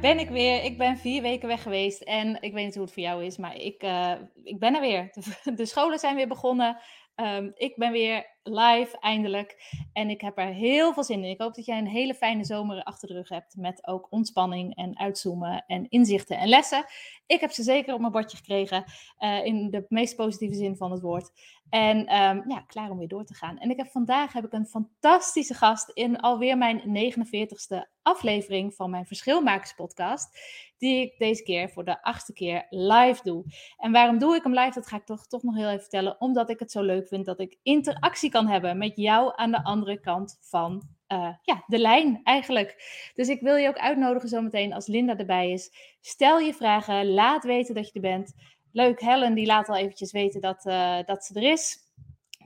Ben 0.00 0.18
ik 0.18 0.28
weer. 0.28 0.64
Ik 0.64 0.78
ben 0.78 0.96
vier 0.96 1.22
weken 1.22 1.48
weg 1.48 1.62
geweest 1.62 2.02
en 2.02 2.42
ik 2.42 2.52
weet 2.52 2.64
niet 2.64 2.74
hoe 2.74 2.84
het 2.84 2.92
voor 2.92 3.02
jou 3.02 3.24
is, 3.24 3.36
maar 3.36 3.56
ik, 3.56 3.82
uh, 3.82 4.12
ik 4.44 4.58
ben 4.58 4.74
er 4.74 4.80
weer. 4.80 5.10
De 5.56 5.66
scholen 5.72 5.98
zijn 5.98 6.16
weer 6.16 6.28
begonnen. 6.28 6.78
Um, 7.20 7.52
ik 7.54 7.76
ben 7.76 7.92
weer 7.92 8.26
live 8.42 8.98
eindelijk 9.00 9.74
en 9.92 10.10
ik 10.10 10.20
heb 10.20 10.38
er 10.38 10.46
heel 10.46 10.92
veel 10.92 11.04
zin 11.04 11.24
in. 11.24 11.30
Ik 11.30 11.40
hoop 11.40 11.54
dat 11.54 11.64
jij 11.64 11.78
een 11.78 11.86
hele 11.86 12.14
fijne 12.14 12.44
zomer 12.44 12.82
achter 12.82 13.08
de 13.08 13.14
rug 13.14 13.28
hebt 13.28 13.56
met 13.56 13.86
ook 13.86 14.06
ontspanning 14.10 14.74
en 14.74 14.98
uitzoomen 14.98 15.64
en 15.66 15.88
inzichten 15.88 16.38
en 16.38 16.48
lessen. 16.48 16.84
Ik 17.26 17.40
heb 17.40 17.50
ze 17.50 17.62
zeker 17.62 17.94
op 17.94 18.00
mijn 18.00 18.12
bordje 18.12 18.36
gekregen 18.36 18.84
uh, 19.18 19.44
in 19.44 19.70
de 19.70 19.86
meest 19.88 20.16
positieve 20.16 20.54
zin 20.54 20.76
van 20.76 20.90
het 20.90 21.00
woord. 21.00 21.30
En 21.70 21.98
um, 21.98 22.44
ja, 22.48 22.60
klaar 22.66 22.90
om 22.90 22.98
weer 22.98 23.08
door 23.08 23.24
te 23.24 23.34
gaan. 23.34 23.58
En 23.58 23.70
ik 23.70 23.76
heb 23.76 23.90
vandaag 23.90 24.32
heb 24.32 24.44
ik 24.44 24.52
een 24.52 24.66
fantastische 24.66 25.54
gast 25.54 25.90
in 25.94 26.20
alweer 26.20 26.58
mijn 26.58 27.12
49ste 27.12 27.94
aflevering 28.02 28.74
van 28.74 28.90
mijn 28.90 29.06
Verschilmakers 29.06 29.74
podcast. 29.74 30.38
Die 30.78 31.00
ik 31.00 31.18
deze 31.18 31.42
keer 31.42 31.70
voor 31.70 31.84
de 31.84 32.02
achtste 32.02 32.32
keer 32.32 32.66
live 32.70 33.20
doe. 33.22 33.44
En 33.76 33.92
waarom 33.92 34.18
doe 34.18 34.34
ik 34.34 34.42
hem 34.42 34.54
live? 34.54 34.74
Dat 34.74 34.86
ga 34.86 34.96
ik 34.96 35.04
toch, 35.04 35.26
toch 35.26 35.42
nog 35.42 35.54
heel 35.54 35.68
even 35.68 35.80
vertellen. 35.80 36.20
Omdat 36.20 36.50
ik 36.50 36.58
het 36.58 36.70
zo 36.70 36.82
leuk 36.82 37.08
vind 37.08 37.24
dat 37.24 37.40
ik 37.40 37.58
interactie 37.62 38.30
kan 38.30 38.46
hebben 38.46 38.78
met 38.78 38.96
jou 38.96 39.32
aan 39.34 39.50
de 39.50 39.64
andere 39.64 40.00
kant 40.00 40.38
van 40.40 40.88
uh, 41.12 41.34
ja, 41.42 41.64
de 41.66 41.78
lijn 41.78 42.20
eigenlijk. 42.22 42.74
Dus 43.14 43.28
ik 43.28 43.40
wil 43.40 43.56
je 43.56 43.68
ook 43.68 43.78
uitnodigen 43.78 44.28
zometeen 44.28 44.72
als 44.72 44.86
Linda 44.86 45.16
erbij 45.16 45.50
is. 45.50 45.96
Stel 46.00 46.38
je 46.38 46.54
vragen, 46.54 47.10
laat 47.10 47.44
weten 47.44 47.74
dat 47.74 47.86
je 47.86 47.92
er 47.92 48.00
bent. 48.00 48.34
Leuk, 48.76 49.00
Helen 49.00 49.34
die 49.34 49.46
laat 49.46 49.68
al 49.68 49.76
eventjes 49.76 50.12
weten 50.12 50.40
dat, 50.40 50.64
uh, 50.64 50.98
dat 51.04 51.24
ze 51.24 51.34
er 51.34 51.50
is. 51.50 51.78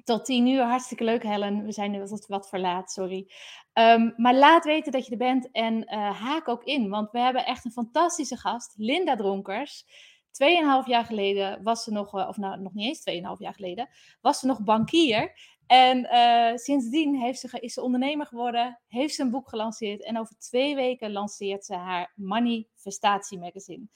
Tot 0.04 0.24
tien 0.24 0.46
uur, 0.46 0.62
hartstikke 0.62 1.04
leuk 1.04 1.22
Helen. 1.22 1.64
We 1.64 1.72
zijn 1.72 1.90
nu 1.90 1.98
wat, 1.98 2.26
wat 2.26 2.48
verlaat, 2.48 2.90
sorry. 2.90 3.30
Um, 3.74 4.14
maar 4.16 4.34
laat 4.34 4.64
weten 4.64 4.92
dat 4.92 5.06
je 5.06 5.10
er 5.10 5.18
bent 5.18 5.50
en 5.50 5.74
uh, 5.74 6.20
haak 6.20 6.48
ook 6.48 6.64
in. 6.64 6.88
Want 6.88 7.10
we 7.10 7.18
hebben 7.18 7.46
echt 7.46 7.64
een 7.64 7.72
fantastische 7.72 8.36
gast, 8.36 8.74
Linda 8.76 9.16
Dronkers. 9.16 9.86
Tweeënhalf 10.30 10.86
jaar 10.86 11.04
geleden 11.04 11.62
was 11.62 11.84
ze 11.84 11.92
nog, 11.92 12.28
of 12.28 12.36
nou 12.36 12.60
nog 12.60 12.74
niet 12.74 12.86
eens 12.86 13.00
tweeënhalf 13.00 13.38
jaar 13.38 13.54
geleden, 13.54 13.88
was 14.20 14.38
ze 14.38 14.46
nog 14.46 14.62
bankier. 14.62 15.32
En 15.70 15.98
uh, 16.04 16.56
sindsdien 16.56 17.14
heeft 17.14 17.40
ze, 17.40 17.60
is 17.60 17.72
ze 17.72 17.82
ondernemer 17.82 18.26
geworden, 18.26 18.80
heeft 18.86 19.14
ze 19.14 19.22
een 19.22 19.30
boek 19.30 19.48
gelanceerd 19.48 20.04
en 20.04 20.18
over 20.18 20.38
twee 20.38 20.74
weken 20.74 21.12
lanceert 21.12 21.64
ze 21.64 21.74
haar 21.74 22.12
Manifestatie 22.14 23.38
Magazine. 23.38 23.86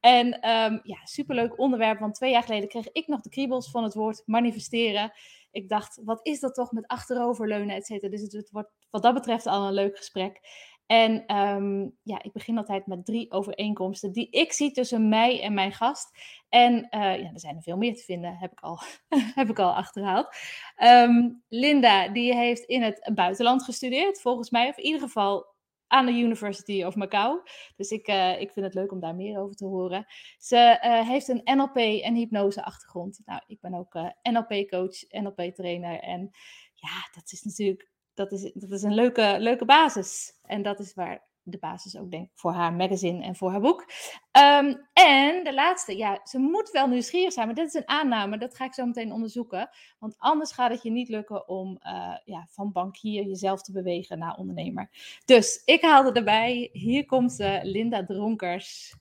En 0.00 0.26
um, 0.26 0.80
ja, 0.82 1.04
superleuk 1.04 1.58
onderwerp, 1.58 1.98
want 1.98 2.14
twee 2.14 2.30
jaar 2.30 2.42
geleden 2.42 2.68
kreeg 2.68 2.92
ik 2.92 3.06
nog 3.06 3.20
de 3.20 3.28
kriebels 3.28 3.70
van 3.70 3.82
het 3.82 3.94
woord 3.94 4.22
manifesteren. 4.26 5.12
Ik 5.50 5.68
dacht, 5.68 6.00
wat 6.04 6.26
is 6.26 6.40
dat 6.40 6.54
toch 6.54 6.72
met 6.72 6.86
achteroverleunen, 6.86 7.76
et 7.76 7.86
cetera. 7.86 8.10
Dus 8.10 8.20
het 8.20 8.50
wordt 8.50 8.72
wat 8.90 9.02
dat 9.02 9.14
betreft 9.14 9.46
al 9.46 9.66
een 9.66 9.72
leuk 9.72 9.96
gesprek. 9.96 10.40
En 10.86 11.36
um, 11.36 11.96
ja, 12.02 12.22
ik 12.22 12.32
begin 12.32 12.58
altijd 12.58 12.86
met 12.86 13.06
drie 13.06 13.30
overeenkomsten 13.30 14.12
die 14.12 14.30
ik 14.30 14.52
zie 14.52 14.70
tussen 14.70 15.08
mij 15.08 15.42
en 15.42 15.54
mijn 15.54 15.72
gast. 15.72 16.18
En 16.48 16.74
uh, 16.74 17.00
ja, 17.00 17.30
er 17.32 17.40
zijn 17.40 17.56
er 17.56 17.62
veel 17.62 17.76
meer 17.76 17.94
te 17.94 18.02
vinden, 18.02 18.36
heb 18.36 18.52
ik 18.52 18.60
al, 18.60 18.80
heb 19.40 19.50
ik 19.50 19.58
al 19.58 19.74
achterhaald. 19.74 20.36
Um, 20.82 21.42
Linda, 21.48 22.08
die 22.08 22.34
heeft 22.34 22.64
in 22.64 22.82
het 22.82 23.10
buitenland 23.14 23.64
gestudeerd, 23.64 24.20
volgens 24.20 24.50
mij, 24.50 24.68
of 24.68 24.76
in 24.76 24.84
ieder 24.84 25.00
geval 25.00 25.52
aan 25.86 26.06
de 26.06 26.12
University 26.12 26.84
of 26.84 26.96
Macau. 26.96 27.40
Dus 27.76 27.90
ik, 27.90 28.08
uh, 28.08 28.40
ik 28.40 28.52
vind 28.52 28.66
het 28.66 28.74
leuk 28.74 28.92
om 28.92 29.00
daar 29.00 29.14
meer 29.14 29.40
over 29.40 29.56
te 29.56 29.66
horen. 29.66 30.06
Ze 30.38 30.80
uh, 30.84 31.08
heeft 31.08 31.28
een 31.28 31.42
NLP 31.44 31.76
en 31.76 32.14
hypnose 32.14 32.64
achtergrond. 32.64 33.20
Nou, 33.24 33.40
ik 33.46 33.60
ben 33.60 33.74
ook 33.74 33.94
NLP-coach, 34.22 35.10
NLP-trainer. 35.10 36.00
En 36.00 36.30
ja, 36.74 37.08
dat 37.14 37.32
is 37.32 37.42
natuurlijk 37.42 37.92
dat 38.14 38.32
is, 38.32 38.52
dat 38.54 38.70
is 38.70 38.82
een 38.82 38.94
leuke, 38.94 39.36
leuke 39.38 39.64
basis. 39.64 40.32
En 40.42 40.62
dat 40.62 40.80
is 40.80 40.94
waar 40.94 41.22
de 41.46 41.58
basis 41.58 41.96
ook 41.96 42.10
denk 42.10 42.30
voor 42.34 42.52
haar 42.52 42.72
magazine 42.72 43.22
en 43.22 43.36
voor 43.36 43.50
haar 43.50 43.60
boek. 43.60 43.80
Um, 43.80 44.88
en 44.92 45.44
de 45.44 45.54
laatste, 45.54 45.96
ja, 45.96 46.20
ze 46.24 46.38
moet 46.38 46.70
wel 46.70 46.86
nieuwsgierig 46.86 47.32
zijn, 47.32 47.46
maar 47.46 47.54
dit 47.54 47.66
is 47.66 47.74
een 47.74 47.88
aanname, 47.88 48.38
dat 48.38 48.56
ga 48.56 48.64
ik 48.64 48.74
zo 48.74 48.86
meteen 48.86 49.12
onderzoeken. 49.12 49.68
Want 49.98 50.14
anders 50.18 50.52
gaat 50.52 50.70
het 50.70 50.82
je 50.82 50.90
niet 50.90 51.08
lukken 51.08 51.48
om 51.48 51.80
uh, 51.86 52.16
ja, 52.24 52.46
van 52.50 52.72
bankier 52.72 53.24
jezelf 53.24 53.62
te 53.62 53.72
bewegen 53.72 54.18
naar 54.18 54.36
ondernemer. 54.36 54.90
Dus 55.24 55.62
ik 55.64 55.82
haalde 55.82 56.12
erbij, 56.12 56.68
hier 56.72 57.06
komt 57.06 57.32
ze, 57.32 57.60
Linda 57.62 58.04
Dronkers. 58.04 58.94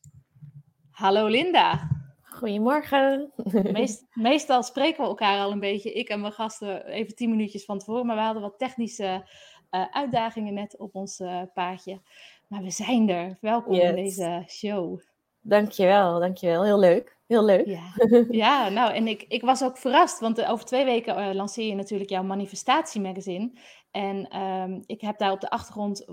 Hallo 0.90 1.28
Linda. 1.28 1.90
Goedemorgen. 2.38 3.32
Meest, 3.72 4.06
meestal 4.14 4.64
spreken 4.64 5.02
we 5.02 5.10
elkaar 5.10 5.40
al 5.40 5.52
een 5.52 5.60
beetje, 5.60 5.94
ik 5.94 6.10
en 6.10 6.22
mijn 6.22 6.34
gasten, 6.34 6.86
even 6.86 7.16
tien 7.16 7.30
minuutjes 7.30 7.66
van 7.66 7.80
tevoren. 7.80 8.06
Maar 8.06 8.16
we 8.16 8.22
hadden 8.22 8.42
wat 8.42 8.58
technische 8.58 9.28
uh, 9.72 9.86
uitdagingen 9.92 10.54
net 10.54 10.78
op 10.78 10.96
ons 10.96 11.20
uh, 11.20 11.42
paadje. 11.54 12.02
Maar 12.48 12.62
we 12.62 12.72
zijn 12.72 13.10
er. 13.10 13.38
Welkom 13.42 13.74
yes. 13.74 13.90
in 13.90 13.96
deze 13.96 14.44
show. 14.48 15.00
Dankjewel, 15.42 16.20
dankjewel. 16.20 16.64
Heel 16.64 16.80
leuk. 16.80 17.18
Heel 17.28 17.46
leuk. 17.46 17.66
Ja, 17.66 17.94
ja 18.30 18.70
nou 18.70 18.94
en 18.94 19.08
ik, 19.08 19.26
ik 19.28 19.42
was 19.42 19.64
ook 19.64 19.78
verrast, 19.78 20.20
want 20.20 20.40
uh, 20.40 20.52
over 20.52 20.66
twee 20.66 20.86
weken 20.86 21.20
uh, 21.20 21.34
lanceer 21.34 21.68
je 21.68 21.76
natuurlijk 21.76 22.10
jouw 22.10 22.24
manifestatiemagazine. 22.24 23.52
En 23.92 24.42
um, 24.42 24.84
ik 24.86 25.02
heb 25.02 25.18
daar 25.18 25.32
op 25.32 25.42
de 25.42 25.50
achtergrond 25.50 26.06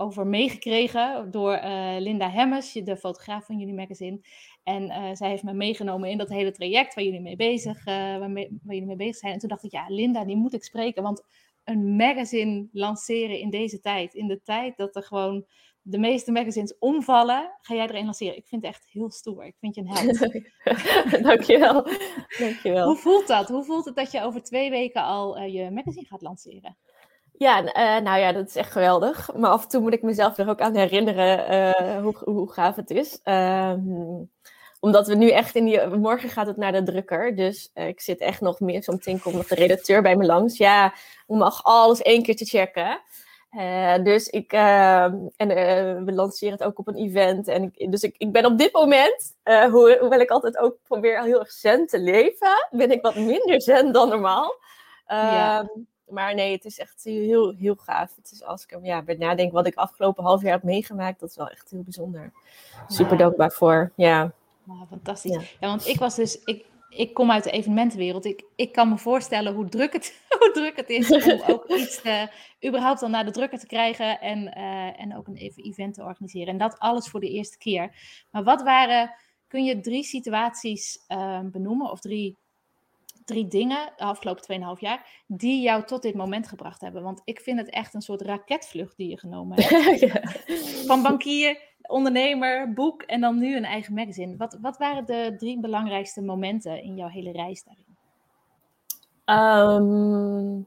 over 0.00 0.26
meegekregen 0.26 1.30
door 1.30 1.54
uh, 1.54 1.94
Linda 1.98 2.30
Hemmers, 2.30 2.72
de 2.72 2.96
fotograaf 2.96 3.46
van 3.46 3.58
jullie 3.58 3.74
magazine. 3.74 4.20
En 4.62 4.82
uh, 4.82 5.10
zij 5.12 5.28
heeft 5.28 5.42
me 5.42 5.52
meegenomen 5.52 6.10
in 6.10 6.18
dat 6.18 6.28
hele 6.28 6.50
traject 6.50 6.94
waar 6.94 7.04
jullie 7.04 7.20
mee 7.20 7.36
bezig, 7.36 7.86
uh, 7.86 8.18
waar 8.18 8.30
jullie 8.66 8.86
mee 8.86 8.96
bezig 8.96 9.16
zijn. 9.16 9.32
En 9.32 9.38
toen 9.38 9.48
dacht 9.48 9.64
ik, 9.64 9.72
ja, 9.72 9.84
Linda, 9.88 10.24
die 10.24 10.36
moet 10.36 10.54
ik 10.54 10.64
spreken. 10.64 11.02
Want 11.02 11.24
een 11.64 11.96
magazine 11.96 12.68
lanceren 12.72 13.38
in 13.38 13.50
deze 13.50 13.80
tijd, 13.80 14.14
in 14.14 14.26
de 14.26 14.42
tijd 14.42 14.76
dat 14.76 14.96
er 14.96 15.02
gewoon 15.02 15.46
de 15.82 15.98
meeste 15.98 16.32
magazines 16.32 16.78
omvallen, 16.78 17.50
ga 17.60 17.74
jij 17.74 17.88
erin 17.88 18.04
lanceren. 18.04 18.36
Ik 18.36 18.46
vind 18.46 18.62
het 18.62 18.74
echt 18.74 18.86
heel 18.90 19.10
stoer. 19.10 19.44
Ik 19.44 19.56
vind 19.60 19.74
je 19.74 19.80
een 19.80 19.88
held. 19.88 20.18
Dankjewel. 21.28 21.86
Dankjewel. 22.38 22.86
Hoe 22.86 22.96
voelt 22.96 23.26
dat? 23.26 23.48
Hoe 23.48 23.64
voelt 23.64 23.84
het 23.84 23.96
dat 23.96 24.10
je 24.12 24.22
over 24.22 24.42
twee 24.42 24.70
weken 24.70 25.02
al 25.02 25.40
je 25.40 25.70
magazine 25.70 26.06
gaat 26.06 26.22
lanceren? 26.22 26.76
Ja, 27.40 27.62
uh, 27.62 28.02
nou 28.02 28.18
ja, 28.18 28.32
dat 28.32 28.48
is 28.48 28.56
echt 28.56 28.72
geweldig. 28.72 29.30
Maar 29.36 29.50
af 29.50 29.62
en 29.62 29.68
toe 29.68 29.80
moet 29.80 29.92
ik 29.92 30.02
mezelf 30.02 30.38
er 30.38 30.48
ook 30.48 30.60
aan 30.60 30.74
herinneren 30.74 31.52
uh, 31.52 32.02
hoe, 32.02 32.16
hoe 32.24 32.52
gaaf 32.52 32.76
het 32.76 32.90
is. 32.90 33.20
Um, 33.24 34.30
omdat 34.80 35.06
we 35.06 35.14
nu 35.14 35.30
echt 35.30 35.54
in 35.54 35.64
die... 35.64 35.86
Morgen 35.86 36.28
gaat 36.28 36.46
het 36.46 36.56
naar 36.56 36.72
de 36.72 36.82
drukker. 36.82 37.36
Dus 37.36 37.70
uh, 37.74 37.88
ik 37.88 38.00
zit 38.00 38.20
echt 38.20 38.40
nog 38.40 38.60
meer... 38.60 38.82
Zometeen 38.82 39.20
komt 39.20 39.34
nog 39.34 39.46
de 39.46 39.54
redacteur 39.54 40.02
bij 40.02 40.16
me 40.16 40.24
langs. 40.24 40.56
Ja, 40.56 40.94
om 41.26 41.38
mag 41.38 41.64
alles 41.64 42.02
één 42.02 42.22
keer 42.22 42.36
te 42.36 42.44
checken. 42.44 43.00
dus 44.04 44.28
ik... 44.28 44.52
Ehm, 44.52 45.16
en 45.36 45.48
we 46.04 46.12
lanceren 46.12 46.52
het 46.52 46.64
ook 46.64 46.78
op 46.78 46.88
een 46.88 46.96
event. 46.96 47.48
En 47.48 47.72
ik, 47.74 47.92
dus 47.92 48.02
ik, 48.02 48.14
ik 48.18 48.32
ben 48.32 48.44
op 48.44 48.58
dit 48.58 48.72
moment... 48.72 49.36
Hoe, 49.44 49.96
hoewel 50.00 50.20
ik 50.20 50.30
altijd 50.30 50.58
ook 50.58 50.76
probeer 50.82 51.22
heel 51.22 51.40
erg 51.40 51.50
zen 51.50 51.86
te 51.86 51.98
leven... 51.98 52.68
Ben 52.70 52.90
ik 52.90 53.02
wat 53.02 53.14
minder 53.14 53.62
zen 53.62 53.92
dan 53.92 54.08
normaal. 54.08 54.54
Ja. 55.06 55.58
Ehm, 55.58 55.68
maar 56.10 56.34
nee, 56.34 56.52
het 56.52 56.64
is 56.64 56.78
echt 56.78 57.04
heel, 57.04 57.54
heel 57.54 57.74
gaaf. 57.74 58.16
Het 58.16 58.30
is 58.32 58.42
als 58.42 58.62
ik 58.62 58.72
er 58.72 58.84
ja, 58.84 59.02
bij 59.02 59.14
nadenk 59.14 59.52
wat 59.52 59.66
ik 59.66 59.74
afgelopen 59.74 60.24
half 60.24 60.42
jaar 60.42 60.52
heb 60.52 60.62
meegemaakt, 60.62 61.20
dat 61.20 61.28
is 61.28 61.36
wel 61.36 61.48
echt 61.48 61.70
heel 61.70 61.82
bijzonder. 61.82 62.32
Super 62.86 63.12
ja. 63.12 63.18
dankbaar 63.18 63.50
voor. 63.50 63.92
Ja. 63.96 64.32
Fantastisch. 64.88 65.34
Ja. 65.34 65.40
ja. 65.60 65.68
want 65.68 65.86
ik 65.86 65.98
was 65.98 66.14
dus, 66.14 66.44
ik, 66.44 66.64
ik 66.88 67.14
kom 67.14 67.30
uit 67.30 67.44
de 67.44 67.50
evenementenwereld. 67.50 68.24
Ik, 68.24 68.44
ik 68.56 68.72
kan 68.72 68.88
me 68.88 68.98
voorstellen 68.98 69.54
hoe 69.54 69.68
druk 69.68 69.92
het, 69.92 70.20
hoe 70.38 70.50
druk 70.52 70.76
het 70.76 70.88
is 70.88 71.10
om 71.10 71.42
ook 71.54 71.68
iets 71.68 72.02
te, 72.02 72.30
überhaupt 72.66 73.00
dan 73.00 73.10
naar 73.10 73.24
de 73.24 73.30
drukker 73.30 73.58
te 73.58 73.66
krijgen 73.66 74.20
en, 74.20 74.38
uh, 74.58 75.00
en 75.00 75.16
ook 75.16 75.26
een 75.26 75.36
even 75.36 75.64
event 75.64 75.94
te 75.94 76.02
organiseren. 76.02 76.48
En 76.48 76.58
dat 76.58 76.78
alles 76.78 77.08
voor 77.08 77.20
de 77.20 77.30
eerste 77.30 77.58
keer. 77.58 77.94
Maar 78.30 78.44
wat 78.44 78.62
waren, 78.62 79.14
kun 79.48 79.64
je 79.64 79.80
drie 79.80 80.04
situaties 80.04 81.04
uh, 81.08 81.40
benoemen 81.42 81.90
of 81.90 82.00
drie 82.00 82.36
drie 83.30 83.48
dingen 83.48 83.92
de 83.96 84.04
afgelopen 84.04 84.76
2,5 84.76 84.80
jaar 84.80 85.22
die 85.26 85.62
jou 85.62 85.84
tot 85.84 86.02
dit 86.02 86.14
moment 86.14 86.48
gebracht 86.48 86.80
hebben? 86.80 87.02
Want 87.02 87.20
ik 87.24 87.40
vind 87.40 87.58
het 87.58 87.70
echt 87.70 87.94
een 87.94 88.00
soort 88.02 88.20
raketvlucht 88.20 88.96
die 88.96 89.08
je 89.08 89.18
genomen 89.18 89.62
hebt. 89.62 90.00
ja. 90.12 90.22
Van 90.86 91.02
bankier, 91.02 91.62
ondernemer, 91.82 92.72
boek 92.72 93.02
en 93.02 93.20
dan 93.20 93.38
nu 93.38 93.56
een 93.56 93.64
eigen 93.64 93.94
magazine. 93.94 94.36
Wat, 94.36 94.58
wat 94.60 94.76
waren 94.76 95.06
de 95.06 95.34
drie 95.38 95.60
belangrijkste 95.60 96.22
momenten 96.22 96.82
in 96.82 96.96
jouw 96.96 97.08
hele 97.08 97.32
reis 97.32 97.64
daarin? 97.64 97.88
Um, 99.24 100.66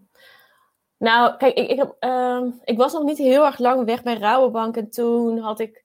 Nou, 0.98 1.38
kijk, 1.38 1.58
ik, 1.58 1.70
ik, 1.70 1.78
heb, 1.78 1.96
ehm, 2.00 2.50
ik 2.64 2.78
was 2.78 2.94
nog 2.94 3.04
niet 3.04 3.18
heel 3.18 3.46
erg 3.46 3.60
lang 3.60 3.86
weg 3.86 4.04
bij 4.04 4.18
Rabobank. 4.18 4.78
En 4.78 4.90
toen 4.90 5.38
had 5.38 5.60
ik. 5.60 5.84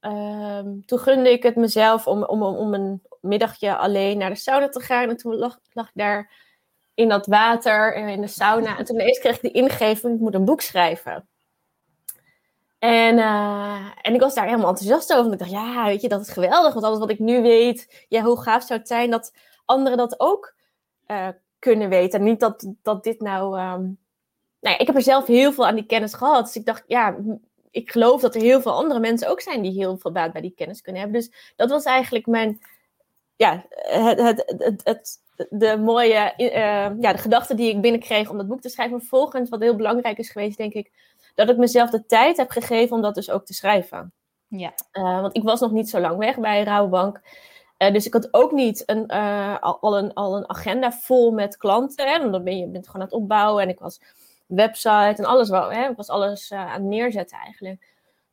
ehm, 0.00 0.80
toen 0.86 0.98
gunde 0.98 1.30
ik 1.32 1.42
het 1.42 1.56
mezelf 1.56 2.06
om, 2.06 2.24
om, 2.24 2.42
om 2.42 2.74
een 2.74 3.02
middagje 3.20 3.76
alleen 3.76 4.18
naar 4.18 4.30
de 4.30 4.36
sauna 4.36 4.68
te 4.68 4.80
gaan. 4.80 5.08
En 5.08 5.16
toen 5.16 5.34
lag, 5.34 5.58
lag 5.72 5.86
ik 5.86 5.92
daar 5.94 6.32
in 6.94 7.08
dat 7.08 7.26
water, 7.26 7.94
eh, 7.94 8.08
in 8.08 8.20
de 8.20 8.26
sauna. 8.26 8.78
En 8.78 8.84
toen 8.84 9.00
ineens 9.00 9.18
kreeg 9.18 9.34
ik 9.36 9.42
de 9.42 9.50
ingeving: 9.50 10.14
ik 10.14 10.20
moet 10.20 10.34
een 10.34 10.44
boek 10.44 10.60
schrijven. 10.60 11.28
En, 12.78 13.18
eh, 13.18 13.86
en 14.02 14.14
ik 14.14 14.20
was 14.20 14.34
daar 14.34 14.44
helemaal 14.44 14.68
enthousiast 14.68 15.10
over. 15.12 15.22
Want 15.28 15.32
ik 15.32 15.38
dacht, 15.48 15.50
ja, 15.64 15.84
weet 15.84 16.00
je, 16.02 16.08
dat 16.08 16.20
is 16.20 16.28
geweldig. 16.30 16.72
Want 16.72 16.84
alles 16.84 16.98
wat 16.98 17.10
ik 17.10 17.18
nu 17.18 17.42
weet, 17.42 18.04
ja, 18.08 18.22
hoe 18.22 18.40
gaaf 18.42 18.62
zou 18.62 18.78
het 18.78 18.88
zijn 18.88 19.10
dat 19.10 19.32
anderen 19.64 19.98
dat 19.98 20.20
ook 20.20 20.54
eh, 21.06 21.28
kunnen 21.58 21.88
weten. 21.88 22.18
En 22.18 22.24
niet 22.24 22.40
dat, 22.40 22.72
dat 22.82 23.04
dit 23.04 23.20
nou... 23.20 23.58
ehm, 23.58 23.82
Nou 24.60 24.74
ja, 24.74 24.78
ik 24.78 24.86
heb 24.86 24.96
er 24.96 25.02
zelf 25.02 25.26
heel 25.26 25.52
veel 25.52 25.66
aan 25.66 25.74
die 25.74 25.86
kennis 25.86 26.14
gehad. 26.14 26.44
Dus 26.44 26.56
ik 26.56 26.64
dacht, 26.66 26.84
ja, 26.86 27.16
ik 27.70 27.90
geloof 27.90 28.20
dat 28.20 28.34
er 28.34 28.40
heel 28.40 28.60
veel 28.60 28.72
andere 28.72 29.00
mensen 29.00 29.28
ook 29.28 29.40
zijn 29.40 29.62
die 29.62 29.72
heel 29.72 29.96
veel 29.98 30.12
baat 30.12 30.32
bij 30.32 30.40
die 30.40 30.54
kennis 30.56 30.80
kunnen 30.80 31.02
hebben. 31.02 31.20
Dus 31.20 31.52
dat 31.56 31.70
was 31.70 31.84
eigenlijk 31.84 32.26
mijn, 32.26 32.60
ja, 33.40 33.64
het, 33.68 34.18
het, 34.20 34.44
het, 34.58 34.80
het- 34.84 35.18
de 35.50 35.76
mooie, 35.76 36.14
eh, 36.14 36.90
ja, 37.00 37.12
de 37.12 37.18
gedachte 37.18 37.54
die 37.54 37.70
ik 37.70 37.80
binnenkreeg 37.80 38.30
om 38.30 38.36
dat 38.36 38.48
boek 38.48 38.60
te 38.60 38.68
schrijven. 38.68 38.96
Maar 38.96 39.06
Vervolgens, 39.06 39.48
wat 39.50 39.60
heel 39.60 39.76
belangrijk 39.76 40.18
is 40.18 40.30
geweest, 40.30 40.56
denk 40.56 40.72
ik, 40.72 40.90
dat 41.34 41.48
ik 41.48 41.56
mezelf 41.56 41.90
de 41.90 42.06
tijd 42.06 42.36
heb 42.36 42.50
gegeven 42.50 42.96
om 42.96 43.02
dat 43.02 43.14
dus 43.14 43.30
ook 43.30 43.46
te 43.46 43.54
schrijven. 43.54 44.12
Ja, 44.46 44.72
Uh, 44.92 45.20
want 45.20 45.36
ik 45.36 45.42
was 45.42 45.60
nog 45.60 45.70
niet 45.70 45.90
zo 45.90 46.00
lang 46.00 46.16
weg 46.16 46.38
bij 46.38 46.62
Rabobank. 46.62 47.20
Uh, 47.78 47.92
dus 47.92 48.06
ik 48.06 48.12
had 48.12 48.28
ook 48.30 48.52
niet 48.52 48.82
een, 48.86 49.04
uh, 49.08 49.58
al, 49.60 49.78
al, 49.80 49.98
een, 49.98 50.14
al 50.14 50.36
een 50.36 50.48
agenda 50.50 50.92
vol 50.92 51.30
met 51.30 51.56
klanten. 51.56 52.08
Hè? 52.08 52.18
Want 52.18 52.32
dan 52.32 52.44
ben 52.44 52.58
je 52.58 52.66
bent 52.66 52.86
gewoon 52.86 53.02
aan 53.02 53.08
het 53.08 53.16
opbouwen. 53.16 53.62
En 53.62 53.68
ik 53.68 53.78
was 53.78 54.00
website 54.46 55.14
en 55.16 55.24
alles. 55.24 55.48
Wel, 55.48 55.72
hè? 55.72 55.88
Ik 55.88 55.96
was 55.96 56.08
alles 56.08 56.50
uh, 56.50 56.58
aan 56.58 56.80
het 56.80 56.82
neerzetten 56.82 57.38
eigenlijk. 57.38 57.88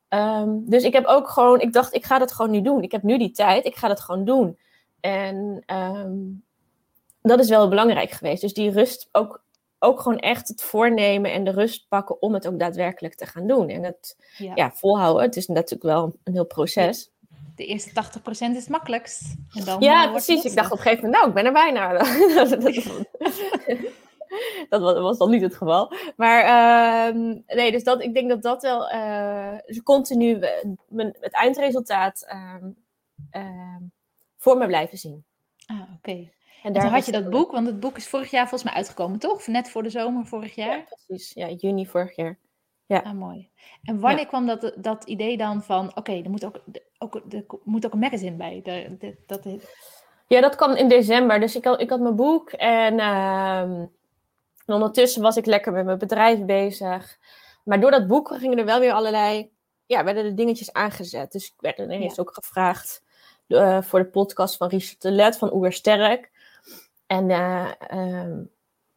Um, 0.08 0.70
dus 0.70 0.82
ik 0.82 0.92
heb 0.92 1.04
ook 1.04 1.28
gewoon... 1.28 1.60
Ik 1.60 1.72
dacht, 1.72 1.94
ik 1.94 2.04
ga 2.04 2.18
dat 2.18 2.32
gewoon 2.32 2.50
nu 2.50 2.60
doen. 2.62 2.82
Ik 2.82 2.92
heb 2.92 3.02
nu 3.02 3.18
die 3.18 3.30
tijd. 3.30 3.64
Ik 3.64 3.76
ga 3.76 3.88
dat 3.88 4.00
gewoon 4.00 4.24
doen. 4.24 4.58
En 5.00 5.62
um, 5.66 6.42
dat 7.22 7.40
is 7.40 7.48
wel 7.48 7.68
belangrijk 7.68 8.10
geweest. 8.10 8.40
Dus 8.40 8.54
die 8.54 8.70
rust 8.70 9.08
ook 9.12 9.46
ook 9.78 10.00
gewoon 10.00 10.18
echt 10.18 10.48
het 10.48 10.62
voornemen 10.62 11.32
en 11.32 11.44
de 11.44 11.50
rust 11.50 11.88
pakken 11.88 12.22
om 12.22 12.34
het 12.34 12.46
ook 12.46 12.58
daadwerkelijk 12.58 13.14
te 13.14 13.26
gaan 13.26 13.46
doen. 13.46 13.68
En 13.68 13.82
het 13.82 14.16
ja. 14.36 14.52
ja 14.54 14.72
volhouden. 14.74 15.22
Het 15.22 15.36
is 15.36 15.46
natuurlijk 15.46 15.82
wel 15.82 16.12
een 16.24 16.32
heel 16.32 16.46
proces. 16.46 17.10
De 17.54 17.66
eerste 17.66 17.90
80% 17.90 18.20
is 18.28 18.38
het 18.38 18.68
makkelijkst. 18.68 19.34
En 19.52 19.64
dan 19.64 19.80
ja, 19.80 20.10
precies. 20.10 20.44
Ik 20.44 20.54
dacht 20.54 20.72
op 20.72 20.78
een 20.78 20.82
gegeven 20.82 21.04
moment, 21.04 21.22
nou, 21.22 21.28
ik 21.28 21.34
ben 21.34 21.44
er 21.44 21.52
bijna. 21.52 21.92
dat 24.68 24.80
was, 25.02 25.18
dan 25.18 25.30
niet 25.30 25.42
het 25.42 25.54
geval. 25.54 25.92
Maar 26.16 26.44
uh, 26.44 27.34
nee, 27.46 27.72
dus 27.72 27.84
dat, 27.84 28.02
ik 28.02 28.14
denk 28.14 28.28
dat 28.28 28.42
dat 28.42 28.62
wel 28.62 28.92
uh, 28.92 29.58
dus 29.66 29.82
continu 29.82 30.38
mijn, 30.88 31.16
het 31.20 31.32
eindresultaat 31.32 32.26
uh, 32.32 32.54
voor 34.38 34.58
me 34.58 34.66
blijven 34.66 34.98
zien. 34.98 35.24
Ah, 35.66 35.80
oké. 35.80 35.92
Okay. 35.96 36.32
En 36.62 36.72
daar 36.72 36.90
had 36.90 37.06
je 37.06 37.12
dat 37.12 37.30
boek, 37.30 37.52
want 37.52 37.66
het 37.66 37.80
boek 37.80 37.96
is 37.96 38.08
vorig 38.08 38.30
jaar 38.30 38.48
volgens 38.48 38.62
mij 38.62 38.72
uitgekomen, 38.72 39.18
toch? 39.18 39.46
Net 39.46 39.70
voor 39.70 39.82
de 39.82 39.90
zomer 39.90 40.26
vorig 40.26 40.54
jaar? 40.54 40.76
Ja, 40.76 40.84
precies. 41.06 41.32
Ja, 41.34 41.48
juni 41.48 41.86
vorig 41.86 42.16
jaar. 42.16 42.38
Ja. 42.86 42.98
Ah, 42.98 43.12
mooi. 43.12 43.50
En 43.82 44.00
wanneer 44.00 44.20
ja. 44.20 44.26
kwam 44.26 44.46
dat, 44.46 44.72
dat 44.76 45.04
idee 45.04 45.36
dan 45.36 45.62
van, 45.62 45.88
oké, 45.88 45.98
okay, 45.98 46.22
er 46.22 46.30
moet 46.30 46.44
ook, 46.44 46.60
ook, 46.98 47.14
er 47.14 47.44
moet 47.64 47.86
ook 47.86 47.92
een 47.92 47.98
magazine 47.98 48.36
bij? 48.36 48.60
De, 48.64 48.96
de, 48.98 49.16
dat. 49.26 49.46
Ja, 50.26 50.40
dat 50.40 50.56
kwam 50.56 50.74
in 50.74 50.88
december. 50.88 51.40
Dus 51.40 51.56
ik 51.56 51.64
had, 51.64 51.80
ik 51.80 51.90
had 51.90 52.00
mijn 52.00 52.16
boek 52.16 52.50
en, 52.50 52.94
uh, 52.94 53.60
en 53.60 53.90
ondertussen 54.66 55.22
was 55.22 55.36
ik 55.36 55.46
lekker 55.46 55.72
met 55.72 55.84
mijn 55.84 55.98
bedrijf 55.98 56.44
bezig. 56.44 57.18
Maar 57.64 57.80
door 57.80 57.90
dat 57.90 58.06
boek 58.06 58.36
gingen 58.36 58.58
er 58.58 58.64
wel 58.64 58.80
weer 58.80 58.92
allerlei, 58.92 59.50
ja, 59.86 60.04
werden 60.04 60.24
de 60.24 60.34
dingetjes 60.34 60.72
aangezet. 60.72 61.32
Dus 61.32 61.46
ik 61.46 61.54
werd 61.60 61.78
ineens 61.78 62.14
ja. 62.14 62.22
ook 62.22 62.34
gevraagd 62.34 63.02
uh, 63.48 63.82
voor 63.82 63.98
de 63.98 64.04
podcast 64.04 64.56
van 64.56 64.68
Richard 64.68 65.02
de 65.02 65.10
Let 65.10 65.38
van 65.38 65.54
Oer 65.54 65.72
Sterk. 65.72 66.30
En 67.06 67.30
uh, 67.30 67.70
um, 67.92 68.50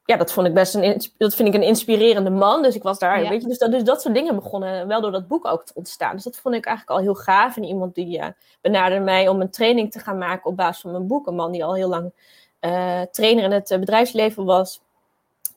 ja, 0.05 0.17
dat 0.17 0.31
vond 0.31 0.47
ik 0.47 0.53
best 0.53 0.75
een, 0.75 1.01
dat 1.17 1.35
vind 1.35 1.47
ik 1.47 1.53
een 1.53 1.67
inspirerende 1.67 2.29
man. 2.29 2.61
Dus 2.61 2.75
ik 2.75 2.83
was 2.83 2.99
daar, 2.99 3.23
ja. 3.23 3.29
weet 3.29 3.41
je, 3.41 3.47
dus 3.47 3.57
dat, 3.57 3.71
dus 3.71 3.83
dat 3.83 4.01
soort 4.01 4.13
dingen 4.13 4.35
begonnen 4.35 4.87
wel 4.87 5.01
door 5.01 5.11
dat 5.11 5.27
boek 5.27 5.45
ook 5.47 5.65
te 5.65 5.73
ontstaan. 5.75 6.15
Dus 6.15 6.23
dat 6.23 6.37
vond 6.37 6.55
ik 6.55 6.65
eigenlijk 6.65 6.97
al 6.97 7.03
heel 7.03 7.15
gaaf. 7.15 7.57
En 7.57 7.63
iemand 7.63 7.95
die 7.95 8.17
uh, 8.17 8.25
benaderde 8.61 9.03
mij 9.03 9.27
om 9.27 9.41
een 9.41 9.49
training 9.49 9.91
te 9.91 9.99
gaan 9.99 10.17
maken 10.17 10.49
op 10.49 10.55
basis 10.55 10.81
van 10.81 10.91
mijn 10.91 11.07
boek. 11.07 11.27
Een 11.27 11.35
man 11.35 11.51
die 11.51 11.65
al 11.65 11.75
heel 11.75 11.89
lang 11.89 12.11
uh, 12.61 13.01
trainer 13.01 13.43
in 13.43 13.51
het 13.51 13.77
bedrijfsleven 13.79 14.45
was. 14.45 14.81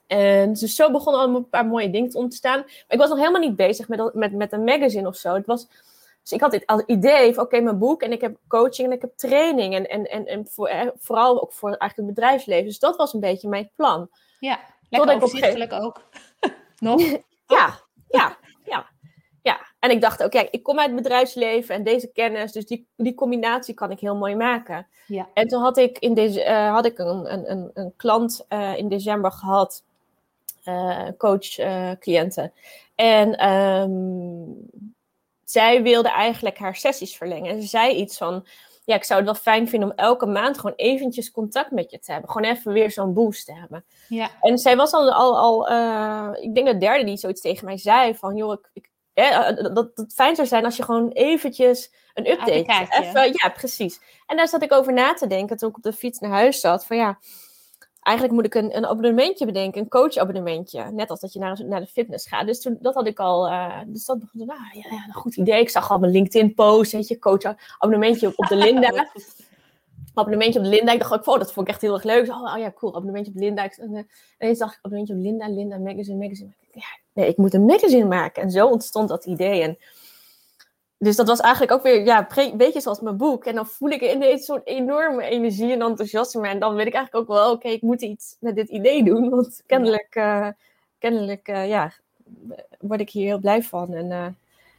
En 0.06 0.52
dus 0.52 0.74
zo 0.74 0.90
begonnen 0.90 1.22
al 1.22 1.34
een 1.34 1.48
paar 1.48 1.66
mooie 1.66 1.90
dingen 1.90 2.10
te 2.10 2.18
ontstaan. 2.18 2.58
Maar 2.58 2.84
ik 2.88 2.98
was 2.98 3.08
nog 3.08 3.18
helemaal 3.18 3.40
niet 3.40 3.56
bezig 3.56 3.88
met, 3.88 4.14
met, 4.14 4.32
met 4.32 4.52
een 4.52 4.64
magazine 4.64 5.08
of 5.08 5.16
zo. 5.16 5.34
Het 5.34 5.46
was, 5.46 5.68
dus 6.24 6.32
ik 6.32 6.40
had 6.40 6.50
dit 6.50 6.66
als 6.66 6.82
idee 6.86 7.34
van, 7.34 7.44
oké, 7.44 7.54
okay, 7.54 7.60
mijn 7.60 7.78
boek 7.78 8.02
en 8.02 8.12
ik 8.12 8.20
heb 8.20 8.36
coaching 8.48 8.88
en 8.88 8.94
ik 8.94 9.00
heb 9.00 9.16
training. 9.16 9.74
En, 9.74 9.88
en, 9.88 10.04
en, 10.10 10.26
en 10.26 10.46
voor, 10.48 10.68
eh, 10.68 10.86
vooral 10.96 11.42
ook 11.42 11.52
voor 11.52 11.68
eigenlijk 11.68 11.96
het 11.96 12.18
bedrijfsleven. 12.18 12.64
Dus 12.64 12.78
dat 12.78 12.96
was 12.96 13.12
een 13.12 13.20
beetje 13.20 13.48
mijn 13.48 13.70
plan. 13.76 14.08
Ja, 14.40 14.60
lekker 14.88 15.14
overzichtelijk 15.14 15.72
ook. 15.72 16.00
Nog? 16.78 17.00
ja, 17.56 17.80
ja, 18.08 18.36
ja, 18.64 18.86
ja. 19.42 19.60
En 19.78 19.90
ik 19.90 20.00
dacht, 20.00 20.24
oké, 20.24 20.36
okay, 20.36 20.48
ik 20.50 20.62
kom 20.62 20.78
uit 20.78 20.90
het 20.90 21.02
bedrijfsleven 21.02 21.74
en 21.74 21.82
deze 21.82 22.06
kennis, 22.12 22.52
dus 22.52 22.66
die, 22.66 22.86
die 22.96 23.14
combinatie 23.14 23.74
kan 23.74 23.90
ik 23.90 24.00
heel 24.00 24.16
mooi 24.16 24.36
maken. 24.36 24.86
Ja. 25.06 25.28
En 25.34 25.48
toen 25.48 25.62
had 25.62 25.76
ik, 25.76 25.98
in 25.98 26.14
deze, 26.14 26.44
uh, 26.44 26.72
had 26.72 26.86
ik 26.86 26.98
een, 26.98 27.32
een, 27.32 27.50
een, 27.50 27.70
een 27.74 27.92
klant 27.96 28.46
uh, 28.48 28.76
in 28.76 28.88
december 28.88 29.32
gehad, 29.32 29.82
uh, 30.64 31.08
coach-cliënten. 31.18 32.52
en 32.94 33.50
um, 33.50 34.70
zij 35.50 35.82
wilde 35.82 36.08
eigenlijk 36.08 36.58
haar 36.58 36.76
sessies 36.76 37.16
verlengen. 37.16 37.50
En 37.50 37.62
ze 37.62 37.68
zei 37.68 37.94
iets 37.94 38.16
van, 38.16 38.46
ja, 38.84 38.94
ik 38.94 39.04
zou 39.04 39.20
het 39.20 39.28
wel 39.28 39.40
fijn 39.42 39.68
vinden 39.68 39.90
om 39.90 39.96
elke 39.96 40.26
maand 40.26 40.58
gewoon 40.58 40.76
eventjes 40.76 41.30
contact 41.30 41.70
met 41.70 41.90
je 41.90 41.98
te 41.98 42.12
hebben. 42.12 42.30
Gewoon 42.30 42.50
even 42.50 42.72
weer 42.72 42.90
zo'n 42.90 43.14
boost 43.14 43.46
te 43.46 43.54
hebben. 43.54 43.84
Ja. 44.08 44.30
En 44.40 44.58
zij 44.58 44.76
was 44.76 44.92
al, 44.92 45.12
al, 45.12 45.38
al 45.38 45.70
uh, 45.70 46.28
ik 46.40 46.54
denk 46.54 46.66
de 46.66 46.78
derde 46.78 47.04
die 47.04 47.16
zoiets 47.16 47.40
tegen 47.40 47.64
mij 47.64 47.78
zei 47.78 48.14
van, 48.14 48.36
joh, 48.36 48.52
ik, 48.52 48.70
ik 48.72 48.90
ja, 49.14 49.52
dat 49.52 49.90
het 49.94 50.12
fijn 50.14 50.34
zou 50.34 50.48
zijn 50.48 50.64
als 50.64 50.76
je 50.76 50.82
gewoon 50.82 51.08
eventjes 51.08 51.92
een 52.14 52.30
update 52.30 52.52
even, 52.52 53.32
Ja, 53.32 53.48
precies. 53.48 54.00
En 54.26 54.36
daar 54.36 54.48
zat 54.48 54.62
ik 54.62 54.72
over 54.72 54.92
na 54.92 55.14
te 55.14 55.26
denken 55.26 55.56
toen 55.56 55.68
ik 55.68 55.76
op 55.76 55.82
de 55.82 55.92
fiets 55.92 56.18
naar 56.18 56.30
huis 56.30 56.60
zat. 56.60 56.86
Van 56.86 56.96
ja, 56.96 57.18
eigenlijk 58.04 58.36
moet 58.36 58.46
ik 58.46 58.54
een, 58.54 58.76
een 58.76 58.86
abonnementje 58.86 59.46
bedenken, 59.46 59.80
een 59.80 59.88
coach-abonnementje. 59.88 60.90
Net 60.92 61.10
als 61.10 61.20
dat 61.20 61.32
je 61.32 61.38
naar, 61.38 61.64
naar 61.64 61.80
de 61.80 61.86
fitness 61.86 62.26
gaat. 62.26 62.46
Dus 62.46 62.60
toen, 62.60 62.78
dat 62.80 62.94
had 62.94 63.06
ik 63.06 63.18
al, 63.18 63.48
uh, 63.48 63.78
dus 63.86 64.04
dat 64.04 64.18
begon, 64.18 64.46
nou 64.46 64.60
ja, 64.72 64.90
ja, 64.90 65.04
een 65.06 65.12
goed 65.12 65.36
idee. 65.36 65.60
Ik 65.60 65.70
zag 65.70 65.90
al 65.90 65.98
mijn 65.98 66.12
LinkedIn-post, 66.12 66.92
weet 66.92 67.08
je, 67.08 67.18
coach-abonnementje 67.18 68.32
op 68.36 68.46
de 68.46 68.56
Linda. 68.56 69.10
abonnementje 70.14 70.58
op 70.58 70.64
de 70.64 70.70
Linda. 70.70 70.92
Ik 70.92 70.98
dacht 70.98 71.12
ook, 71.12 71.26
oh, 71.26 71.38
dat 71.38 71.52
vond 71.52 71.66
ik 71.66 71.72
echt 71.72 71.82
heel 71.82 71.94
erg 71.94 72.02
leuk. 72.02 72.28
Oh, 72.28 72.54
oh 72.54 72.58
ja, 72.58 72.72
cool, 72.72 72.92
abonnementje 72.92 73.32
op 73.32 73.38
Linda. 73.38 73.68
En 73.68 74.06
ineens 74.38 74.58
dacht 74.58 74.72
ik, 74.72 74.78
abonnementje 74.82 75.14
op 75.14 75.20
Linda, 75.20 75.48
Linda, 75.48 75.78
magazine, 75.78 76.18
magazine. 76.18 76.52
Ja, 76.72 76.98
nee, 77.12 77.28
ik 77.28 77.36
moet 77.36 77.54
een 77.54 77.64
magazine 77.64 78.04
maken. 78.04 78.42
En 78.42 78.50
zo 78.50 78.66
ontstond 78.66 79.08
dat 79.08 79.24
idee. 79.24 79.62
En 79.62 79.78
dus 80.98 81.16
dat 81.16 81.26
was 81.26 81.40
eigenlijk 81.40 81.72
ook 81.72 81.82
weer, 81.82 82.04
ja, 82.04 82.28
een 82.34 82.56
beetje 82.56 82.80
zoals 82.80 83.00
mijn 83.00 83.16
boek. 83.16 83.44
En 83.44 83.54
dan 83.54 83.66
voel 83.66 83.90
ik 83.90 84.02
ineens 84.02 84.44
zo'n 84.44 84.60
enorme 84.64 85.24
energie 85.24 85.72
en 85.72 85.82
enthousiasme. 85.82 86.48
En 86.48 86.58
dan 86.58 86.74
weet 86.74 86.86
ik 86.86 86.94
eigenlijk 86.94 87.30
ook 87.30 87.36
wel, 87.36 87.46
oké, 87.46 87.54
okay, 87.54 87.72
ik 87.72 87.82
moet 87.82 88.02
iets 88.02 88.36
met 88.40 88.56
dit 88.56 88.68
idee 88.68 89.04
doen. 89.04 89.30
Want 89.30 89.62
kennelijk, 89.66 90.14
uh, 90.14 90.48
kennelijk 90.98 91.48
uh, 91.48 91.68
ja, 91.68 91.92
word 92.80 93.00
ik 93.00 93.10
hier 93.10 93.26
heel 93.26 93.38
blij 93.38 93.62
van. 93.62 93.94
En 93.94 94.10
uh, 94.10 94.26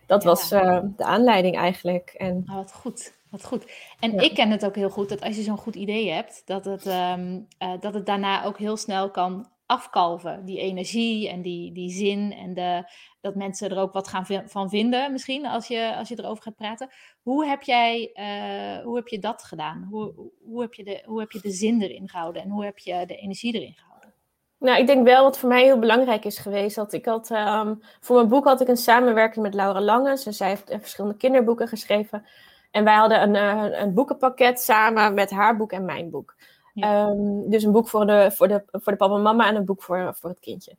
dat 0.05 0.23
ja. 0.23 0.29
was 0.29 0.49
de 0.49 0.93
aanleiding 0.97 1.55
eigenlijk. 1.55 2.13
En, 2.17 2.43
oh, 2.47 2.55
wat 2.55 2.73
goed, 2.73 3.13
wat 3.29 3.45
goed. 3.45 3.71
En 3.99 4.11
ja. 4.11 4.21
ik 4.21 4.33
ken 4.33 4.49
het 4.49 4.65
ook 4.65 4.75
heel 4.75 4.89
goed, 4.89 5.09
dat 5.09 5.21
als 5.21 5.35
je 5.35 5.41
zo'n 5.41 5.57
goed 5.57 5.75
idee 5.75 6.11
hebt, 6.11 6.41
dat 6.45 6.65
het, 6.65 6.85
um, 6.85 7.47
dat 7.79 7.93
het 7.93 8.05
daarna 8.05 8.45
ook 8.45 8.57
heel 8.57 8.77
snel 8.77 9.11
kan 9.11 9.49
afkalven. 9.65 10.45
Die 10.45 10.59
energie 10.59 11.29
en 11.29 11.41
die, 11.41 11.71
die 11.71 11.91
zin 11.91 12.33
en 12.33 12.53
de, 12.53 12.83
dat 13.25 13.35
mensen 13.35 13.69
er 13.69 13.77
ook 13.77 13.93
wat 13.93 14.07
gaan 14.07 14.25
van 14.45 14.69
vinden 14.69 15.11
misschien 15.11 15.45
als 15.45 15.67
je, 15.67 15.95
als 15.95 16.09
je 16.09 16.19
erover 16.19 16.43
gaat 16.43 16.55
praten. 16.55 16.89
Hoe 17.21 17.45
heb 17.45 17.61
jij 17.61 18.11
uh, 18.13 18.83
hoe 18.83 18.95
heb 18.95 19.07
je 19.07 19.19
dat 19.19 19.43
gedaan? 19.43 19.87
Hoe, 19.89 20.13
hoe, 20.43 20.61
heb 20.61 20.73
je 20.73 20.83
de, 20.83 21.03
hoe 21.05 21.19
heb 21.19 21.31
je 21.31 21.39
de 21.41 21.51
zin 21.51 21.81
erin 21.81 22.09
gehouden 22.09 22.41
en 22.41 22.49
hoe 22.49 22.65
heb 22.65 22.77
je 22.77 23.05
de 23.05 23.15
energie 23.15 23.53
erin 23.53 23.73
gehouden? 23.73 24.13
Nou, 24.59 24.79
ik 24.79 24.87
denk 24.87 25.05
wel 25.05 25.23
wat 25.23 25.37
voor 25.37 25.49
mij 25.49 25.63
heel 25.63 25.79
belangrijk 25.79 26.25
is 26.25 26.37
geweest. 26.37 26.75
Dat 26.75 26.93
ik 26.93 27.05
had, 27.05 27.29
um, 27.29 27.79
voor 27.99 28.15
mijn 28.15 28.27
boek 28.27 28.45
had 28.45 28.61
ik 28.61 28.67
een 28.67 28.77
samenwerking 28.77 29.45
met 29.45 29.53
Laura 29.53 29.81
Langes. 29.81 30.25
En 30.25 30.33
zij 30.33 30.47
heeft 30.47 30.75
verschillende 30.79 31.17
kinderboeken 31.17 31.67
geschreven. 31.67 32.25
En 32.71 32.83
wij 32.83 32.95
hadden 32.95 33.21
een, 33.21 33.35
uh, 33.35 33.79
een 33.79 33.93
boekenpakket 33.93 34.59
samen 34.59 35.13
met 35.13 35.29
haar 35.29 35.57
boek 35.57 35.71
en 35.71 35.85
mijn 35.85 36.09
boek. 36.09 36.35
Ja. 36.73 37.07
Um, 37.07 37.49
dus 37.49 37.63
een 37.63 37.71
boek 37.71 37.87
voor 37.87 38.05
de, 38.05 38.31
voor, 38.31 38.47
de, 38.47 38.63
voor 38.71 38.91
de 38.91 38.97
papa 38.97 39.15
en 39.15 39.21
mama 39.21 39.47
en 39.47 39.55
een 39.55 39.65
boek 39.65 39.83
voor, 39.83 40.15
voor 40.19 40.29
het 40.29 40.39
kindje. 40.39 40.75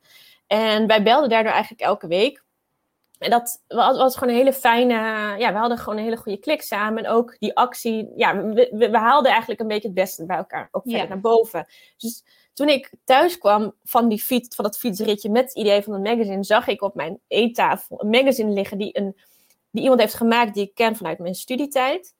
En 0.47 0.87
wij 0.87 1.03
belden 1.03 1.29
daardoor 1.29 1.51
eigenlijk 1.51 1.81
elke 1.81 2.07
week. 2.07 2.43
en 3.19 3.29
dat 3.29 3.63
was, 3.67 4.13
gewoon 4.17 4.29
een 4.33 4.39
hele 4.39 4.53
fijne, 4.53 4.93
ja, 5.37 5.51
we 5.51 5.57
hadden 5.57 5.77
gewoon 5.77 5.97
een 5.97 6.03
hele 6.03 6.17
goede 6.17 6.37
klik 6.39 6.61
samen. 6.61 7.03
En 7.05 7.11
ook 7.11 7.35
die 7.39 7.55
actie, 7.55 8.11
ja, 8.15 8.41
we, 8.43 8.69
we, 8.71 8.89
we 8.89 8.97
haalden 8.97 9.31
eigenlijk 9.31 9.59
een 9.61 9.67
beetje 9.67 9.87
het 9.87 9.97
beste 9.97 10.25
bij 10.25 10.37
elkaar, 10.37 10.67
ook 10.71 10.83
verder 10.83 11.01
Ja. 11.01 11.07
naar 11.07 11.19
boven. 11.19 11.65
Dus 11.97 12.23
toen 12.53 12.69
ik 12.69 12.91
thuis 13.03 13.37
kwam 13.37 13.73
van, 13.83 14.07
die 14.09 14.19
fiets, 14.21 14.55
van 14.55 14.63
dat 14.65 14.77
fietsritje 14.77 15.29
met 15.29 15.43
het 15.43 15.55
idee 15.55 15.81
van 15.81 15.93
een 15.93 16.01
magazine, 16.01 16.43
zag 16.43 16.67
ik 16.67 16.81
op 16.81 16.95
mijn 16.95 17.19
eettafel 17.27 18.01
een 18.03 18.09
magazine 18.09 18.51
liggen 18.51 18.77
die, 18.77 18.97
een, 18.97 19.15
die 19.71 19.81
iemand 19.81 20.01
heeft 20.01 20.13
gemaakt 20.13 20.53
die 20.53 20.63
ik 20.63 20.75
ken 20.75 20.95
vanuit 20.95 21.19
mijn 21.19 21.35
studietijd. 21.35 22.15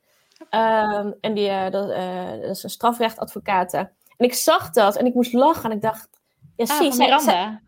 Ehm, 0.49 1.11
en 1.21 1.33
die, 1.33 1.49
eh, 1.49 1.71
dat, 1.71 1.89
eh, 1.89 2.31
dat 2.41 2.49
is 2.55 2.63
een 2.63 2.69
strafrechtadvocaat. 2.69 3.73
En 3.73 3.91
ik 4.17 4.33
zag 4.33 4.69
dat 4.69 4.95
en 4.95 5.05
ik 5.05 5.13
moest 5.13 5.33
lachen 5.33 5.69
en 5.69 5.75
ik 5.75 5.81
dacht, 5.81 6.09
ja, 6.55 6.65
Ah, 6.65 6.77
zie, 6.77 6.87
van 6.93 6.95
zij- 6.95 7.19
zij- 7.19 7.59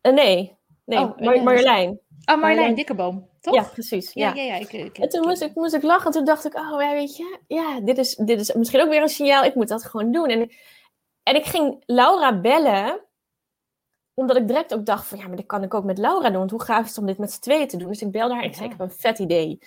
Eh, 0.00 0.12
nee, 0.12 0.56
nee, 0.84 0.98
Oh, 0.98 1.18
Mar- 1.18 1.34
eh, 1.34 1.42
Marjolein. 1.42 2.00
Oh, 2.24 2.40
Marjolein. 2.40 2.74
Dikkeboom, 2.74 3.28
toch? 3.40 3.54
Ja, 3.54 3.62
precies. 3.62 4.12
ja, 4.12 4.28
Ja. 4.28 4.34
ja, 4.34 4.54
ja, 4.54 4.54
ik, 4.60 4.72
ik, 4.72 4.98
En 4.98 5.08
toen 5.08 5.26
moest 5.26 5.42
ik, 5.42 5.54
moest 5.54 5.74
ik 5.74 5.82
lachen. 5.82 6.06
En 6.06 6.12
toen 6.12 6.24
dacht 6.24 6.44
ik, 6.44 6.54
oh 6.54 6.80
ja, 6.82 6.92
weet 6.92 7.16
je, 7.16 7.38
ja, 7.46 7.80
dit 7.80 7.98
is, 7.98 8.14
dit 8.14 8.40
is 8.40 8.52
misschien 8.52 8.80
ook 8.80 8.88
weer 8.88 9.02
een 9.02 9.08
signaal. 9.08 9.44
Ik 9.44 9.54
moet 9.54 9.68
dat 9.68 9.84
gewoon 9.84 10.12
doen. 10.12 10.28
En, 10.28 10.50
en 11.22 11.34
ik 11.36 11.44
ging 11.44 11.82
Laura 11.86 12.40
bellen, 12.40 13.00
omdat 14.14 14.36
ik 14.36 14.46
direct 14.46 14.74
ook 14.74 14.86
dacht 14.86 15.06
van, 15.06 15.18
ja, 15.18 15.26
maar 15.26 15.36
dit 15.36 15.46
kan 15.46 15.62
ik 15.62 15.74
ook 15.74 15.84
met 15.84 15.98
Laura 15.98 16.28
doen. 16.28 16.38
Want 16.38 16.50
hoe 16.50 16.62
gaaf 16.62 16.82
is 16.82 16.88
het 16.88 16.98
om 16.98 17.06
dit 17.06 17.18
met 17.18 17.32
z'n 17.32 17.40
tweeën 17.40 17.68
te 17.68 17.76
doen? 17.76 17.88
Dus 17.88 18.02
ik 18.02 18.10
belde 18.10 18.34
haar 18.34 18.42
en 18.42 18.48
ik 18.48 18.54
zei, 18.54 18.64
ik 18.70 18.76
heb 18.78 18.80
een 18.80 18.94
vet 18.96 19.18
idee. 19.18 19.58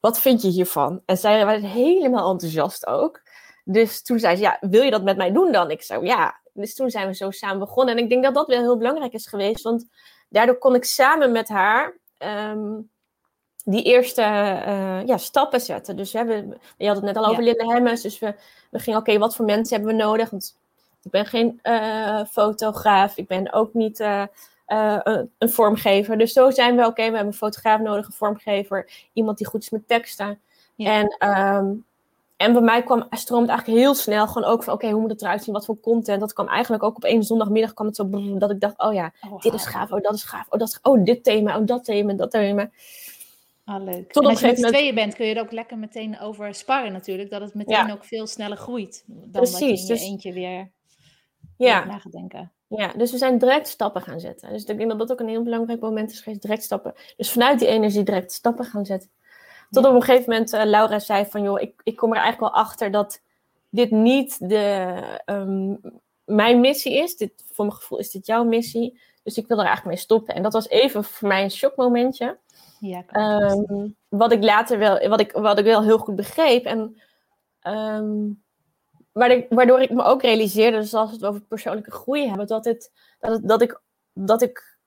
Wat 0.00 0.20
vind 0.20 0.42
je 0.42 0.48
hiervan? 0.48 1.02
En 1.06 1.16
zij 1.18 1.44
was 1.46 1.60
helemaal 1.60 2.30
enthousiast 2.30 2.86
ook. 2.86 3.22
Dus 3.64 4.02
toen 4.02 4.18
zei 4.18 4.36
ze, 4.36 4.42
ja, 4.42 4.56
wil 4.60 4.82
je 4.82 4.90
dat 4.90 5.02
met 5.02 5.16
mij 5.16 5.32
doen 5.32 5.52
dan? 5.52 5.70
Ik 5.70 5.82
zei, 5.82 6.04
ja. 6.06 6.40
Dus 6.60 6.74
toen 6.74 6.90
zijn 6.90 7.06
we 7.06 7.14
zo 7.14 7.30
samen 7.30 7.58
begonnen. 7.58 7.96
En 7.96 8.02
ik 8.02 8.08
denk 8.08 8.24
dat 8.24 8.34
dat 8.34 8.46
wel 8.46 8.60
heel 8.60 8.76
belangrijk 8.76 9.12
is 9.12 9.26
geweest. 9.26 9.62
Want 9.62 9.86
daardoor 10.28 10.58
kon 10.58 10.74
ik 10.74 10.84
samen 10.84 11.32
met 11.32 11.48
haar 11.48 11.96
ehm, 12.18 12.80
die 13.64 13.82
eerste 13.82 14.22
eh, 14.22 15.06
ja, 15.06 15.16
stappen 15.16 15.60
zetten. 15.60 15.96
Dus 15.96 16.12
we 16.12 16.18
hebben, 16.18 16.60
je 16.76 16.86
had 16.86 16.96
het 16.96 17.04
net 17.04 17.16
al 17.16 17.26
over 17.26 17.42
Ja. 17.42 17.52
Linda 17.54 17.74
Hemmers. 17.74 18.02
Dus 18.02 18.18
we, 18.18 18.34
we 18.70 18.78
gingen, 18.78 18.98
oké, 18.98 19.18
wat 19.18 19.36
voor 19.36 19.44
mensen 19.44 19.76
hebben 19.76 19.96
we 19.96 20.02
nodig? 20.02 20.30
Want 20.30 20.56
ik 21.02 21.10
ben 21.10 21.26
geen 21.26 21.58
eh, 21.62 22.24
fotograaf. 22.30 23.16
Ik 23.16 23.26
ben 23.26 23.52
ook 23.52 23.74
niet 23.74 24.00
eh, 24.00 24.24
een, 25.38 25.50
vormgever. 25.50 26.18
Dus 26.18 26.32
zo 26.32 26.50
zijn 26.50 26.76
we, 26.76 26.86
oké, 26.86 26.94
we 26.94 27.02
hebben 27.02 27.26
een 27.26 27.32
fotograaf 27.32 27.80
nodig, 27.80 28.06
een 28.06 28.12
vormgever. 28.12 28.90
Iemand 29.12 29.38
die 29.38 29.46
goed 29.46 29.62
is 29.62 29.70
met 29.70 29.88
teksten. 29.88 30.40
Ja. 30.74 30.90
En, 30.92 31.16
ehm, 31.18 31.66
en 32.38 32.52
bij 32.52 32.62
mij 32.62 32.82
kwam, 32.82 33.06
stroomt 33.10 33.48
eigenlijk 33.48 33.78
heel 33.78 33.94
snel 33.94 34.26
gewoon 34.26 34.48
ook 34.48 34.62
van, 34.62 34.74
oké, 34.74 34.90
hoe 34.90 35.00
moet 35.00 35.10
het 35.10 35.22
eruit 35.22 35.42
zien? 35.44 35.54
Wat 35.54 35.64
voor 35.64 35.80
content? 35.80 36.20
Dat 36.20 36.32
kwam 36.32 36.48
eigenlijk 36.48 36.82
ook 36.82 36.96
op 36.96 37.04
één 37.04 37.22
zondagmiddag 37.22 37.74
kwam 37.74 37.86
het 37.86 37.96
zo, 37.96 38.04
brrr, 38.04 38.38
dat 38.38 38.50
ik 38.50 38.60
dacht, 38.60 38.78
oh 38.78 38.92
ja, 38.92 39.12
Oh, 39.30 39.40
dit 39.40 39.54
is 39.54 39.66
gaaf, 39.66 39.92
oh 39.92 40.00
dat 40.00 40.14
is 40.14 40.22
gaaf, 40.22 40.46
oh 40.48 40.58
dat 40.58 40.68
is, 40.68 40.78
oh 40.82 41.04
dit 41.04 41.24
thema, 41.24 41.58
oh 41.58 41.66
dat 41.66 41.84
thema, 41.84 42.12
dat 42.12 42.30
thema. 42.30 42.70
Ah, 43.64 43.84
leuk. 43.84 44.12
Tot 44.12 44.22
en 44.22 44.28
op 44.28 44.36
als 44.36 44.40
je 44.40 44.46
met 44.46 44.72
tweeën 44.72 44.94
bent, 44.94 45.14
kun 45.14 45.26
je 45.26 45.34
er 45.34 45.40
ook 45.42 45.52
lekker 45.52 45.78
meteen 45.78 46.20
over 46.20 46.54
sparren 46.54 46.92
natuurlijk. 46.92 47.30
Dat 47.30 47.40
het 47.40 47.54
meteen 47.54 47.86
Ja. 47.86 47.92
ook 47.92 48.04
veel 48.04 48.26
sneller 48.26 48.56
groeit. 48.56 49.04
Dan 49.06 49.30
dat 49.30 49.58
je 49.58 49.64
in 49.64 49.76
je 49.76 49.86
dus- 49.86 50.02
eentje 50.02 50.32
weer 50.32 50.70
Ja, 51.56 51.84
na 51.84 51.98
gaat 51.98 52.12
denken. 52.12 52.52
ja, 52.68 52.92
dus 52.96 53.10
we 53.10 53.18
zijn 53.18 53.38
direct 53.38 53.68
stappen 53.68 54.02
gaan 54.02 54.20
zetten. 54.20 54.52
Dus 54.52 54.64
ik 54.64 54.76
denk 54.78 54.88
dat 54.90 54.98
dat 54.98 55.12
ook 55.12 55.20
een 55.20 55.28
heel 55.28 55.42
belangrijk 55.42 55.80
moment 55.80 56.10
is 56.10 56.20
geweest, 56.20 56.42
direct 56.42 56.62
stappen. 56.62 56.94
Dus 57.16 57.30
vanuit 57.30 57.58
die 57.58 57.68
energie 57.68 58.02
direct 58.02 58.32
stappen 58.32 58.64
gaan 58.64 58.86
zetten. 58.86 59.10
Tot 59.70 59.86
op 59.86 59.94
een 59.94 60.02
gegeven 60.02 60.30
moment 60.30 60.52
eh, 60.52 60.64
Laura 60.64 60.98
zei 60.98 61.26
van, 61.26 61.42
joh, 61.42 61.60
ik, 61.60 61.80
ik 61.82 61.96
kom 61.96 62.10
er 62.10 62.20
eigenlijk 62.20 62.52
wel 62.52 62.62
achter 62.62 62.90
dat 62.90 63.20
dit 63.68 63.90
niet 63.90 64.48
de, 64.48 64.94
ehm, 65.24 65.74
mijn 66.24 66.60
missie 66.60 67.02
is. 67.02 67.16
Dit, 67.16 67.44
voor 67.52 67.64
mijn 67.66 67.76
gevoel 67.76 67.98
is 67.98 68.10
dit 68.10 68.26
jouw 68.26 68.44
missie. 68.44 69.00
Dus 69.22 69.36
ik 69.36 69.46
wil 69.46 69.58
er 69.58 69.64
eigenlijk 69.64 69.94
mee 69.96 70.04
stoppen. 70.04 70.34
En 70.34 70.42
dat 70.42 70.52
was 70.52 70.68
even 70.68 71.04
voor 71.04 71.28
mij 71.28 71.42
een 71.42 71.50
shockmomentje. 71.50 72.38
Ja. 72.80 73.04
Ehm, 73.06 73.88
wat 74.08 74.32
ik 74.32 74.42
later 74.44 74.78
wel, 74.78 75.08
wat 75.08 75.20
ik, 75.20 75.32
wat 75.32 75.58
ik 75.58 75.64
wel 75.64 75.82
heel 75.82 75.98
goed 75.98 76.16
begreep. 76.16 76.64
En 76.64 77.00
ehm, 77.60 78.14
waardoor, 79.12 79.46
waardoor 79.48 79.80
ik 79.80 79.90
me 79.90 80.02
ook 80.02 80.22
realiseerde, 80.22 80.78
dus 80.78 80.94
als 80.94 81.10
we 81.10 81.16
het 81.16 81.24
over 81.24 81.40
persoonlijke 81.40 81.90
groei 81.90 82.28
hebben, 82.28 82.46
dat, 82.46 82.64
het, 82.64 82.92
dat, 83.20 83.32
het, 83.32 83.48
dat 83.48 83.62
ik. 83.62 83.80
Dat 84.12 84.42
ik 84.42 84.77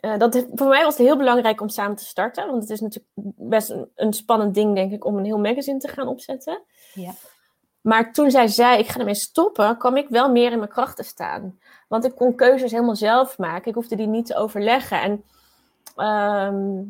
eh, 0.00 0.18
dat 0.18 0.46
voor 0.54 0.68
mij 0.68 0.84
was 0.84 0.96
het 0.96 1.06
heel 1.06 1.16
belangrijk 1.16 1.60
om 1.60 1.68
samen 1.68 1.96
te 1.96 2.04
starten. 2.04 2.46
Want 2.46 2.62
het 2.62 2.70
is 2.70 2.80
natuurlijk 2.80 3.14
best 3.36 3.70
een, 3.70 3.90
een 3.94 4.12
spannend 4.12 4.54
ding, 4.54 4.74
denk 4.74 4.92
ik, 4.92 5.04
om 5.04 5.18
een 5.18 5.24
heel 5.24 5.38
magazine 5.38 5.78
te 5.78 5.88
gaan 5.88 6.08
opzetten. 6.08 6.62
Ja. 6.94 7.12
Maar 7.80 8.12
toen 8.12 8.30
zij 8.30 8.48
zei, 8.48 8.78
ik 8.78 8.88
ga 8.88 8.98
ermee 8.98 9.14
stoppen, 9.14 9.78
kwam 9.78 9.96
ik 9.96 10.08
wel 10.08 10.30
meer 10.30 10.52
in 10.52 10.58
mijn 10.58 10.70
kracht 10.70 10.96
te 10.96 11.02
staan. 11.02 11.58
Want 11.88 12.04
ik 12.04 12.14
kon 12.14 12.34
keuzes 12.34 12.70
helemaal 12.70 12.96
zelf 12.96 13.38
maken. 13.38 13.68
Ik 13.68 13.74
hoefde 13.74 13.96
die 13.96 14.06
niet 14.06 14.26
te 14.26 14.36
overleggen. 14.36 15.00
En 15.00 15.24
ehm, 15.96 16.82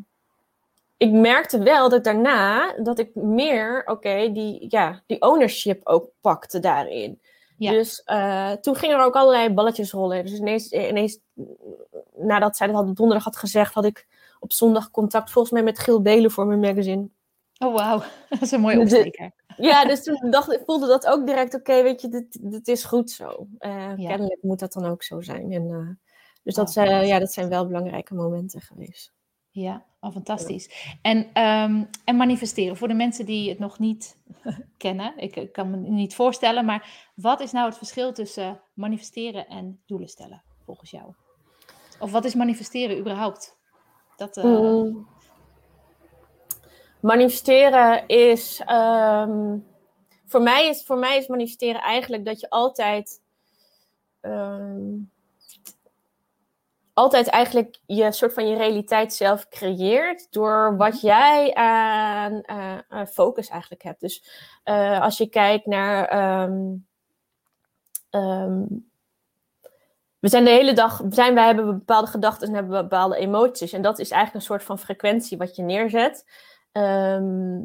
ik 0.97 1.11
merkte 1.11 1.63
wel 1.63 1.89
dat 1.89 2.03
daarna, 2.03 2.73
dat 2.83 2.99
ik 2.99 3.15
meer, 3.15 3.83
oké, 3.85 4.31
die, 4.31 4.65
ja, 4.69 5.01
die 5.05 5.21
ownership 5.21 5.87
ook 5.87 6.09
pakte 6.21 6.59
daarin. 6.59 7.21
Ja. 7.61 7.71
Dus 7.71 8.01
eh, 8.03 8.51
toen 8.51 8.75
gingen 8.75 8.97
er 8.99 9.05
ook 9.05 9.15
allerlei 9.15 9.49
balletjes 9.53 9.91
rollen. 9.91 10.25
Dus 10.25 10.33
ineens, 10.39 10.71
ineens 10.71 11.19
nadat 12.15 12.57
zij 12.57 12.67
dat 12.67 12.75
had, 12.75 12.95
donderdag 12.95 13.23
had 13.23 13.37
gezegd, 13.37 13.73
had 13.73 13.85
ik 13.85 14.07
op 14.39 14.53
zondag 14.53 14.91
contact 14.91 15.31
volgens 15.31 15.53
mij 15.53 15.63
met 15.63 15.79
Gil 15.79 16.01
Belen 16.01 16.31
voor 16.31 16.45
mijn 16.45 16.59
magazine. 16.59 17.09
Oh, 17.57 17.75
wauw. 17.75 18.03
Dat 18.29 18.41
is 18.41 18.51
een 18.51 18.61
mooie 18.61 18.75
De- 18.75 18.81
opsteker. 18.81 19.31
Ja, 19.57 19.85
dus 19.85 20.03
toen 20.03 20.29
dacht, 20.31 20.51
ik 20.51 20.61
voelde 20.65 20.87
dat 20.87 21.05
ook 21.07 21.25
direct, 21.25 21.53
oké, 21.55 21.83
weet 21.83 22.01
je, 22.01 22.07
dit, 22.07 22.51
dit 22.51 22.67
is 22.67 22.83
goed 22.83 23.11
zo. 23.11 23.47
Eh, 23.57 23.93
Ja. 23.97 24.07
Kennelijk 24.09 24.41
moet 24.41 24.59
dat 24.59 24.73
dan 24.73 24.85
ook 24.85 25.03
zo 25.03 25.21
zijn. 25.21 25.51
En, 25.51 25.69
eh, 25.69 25.87
dus 26.43 26.53
dat, 26.55 26.71
fantastisch. 26.73 27.07
ja, 27.07 27.19
dat 27.19 27.31
zijn 27.33 27.49
wel 27.49 27.67
belangrijke 27.67 28.13
momenten 28.13 28.61
geweest. 28.61 29.11
Ja, 29.53 29.85
oh, 29.99 30.11
fantastisch. 30.11 30.95
En, 31.01 31.33
ehm, 31.33 31.83
en 32.05 32.15
manifesteren, 32.15 32.77
voor 32.77 32.87
de 32.87 32.93
mensen 32.93 33.25
die 33.25 33.49
het 33.49 33.59
nog 33.59 33.79
niet 33.79 34.17
kennen, 34.77 35.13
ik, 35.17 35.35
ik 35.35 35.51
kan 35.51 35.69
me 35.71 35.77
niet 35.77 36.15
voorstellen, 36.15 36.65
maar 36.65 37.11
wat 37.15 37.39
is 37.39 37.51
nou 37.51 37.65
het 37.65 37.77
verschil 37.77 38.13
tussen 38.13 38.61
manifesteren 38.73 39.47
en 39.47 39.81
doelen 39.85 40.07
stellen, 40.07 40.43
volgens 40.65 40.91
jou? 40.91 41.13
Of 41.99 42.11
wat 42.11 42.25
is 42.25 42.35
manifesteren 42.35 42.97
überhaupt? 42.97 43.57
Dat, 44.15 44.37
eh, 44.37 44.43
Mm. 44.43 45.07
Manifesteren 46.99 48.07
is, 48.07 48.61
ehm, 48.65 49.57
voor, 50.25 50.41
mij 50.41 50.67
is. 50.67 50.83
Voor 50.83 50.97
mij 50.97 51.17
is 51.17 51.27
manifesteren 51.27 51.81
eigenlijk 51.81 52.25
dat 52.25 52.39
je 52.39 52.49
altijd. 52.49 53.21
ehm, 54.21 54.97
altijd 57.01 57.27
eigenlijk 57.27 57.79
je 57.85 58.11
soort 58.11 58.33
van 58.33 58.47
je 58.47 58.55
realiteit 58.55 59.13
zelf 59.13 59.47
creëert 59.47 60.31
door 60.31 60.77
wat 60.77 61.01
jij 61.01 61.53
aan 61.53 62.41
eh, 62.41 62.77
eh, 62.89 63.07
focus 63.07 63.47
eigenlijk 63.49 63.83
hebt. 63.83 63.99
Dus 63.99 64.23
eh, 64.63 65.01
als 65.01 65.17
je 65.17 65.29
kijkt 65.29 65.65
naar. 65.65 66.07
ehm, 66.07 66.75
ehm, 68.09 68.65
we 70.19 70.29
zijn 70.29 70.43
de 70.43 70.49
hele 70.49 70.73
dag, 70.73 71.01
zijn, 71.09 71.33
wij 71.33 71.45
hebben 71.45 71.65
bepaalde 71.65 72.07
gedachten 72.07 72.47
en 72.47 72.53
hebben 72.53 72.81
bepaalde 72.81 73.15
emoties. 73.17 73.73
En 73.73 73.81
dat 73.81 73.99
is 73.99 74.09
eigenlijk 74.11 74.35
een 74.35 74.51
soort 74.51 74.63
van 74.63 74.79
frequentie 74.79 75.37
wat 75.37 75.55
je 75.55 75.63
neerzet. 75.63 76.25
Ehm, 76.71 77.59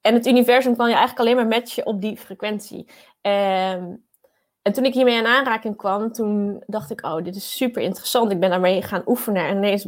en 0.00 0.14
het 0.14 0.26
universum 0.26 0.76
kan 0.76 0.88
je 0.88 0.94
eigenlijk 0.94 1.20
alleen 1.20 1.36
maar 1.36 1.60
matchen 1.60 1.86
op 1.86 2.00
die 2.00 2.16
frequentie. 2.16 2.88
En 4.62 4.72
toen 4.72 4.84
ik 4.84 4.94
hiermee 4.94 5.16
in 5.16 5.26
aanraking 5.26 5.76
kwam, 5.76 6.12
toen 6.12 6.62
dacht 6.66 6.90
ik, 6.90 7.04
oh, 7.04 7.24
dit 7.24 7.36
is 7.36 7.56
super 7.56 7.82
interessant. 7.82 8.32
Ik 8.32 8.40
ben 8.40 8.50
daarmee 8.50 8.82
gaan 8.82 9.02
oefenen. 9.06 9.46
En 9.46 9.56
ineens 9.56 9.86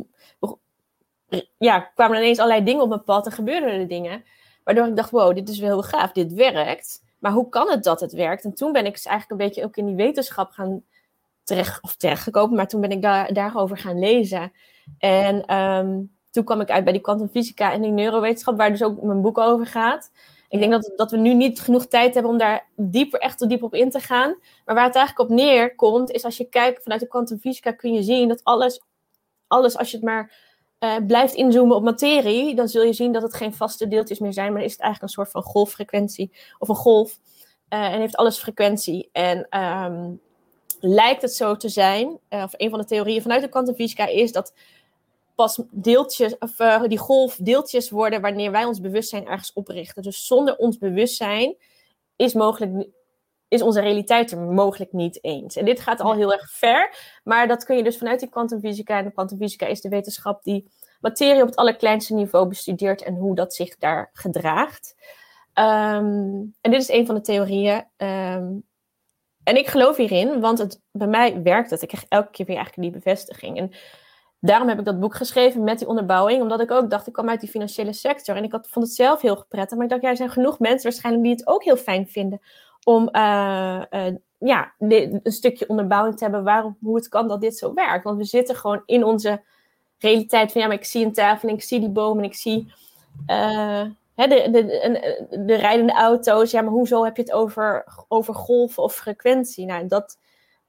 ja, 1.59 1.81
kwamen 1.81 2.17
ineens 2.17 2.39
allerlei 2.39 2.65
dingen 2.65 2.83
op 2.83 2.89
mijn 2.89 3.05
pad 3.05 3.27
en 3.27 3.33
gebeurden 3.33 3.71
er 3.71 3.89
dingen. 3.89 4.25
Waardoor 4.65 4.87
ik 4.87 4.97
dacht, 4.97 5.11
wow, 5.11 5.35
dit 5.35 5.49
is 5.49 5.59
wel 5.59 5.69
heel 5.69 5.83
gaaf, 5.83 6.13
dit 6.13 6.33
werkt. 6.33 7.03
Maar 7.19 7.33
hoe 7.33 7.49
kan 7.49 7.71
het 7.71 7.85
dat 7.85 8.01
het 8.01 8.13
werkt? 8.13 8.45
En 8.45 8.55
toen 8.55 8.73
ben 8.73 8.87
ik 8.87 8.93
dus 8.93 9.07
eigenlijk 9.07 9.41
een 9.41 9.47
beetje 9.47 9.65
ook 9.65 9.77
in 9.77 9.87
die 9.87 9.95
wetenschap 9.95 10.51
gaan 10.51 10.83
terecht, 11.43 11.83
of 11.83 11.97
terechtgekomen. 11.97 12.57
Maar 12.57 12.69
toen 12.69 12.81
ben 12.81 12.91
ik 12.91 13.03
daar, 13.03 13.33
daarover 13.33 13.79
gaan 13.79 13.99
lezen. 13.99 14.53
En 14.99 15.45
ehm, 15.45 16.01
toen 16.31 16.45
kwam 16.45 16.61
ik 16.61 16.71
uit 16.71 16.85
bij 16.85 16.93
die 16.93 17.03
kwantumfysica 17.03 17.73
en 17.73 17.83
die 17.83 17.91
neurowetenschap, 17.91 18.57
waar 18.57 18.71
dus 18.71 18.83
ook 18.83 19.03
mijn 19.03 19.21
boek 19.21 19.39
over 19.39 19.67
gaat. 19.67 20.11
Ik 20.53 20.59
denk 20.59 20.73
dat, 20.73 20.93
dat 20.97 21.11
we 21.11 21.17
nu 21.17 21.35
niet 21.35 21.61
genoeg 21.61 21.87
tijd 21.87 22.15
hebben 22.15 22.33
om 22.33 22.39
daar 22.39 22.67
dieper, 22.77 23.21
echt 23.21 23.49
diep 23.49 23.63
op 23.63 23.75
in 23.75 23.91
te 23.91 24.01
gaan. 24.01 24.37
Maar 24.65 24.75
waar 24.75 24.85
het 24.85 24.95
eigenlijk 24.95 25.31
op 25.31 25.37
neerkomt, 25.37 26.11
is 26.11 26.25
als 26.25 26.37
je 26.37 26.45
kijkt 26.45 26.83
vanuit 26.83 27.01
de 27.01 27.09
kwantumfysica, 27.09 27.73
kun 27.73 27.93
je 27.93 28.03
zien 28.03 28.29
dat 28.29 28.45
alles, 28.45 28.83
alles 29.47 29.77
als 29.77 29.91
je 29.91 29.97
het 29.97 30.05
maar 30.05 30.33
eh, 30.79 30.97
blijft 31.07 31.35
inzoomen 31.35 31.77
op 31.77 31.83
materie, 31.83 32.55
dan 32.55 32.69
zul 32.69 32.83
je 32.83 32.93
zien 32.93 33.13
dat 33.13 33.23
het 33.23 33.35
geen 33.35 33.55
vaste 33.55 33.89
deeltjes 33.89 34.19
meer 34.19 34.33
zijn, 34.33 34.53
maar 34.53 34.63
is 34.63 34.73
het 34.73 34.81
eigenlijk 34.81 35.13
een 35.13 35.19
soort 35.19 35.31
van 35.31 35.43
golffrequentie 35.43 36.33
of 36.59 36.69
een 36.69 36.75
golf. 36.75 37.19
eh, 37.69 37.93
en 37.93 38.01
heeft 38.01 38.17
alles 38.17 38.39
frequentie. 38.39 39.09
En 39.13 39.47
ehm, 39.49 40.11
lijkt 40.81 41.23
het 41.23 41.35
zo 41.35 41.57
te 41.57 41.69
zijn, 41.69 42.19
eh, 42.29 42.43
of 42.43 42.53
een 42.57 42.71
van 42.71 42.79
de 42.79 42.85
theorieën 42.85 43.23
vanuit 43.23 43.43
de 43.43 43.49
kwantumfysica 43.49 44.07
is 44.07 44.33
dat 44.33 44.53
pas 45.35 45.63
deeltjes, 45.71 46.39
of 46.39 46.61
uh, 46.61 46.83
die 46.83 46.99
golf 46.99 47.37
deeltjes 47.37 47.91
worden 47.91 48.21
wanneer 48.21 48.51
wij 48.51 48.65
ons 48.65 48.81
bewustzijn 48.81 49.27
ergens 49.27 49.53
oprichten. 49.53 50.03
Dus 50.03 50.27
zonder 50.27 50.57
ons 50.57 50.79
bewustzijn 50.79 51.57
is 52.17 52.35
mogelijk, 52.35 52.89
is 53.49 53.63
onze 53.63 53.81
realiteit 53.81 54.31
er 54.31 54.39
mogelijk 54.39 54.93
niet 54.93 55.25
eens. 55.25 55.57
En 55.57 55.65
dit 55.65 55.81
gaat 55.81 56.01
al 56.01 56.15
heel 56.15 56.33
erg 56.33 56.51
ver, 56.51 56.97
maar 57.25 57.49
dat 57.49 57.65
kun 57.65 57.77
je 57.77 57.83
dus 57.83 57.99
vanuit 57.99 58.21
die 58.21 58.29
kwantumfysica. 58.29 58.99
En 58.99 59.05
de 59.05 59.13
kwantumfysica 59.13 59.67
is 59.67 59.81
de 59.81 59.89
wetenschap 59.89 60.43
die 60.43 60.71
materie 61.01 61.43
op 61.43 61.49
het 61.49 61.57
allerkleinste 61.57 62.15
niveau 62.15 62.49
bestudeert 62.49 63.03
en 63.03 63.15
hoe 63.15 63.35
dat 63.35 63.55
zich 63.55 63.77
daar 63.77 64.11
gedraagt. 64.13 64.95
Ehm, 65.53 66.45
en 66.61 66.71
dit 66.71 66.81
is 66.81 66.91
een 66.91 67.07
van 67.07 67.15
de 67.15 67.21
theorieën. 67.21 67.85
Ehm, 67.97 68.53
en 69.45 69.57
ik 69.57 69.67
geloof 69.67 69.97
hierin, 69.97 70.41
want 70.41 70.59
het, 70.59 70.81
bij 70.91 71.07
mij 71.07 71.43
werkt 71.43 71.71
het. 71.71 71.83
Ik 71.83 71.89
krijg 71.89 72.05
elke 72.09 72.31
keer 72.31 72.47
weer 72.47 72.57
eigenlijk 72.57 72.93
die 72.93 73.01
bevestiging. 73.01 73.59
En 73.59 73.73
daarom 74.45 74.69
heb 74.69 74.79
ik 74.79 74.85
dat 74.85 75.01
boek 75.01 75.15
geschreven 75.15 75.65
met 75.65 75.79
die 75.79 75.89
onderbouwing. 75.89 76.43
Omdat 76.43 76.61
ik 76.61 76.71
ook 76.71 76.91
dacht, 76.91 77.07
ik 77.07 77.13
kwam 77.13 77.29
uit 77.29 77.41
die 77.41 77.49
financiële 77.49 77.93
sector. 77.93 78.37
En 78.37 78.45
ik 78.45 78.53
had, 78.53 78.69
vond 78.69 78.87
het 78.87 78.95
zelf 78.95 79.21
heel 79.21 79.45
prettig. 79.49 79.77
Maar 79.77 79.85
ik 79.85 79.91
dacht, 79.91 80.03
ja, 80.03 80.09
er 80.09 80.17
zijn 80.17 80.31
genoeg 80.31 80.59
mensen 80.59 80.91
waarschijnlijk 80.91 81.25
die 81.25 81.33
het 81.33 81.47
ook 81.47 81.65
heel 81.65 81.77
fijn 81.77 82.07
vinden. 82.07 82.41
Om 82.85 83.09
uh, 83.13 83.83
uh, 83.91 84.15
ja, 84.39 84.73
een 84.79 85.21
stukje 85.25 85.69
onderbouwing 85.69 86.17
te 86.17 86.25
hebben 86.25 86.45
waarom, 86.45 86.77
hoe 86.81 86.97
het 86.97 87.09
kan 87.09 87.29
dat 87.29 87.41
dit 87.41 87.57
zo 87.57 87.75
werkt. 87.75 88.05
Want 88.05 88.19
we 88.19 88.25
zitten 88.25 88.57
gewoon 88.57 88.83
in 88.87 89.05
onze 89.05 89.43
realiteit 89.99 90.53
van, 90.53 90.61
ja, 90.61 90.67
maar 90.67 90.77
ik 90.77 90.85
zie 90.85 91.05
een 91.05 91.13
tafel 91.13 91.49
ik 91.49 91.63
zie 91.63 91.81
die 91.81 91.91
boom 91.91 92.19
en 92.19 92.25
ik 92.25 92.35
zie... 92.35 92.73
Uh, 93.27 93.85
de, 94.15 94.49
de, 94.51 95.39
de, 95.47 95.55
rijdende 95.55 95.93
auto's, 95.93 96.51
ja, 96.51 96.61
maar 96.61 96.73
hoezo 96.73 97.05
heb 97.05 97.17
je 97.17 97.23
het 97.23 97.33
over, 97.33 97.85
over 98.09 98.35
golven 98.35 98.83
of 98.83 98.95
frequentie? 98.95 99.67
Nou, 99.67 99.87
dat, 99.87 100.19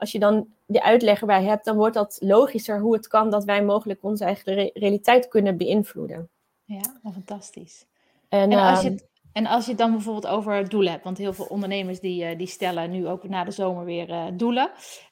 als 0.03 0.11
je 0.11 0.19
dan 0.19 0.47
de 0.65 0.83
uitleg 0.83 1.19
erbij 1.19 1.43
hebt, 1.43 1.65
dan 1.65 1.75
wordt 1.75 1.93
dat 1.93 2.17
logischer 2.19 2.79
hoe 2.79 2.93
het 2.93 3.07
kan 3.07 3.29
dat 3.29 3.43
wij 3.43 3.63
mogelijk 3.63 4.03
onze 4.03 4.25
eigen 4.25 4.71
realiteit 4.73 5.27
kunnen 5.27 5.57
beïnvloeden. 5.57 6.29
Ja, 6.65 6.81
fantastisch. 7.13 7.85
En, 8.29 8.51
en, 8.51 8.59
als 8.59 8.81
je 8.81 8.87
ehm, 8.87 8.95
het, 8.95 9.07
en 9.31 9.45
als 9.45 9.63
je 9.63 9.69
het 9.69 9.79
dan 9.79 9.91
bijvoorbeeld 9.91 10.27
over 10.27 10.69
doelen 10.69 10.91
hebt, 10.91 11.03
want 11.03 11.17
heel 11.17 11.33
veel 11.33 11.45
ondernemers 11.45 11.99
die, 11.99 12.25
eh, 12.25 12.37
die 12.37 12.47
stellen 12.47 12.91
nu 12.91 13.07
ook 13.07 13.27
na 13.27 13.43
de 13.43 13.51
zomer 13.51 13.85
weer 13.85 14.09
uh, 14.09 14.25
doelen. 14.33 14.71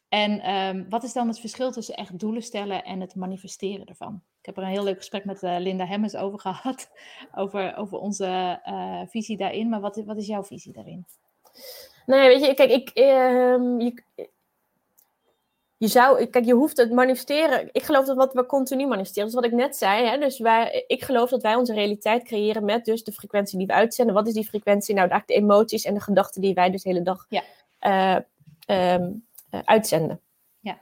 En 0.10 0.52
um, 0.56 0.86
wat 0.90 1.04
is 1.04 1.14
dan 1.14 1.28
het 1.28 1.40
verschil 1.40 1.72
tussen 1.72 1.96
echt 1.96 2.20
doelen 2.20 2.42
stellen 2.42 2.84
en 2.84 3.02
het 3.02 3.16
manifesteren 3.16 3.86
ervan? 3.86 4.22
Ik 4.40 4.46
heb 4.46 4.58
er 4.58 4.64
een 4.64 4.70
heel 4.70 4.84
leuk 4.84 4.98
gesprek 4.98 5.26
met 5.26 5.44
uh, 5.44 5.56
Linda 5.60 5.86
Hemmers 5.86 6.16
over 6.16 6.40
gehad, 6.48 6.90
over, 7.36 7.78
over 7.78 7.98
onze 7.98 8.60
uh, 8.66 9.02
visie 9.08 9.38
daarin. 9.38 9.70
Maar 9.70 9.82
wat, 9.82 10.02
wat 10.06 10.18
is 10.18 10.28
jouw 10.28 10.44
visie 10.44 10.74
daarin? 10.74 11.06
Nou 12.06 12.22
ja, 12.22 12.28
weet 12.28 12.46
je, 12.46 12.54
kijk, 12.54 12.72
ik, 12.72 12.92
uh, 12.94 13.80
je, 13.80 14.04
je 15.82 15.88
zou, 15.88 16.26
kijk, 16.26 16.46
je 16.46 16.54
hoeft 16.54 16.78
het 16.78 16.92
manifesteren. 16.92 17.70
Ik 17.72 17.84
geloof 17.84 18.06
dat 18.06 18.16
wat 18.16 18.34
we 18.34 18.46
continu 18.46 18.88
manifesteren, 18.88 19.32
dat 19.32 19.44
is 19.44 19.50
wat 19.50 19.60
ik 19.60 19.66
net 19.66 19.76
zei. 19.76 20.06
Hè? 20.08 20.18
Dus 20.18 20.40
wij, 20.40 20.84
ik 20.88 21.04
geloof 21.04 21.30
dat 21.30 21.42
wij 21.42 21.56
onze 21.56 21.74
realiteit 21.74 22.24
creëren 22.24 22.66
met 22.66 22.86
dus 22.86 23.04
de 23.04 23.12
frequentie 23.12 23.58
die 23.58 23.68
we 23.68 23.74
uitzenden. 23.74 24.16
Wat 24.16 24.28
is 24.28 24.34
die 24.34 24.48
frequentie? 24.48 24.96
Nou, 24.96 25.10
eigenlijk 25.10 25.40
de 25.40 25.46
emoties 25.46 25.84
en 25.84 25.94
de 25.94 26.00
gedachten 26.00 26.42
die 26.42 26.54
wij 26.54 26.72
dus 26.72 26.84
de 26.84 26.90
hele 26.90 27.02
dag 27.02 27.26
ja. 27.30 28.26
um, 28.96 29.26
uh, 29.52 29.60
uitzenden. 29.66 30.22
Ja. 30.60 30.78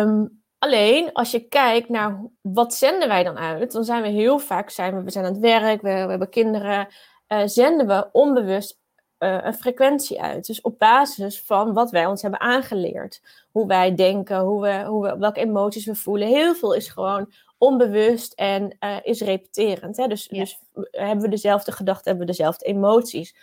Um, 0.00 0.42
alleen 0.58 1.12
als 1.12 1.30
je 1.30 1.48
kijkt 1.48 1.88
naar 1.88 2.20
wat 2.40 2.74
zenden 2.74 3.08
wij 3.08 3.22
dan 3.22 3.38
uit, 3.38 3.72
dan 3.72 3.84
zijn 3.84 4.02
we 4.02 4.08
heel 4.08 4.38
vaak 4.38 4.70
zijn 4.70 4.96
we, 4.96 5.02
we 5.02 5.10
zijn 5.10 5.24
aan 5.24 5.32
het 5.32 5.40
werk, 5.40 5.82
we, 5.82 5.88
we 5.88 6.10
hebben 6.10 6.30
kinderen, 6.30 6.88
uh, 7.28 7.42
zenden 7.44 7.86
we 7.86 8.08
onbewust 8.12 8.79
uh, 9.20 9.38
een 9.42 9.54
frequentie 9.54 10.22
uit. 10.22 10.46
Dus 10.46 10.60
op 10.60 10.78
basis 10.78 11.42
van 11.42 11.72
wat 11.72 11.90
wij 11.90 12.06
ons 12.06 12.22
hebben 12.22 12.40
aangeleerd. 12.40 13.22
Hoe 13.50 13.66
wij 13.66 13.94
denken, 13.94 14.38
hoe 14.38 14.62
we, 14.62 14.84
hoe 14.84 15.02
we, 15.02 15.18
welke 15.18 15.40
emoties 15.40 15.84
we 15.84 15.94
voelen. 15.94 16.28
Heel 16.28 16.54
veel 16.54 16.74
is 16.74 16.88
gewoon 16.88 17.32
onbewust 17.58 18.32
en 18.32 18.76
uh, 18.80 18.96
is 19.02 19.20
repeterend. 19.20 19.96
Hè? 19.96 20.06
Dus, 20.06 20.26
ja. 20.30 20.38
dus 20.38 20.60
hebben 20.90 21.24
we 21.24 21.28
dezelfde 21.30 21.72
gedachten, 21.72 22.08
hebben 22.08 22.26
we 22.26 22.32
dezelfde 22.32 22.64
emoties. 22.64 23.34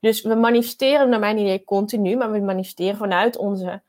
Dus 0.00 0.22
we 0.22 0.34
manifesteren 0.34 1.08
naar 1.08 1.18
mijn 1.18 1.38
idee 1.38 1.64
continu, 1.64 2.16
maar 2.16 2.32
we 2.32 2.40
manifesteren 2.40 2.96
vanuit 2.96 3.36
onze 3.36 3.82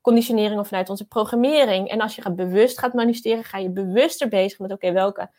conditionering 0.00 0.60
of 0.60 0.68
vanuit 0.68 0.90
onze 0.90 1.06
programmering. 1.06 1.88
En 1.88 2.00
als 2.00 2.14
je 2.14 2.22
gaat 2.22 2.36
bewust 2.36 2.78
gaat 2.78 2.94
manifesteren, 2.94 3.44
ga 3.44 3.58
je 3.58 3.70
bewuster 3.70 4.28
bezig 4.28 4.58
met 4.58 4.72
oké, 4.72 4.86
okay, 4.86 4.94
welke, 4.96 5.30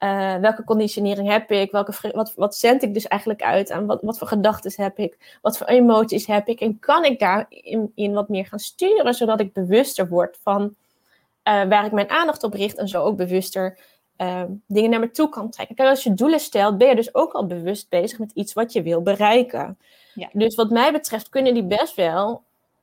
uh, 0.00 0.36
welke 0.36 0.64
conditionering 0.64 1.28
heb 1.28 1.50
ik? 1.50 1.70
Welke, 1.70 2.10
wat, 2.12 2.34
wat 2.36 2.56
zend 2.56 2.82
ik 2.82 2.94
dus 2.94 3.06
eigenlijk 3.08 3.42
uit 3.42 3.70
aan? 3.70 3.86
Wat, 3.86 4.02
wat 4.02 4.18
voor 4.18 4.28
gedachten 4.28 4.72
heb 4.76 4.98
ik? 4.98 5.38
Wat 5.42 5.58
voor 5.58 5.66
emoties 5.66 6.26
heb 6.26 6.48
ik? 6.48 6.60
En 6.60 6.78
kan 6.78 7.04
ik 7.04 7.18
daar 7.18 7.46
in, 7.48 7.92
in 7.94 8.12
wat 8.12 8.28
meer 8.28 8.46
gaan 8.46 8.58
sturen, 8.58 9.14
zodat 9.14 9.40
ik 9.40 9.52
bewuster 9.52 10.08
word 10.08 10.38
van 10.42 10.62
uh, 10.62 11.64
waar 11.64 11.84
ik 11.84 11.92
mijn 11.92 12.10
aandacht 12.10 12.42
op 12.42 12.54
richt 12.54 12.76
en 12.76 12.88
zo 12.88 13.02
ook 13.02 13.16
bewuster 13.16 13.78
uh, 14.16 14.42
dingen 14.66 14.90
naar 14.90 15.00
me 15.00 15.10
toe 15.10 15.28
kan 15.28 15.50
trekken. 15.50 15.76
Kijk, 15.76 15.88
als 15.88 16.02
je 16.02 16.14
doelen 16.14 16.40
stelt, 16.40 16.78
ben 16.78 16.88
je 16.88 16.94
dus 16.94 17.14
ook 17.14 17.32
al 17.32 17.46
bewust 17.46 17.88
bezig 17.88 18.18
met 18.18 18.32
iets 18.34 18.52
wat 18.52 18.72
je 18.72 18.82
wil 18.82 19.02
bereiken. 19.02 19.78
Ja. 20.14 20.28
Dus 20.32 20.54
wat 20.54 20.70
mij 20.70 20.92
betreft 20.92 21.28
kunnen 21.28 21.54
die 21.54 21.64
best 21.64 21.94
wel 21.94 22.42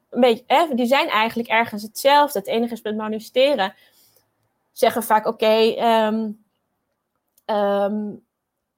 een 0.10 0.20
beetje, 0.22 0.44
eh, 0.48 0.64
die 0.76 0.86
zijn 0.86 1.10
eigenlijk 1.10 1.50
ergens 1.50 1.84
hetzelfde. 1.84 2.40
Het 2.40 2.48
enige 2.48 2.74
is 2.74 2.82
met 2.82 2.96
manifesteren. 2.96 3.74
Zeggen 4.72 5.04
vaak, 5.04 5.28
oké, 5.28 5.46
okay, 5.46 6.08
um, 6.08 6.46
um, 7.56 8.26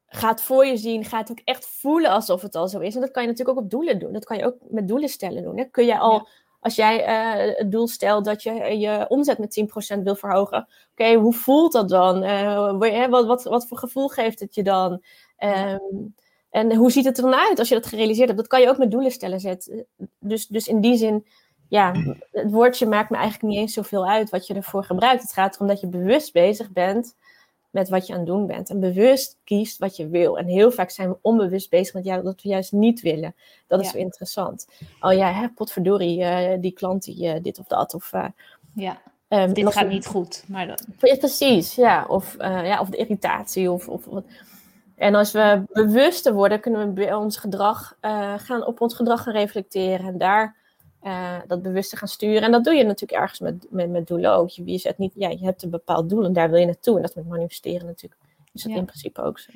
ga 0.07 0.29
het 0.29 0.41
voor 0.41 0.65
je 0.65 0.77
zien, 0.77 1.05
ga 1.05 1.17
het 1.17 1.31
ook 1.31 1.41
echt 1.43 1.67
voelen 1.67 2.11
alsof 2.11 2.41
het 2.41 2.55
al 2.55 2.67
zo 2.67 2.79
is. 2.79 2.95
En 2.95 3.01
dat 3.01 3.11
kan 3.11 3.23
je 3.23 3.29
natuurlijk 3.29 3.57
ook 3.57 3.63
op 3.63 3.69
doelen 3.69 3.99
doen. 3.99 4.13
Dat 4.13 4.25
kan 4.25 4.37
je 4.37 4.45
ook 4.45 4.55
met 4.69 4.87
doelen 4.87 5.09
stellen 5.09 5.43
doen. 5.43 5.57
Hè? 5.57 5.63
Kun 5.63 5.85
je 5.85 5.97
al... 5.97 6.13
Ja 6.13 6.25
als 6.59 6.75
jij 6.75 7.07
uh, 7.07 7.57
het 7.57 7.71
doel 7.71 7.87
stelt 7.87 8.25
dat 8.25 8.43
je 8.43 8.79
je 8.79 9.05
omzet 9.07 9.37
met 9.37 9.97
10% 9.97 10.03
wil 10.03 10.15
verhogen, 10.15 10.67
oké, 10.91 11.13
hoe 11.13 11.33
voelt 11.33 11.71
dat 11.71 11.89
dan? 11.89 12.23
Uh, 12.23 13.09
wat, 13.09 13.25
wat, 13.25 13.43
wat 13.43 13.67
voor 13.67 13.77
gevoel 13.77 14.07
geeft 14.07 14.39
het 14.39 14.55
je 14.55 14.63
dan? 14.63 15.03
Um, 15.39 16.15
en 16.49 16.75
hoe 16.75 16.91
ziet 16.91 17.05
het 17.05 17.17
er 17.17 17.23
dan 17.23 17.33
uit 17.33 17.59
als 17.59 17.69
je 17.69 17.75
dat 17.75 17.85
gerealiseerd 17.85 18.27
hebt? 18.27 18.39
Dat 18.39 18.49
kan 18.49 18.61
je 18.61 18.69
ook 18.69 18.77
met 18.77 18.91
doelen 18.91 19.11
stellen 19.11 19.39
zetten. 19.39 19.85
Dus, 20.19 20.47
dus 20.47 20.67
in 20.67 20.81
die 20.81 20.97
zin, 20.97 21.25
ja, 21.67 21.91
het 22.31 22.51
woordje 22.51 22.85
maakt 22.85 23.09
me 23.09 23.17
eigenlijk 23.17 23.53
niet 23.53 23.61
eens 23.61 23.73
zoveel 23.73 24.07
uit 24.07 24.29
wat 24.29 24.47
je 24.47 24.53
ervoor 24.53 24.83
gebruikt. 24.83 25.21
Het 25.21 25.33
gaat 25.33 25.55
erom 25.55 25.67
dat 25.67 25.79
je 25.79 25.87
bewust 25.87 26.33
bezig 26.33 26.71
bent 26.71 27.15
met 27.69 27.89
wat 27.89 28.07
je 28.07 28.13
aan 28.13 28.19
het 28.19 28.27
doen 28.27 28.47
bent. 28.47 28.69
En 28.69 28.79
bewust 28.79 29.37
kiest 29.43 29.77
wat 29.77 29.95
je 29.95 30.07
wil. 30.07 30.37
En 30.37 30.47
heel 30.47 30.71
vaak 30.71 30.89
zijn 30.89 31.09
we 31.09 31.17
onbewust 31.21 31.69
bezig 31.69 31.93
met 31.93 32.05
ja, 32.05 32.21
dat 32.21 32.41
we 32.41 32.49
juist 32.49 32.71
niet 32.71 33.01
willen. 33.01 33.35
Dat 33.67 33.79
is 33.79 33.85
ja. 33.85 33.91
zo 33.91 33.97
interessant. 33.97 34.67
Oh 34.99 35.13
ja, 35.13 35.31
hè, 35.31 35.49
potverdorie, 35.49 36.19
uh, 36.19 36.61
die 36.61 36.71
klant 36.71 37.03
die 37.03 37.35
uh, 37.35 37.41
dit 37.41 37.59
of 37.59 37.67
dat. 37.67 37.93
Of, 37.93 38.13
uh, 38.13 38.25
ja. 38.75 39.01
Um, 39.29 39.53
dit 39.53 39.73
gaat 39.73 39.87
niet 39.87 40.05
goed. 40.05 40.43
Maar 40.47 40.67
dan... 40.67 40.77
ja, 40.99 41.15
precies, 41.15 41.75
ja. 41.75 42.05
Of, 42.07 42.35
ja, 42.39 42.79
of 42.79 42.89
de 42.89 42.97
irritatie. 42.97 43.71
Of, 43.71 43.87
of, 43.87 44.07
en 44.95 45.15
als 45.15 45.31
we 45.31 45.63
bewuster 45.71 46.33
worden, 46.33 46.59
kunnen 46.59 46.93
we 46.93 47.17
ons 47.17 47.37
gedrag, 47.37 47.97
gaan, 48.37 48.65
op 48.65 48.81
ons 48.81 48.95
gedrag 48.95 49.23
gaan 49.23 49.33
reflecteren. 49.33 50.07
En 50.07 50.17
daar 50.17 50.55
uh, 51.03 51.37
dat 51.47 51.61
bewust 51.61 51.89
te 51.89 51.97
gaan 51.97 52.07
sturen. 52.07 52.41
En 52.41 52.51
dat 52.51 52.63
doe 52.63 52.73
je 52.73 52.83
natuurlijk 52.83 53.21
ergens 53.21 53.39
met, 53.39 53.67
met, 53.69 53.89
met 53.89 54.07
doelen 54.07 54.33
ook. 54.33 54.49
Je, 54.49 54.65
je, 54.65 54.77
zet 54.77 54.97
niet, 54.97 55.13
ja, 55.15 55.29
je 55.29 55.43
hebt 55.43 55.63
een 55.63 55.69
bepaald 55.69 56.09
doel 56.09 56.25
en 56.25 56.33
daar 56.33 56.49
wil 56.49 56.59
je 56.59 56.65
naartoe. 56.65 56.95
En 56.95 57.01
dat 57.01 57.15
met 57.15 57.27
manifesteren 57.27 57.85
natuurlijk. 57.85 58.21
Is 58.53 58.61
dat 58.63 58.71
ja. 58.71 58.77
in 58.77 58.85
principe 58.85 59.21
ook 59.21 59.39
zo. 59.39 59.51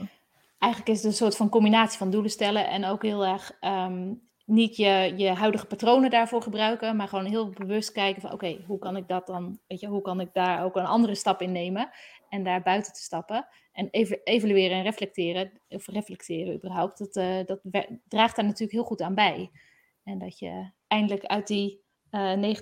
Eigenlijk 0.60 0.92
is 0.92 0.98
het 1.04 1.12
een 1.12 1.18
soort 1.18 1.36
van 1.36 1.50
combinatie 1.50 1.98
van 1.98 2.12
doelen 2.12 2.32
stellen 2.32 2.68
en 2.68 2.86
ook 2.86 3.02
heel 3.04 3.26
erg 3.26 3.58
um, 3.62 4.22
niet 4.46 4.76
je, 4.76 5.14
je 5.16 5.30
huidige 5.30 5.66
patronen 5.66 6.10
daarvoor 6.10 6.42
gebruiken, 6.42 6.96
maar 6.96 7.08
gewoon 7.08 7.26
heel 7.26 7.50
bewust 7.50 7.92
kijken 7.92 8.22
van 8.22 8.32
oké, 8.32 8.46
okay, 8.46 8.64
hoe 8.68 8.80
kan 8.80 8.98
ik 8.98 9.08
dat 9.08 9.28
dan, 9.28 9.60
weet 9.68 9.80
je, 9.80 9.88
hoe 9.88 10.02
kan 10.02 10.20
ik 10.20 10.30
daar 10.34 10.64
ook 10.64 10.76
een 10.76 10.86
andere 10.86 11.16
stap 11.16 11.42
in 11.42 11.52
nemen 11.52 11.90
en 12.30 12.44
daar 12.44 12.62
buiten 12.62 12.94
te 12.94 13.02
stappen 13.02 13.48
en 13.72 13.88
even 13.92 14.20
evalueren 14.24 14.78
en 14.78 14.84
reflecteren, 14.84 15.52
of 15.70 15.88
reflecteren 15.88 16.54
überhaupt, 16.54 16.98
dat, 16.98 17.16
uh, 17.16 17.46
dat 17.46 17.60
draagt 18.08 18.36
daar 18.36 18.46
natuurlijk 18.46 18.72
heel 18.72 18.84
goed 18.84 19.02
aan 19.02 19.16
bij. 19.16 19.52
En 20.04 20.20
dat 20.20 20.40
je 20.40 20.70
eindelijk 20.94 21.26
uit 21.26 21.48
die 21.48 21.84
uh, 22.12 22.56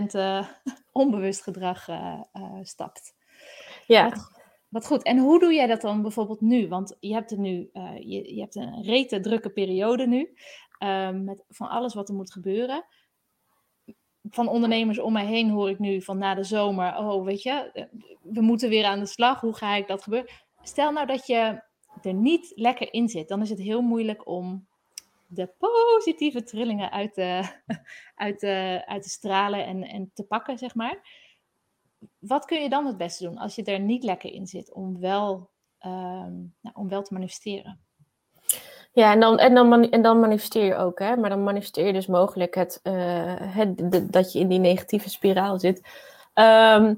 90% 0.00 0.02
uh, 0.12 0.48
onbewust 0.92 1.42
gedrag 1.42 1.88
uh, 1.88 2.20
stapt. 2.62 3.14
Ja. 3.86 4.08
Wat, 4.08 4.30
wat, 4.68 4.86
goed. 4.86 5.02
En 5.02 5.18
hoe 5.18 5.40
doe 5.40 5.54
jij 5.54 5.66
dat 5.66 5.80
dan 5.80 6.02
bijvoorbeeld 6.02 6.40
nu? 6.40 6.68
Want 6.68 6.96
je 7.00 7.12
hebt 7.12 7.30
er 7.30 7.38
nu, 7.38 7.70
je, 7.98 8.34
je, 8.34 8.40
hebt 8.40 8.54
een 8.54 8.82
rete 8.82 9.20
drukke 9.20 9.50
periode 9.50 10.06
nu, 10.06 10.34
ehm, 10.78 11.24
met 11.24 11.44
van 11.48 11.68
alles 11.68 11.94
wat 11.94 12.08
er 12.08 12.14
moet 12.14 12.32
gebeuren. 12.32 12.84
Van 14.30 14.48
ondernemers 14.48 14.98
om 14.98 15.12
mij 15.12 15.26
heen 15.26 15.50
hoor 15.50 15.70
ik 15.70 15.78
nu 15.78 16.02
van 16.02 16.18
na 16.18 16.34
de 16.34 16.44
zomer, 16.44 16.96
oh 16.96 17.24
weet 17.24 17.42
je, 17.42 17.88
we 18.22 18.40
moeten 18.40 18.68
weer 18.68 18.84
aan 18.84 18.98
de 19.00 19.06
slag. 19.06 19.40
Hoe 19.40 19.56
ga 19.56 19.74
ik 19.74 19.86
dat 19.86 20.02
gebeuren? 20.02 20.30
Stel 20.62 20.92
nou 20.92 21.06
dat 21.06 21.26
je 21.26 21.62
er 22.02 22.14
niet 22.14 22.52
lekker 22.54 22.92
in 22.92 23.08
zit, 23.08 23.28
dan 23.28 23.42
is 23.42 23.50
het 23.50 23.60
heel 23.60 23.82
moeilijk 23.82 24.28
om 24.28 24.65
de 25.26 25.50
positieve 25.58 26.42
trillingen 26.42 26.90
uit 26.90 27.14
te, 27.14 27.42
uit 28.14 28.38
te, 28.38 28.82
uit 28.86 29.02
te 29.02 29.08
stralen 29.08 29.66
en, 29.66 29.82
en 29.82 30.10
te 30.14 30.24
pakken, 30.24 30.58
zeg 30.58 30.74
maar. 30.74 31.24
Wat 32.18 32.44
kun 32.44 32.62
je 32.62 32.68
dan 32.68 32.86
het 32.86 32.96
beste 32.96 33.24
doen 33.24 33.38
als 33.38 33.54
je 33.54 33.64
er 33.64 33.80
niet 33.80 34.04
lekker 34.04 34.32
in 34.32 34.46
zit 34.46 34.72
om 34.72 35.00
wel, 35.00 35.50
um, 35.86 36.54
nou, 36.60 36.74
om 36.74 36.88
wel 36.88 37.02
te 37.02 37.12
manifesteren? 37.12 37.80
Ja, 38.92 39.12
en 39.12 39.20
dan, 39.20 39.38
en, 39.38 39.54
dan, 39.54 39.90
en 39.90 40.02
dan 40.02 40.20
manifesteer 40.20 40.64
je 40.64 40.76
ook, 40.76 40.98
hè? 40.98 41.16
maar 41.16 41.30
dan 41.30 41.42
manifesteer 41.42 41.86
je 41.86 41.92
dus 41.92 42.06
mogelijk 42.06 42.54
het, 42.54 42.80
uh, 42.82 43.34
het, 43.36 43.92
de, 43.92 44.06
dat 44.10 44.32
je 44.32 44.38
in 44.38 44.48
die 44.48 44.58
negatieve 44.58 45.10
spiraal 45.10 45.58
zit. 45.58 45.80
Kijk, 46.34 46.94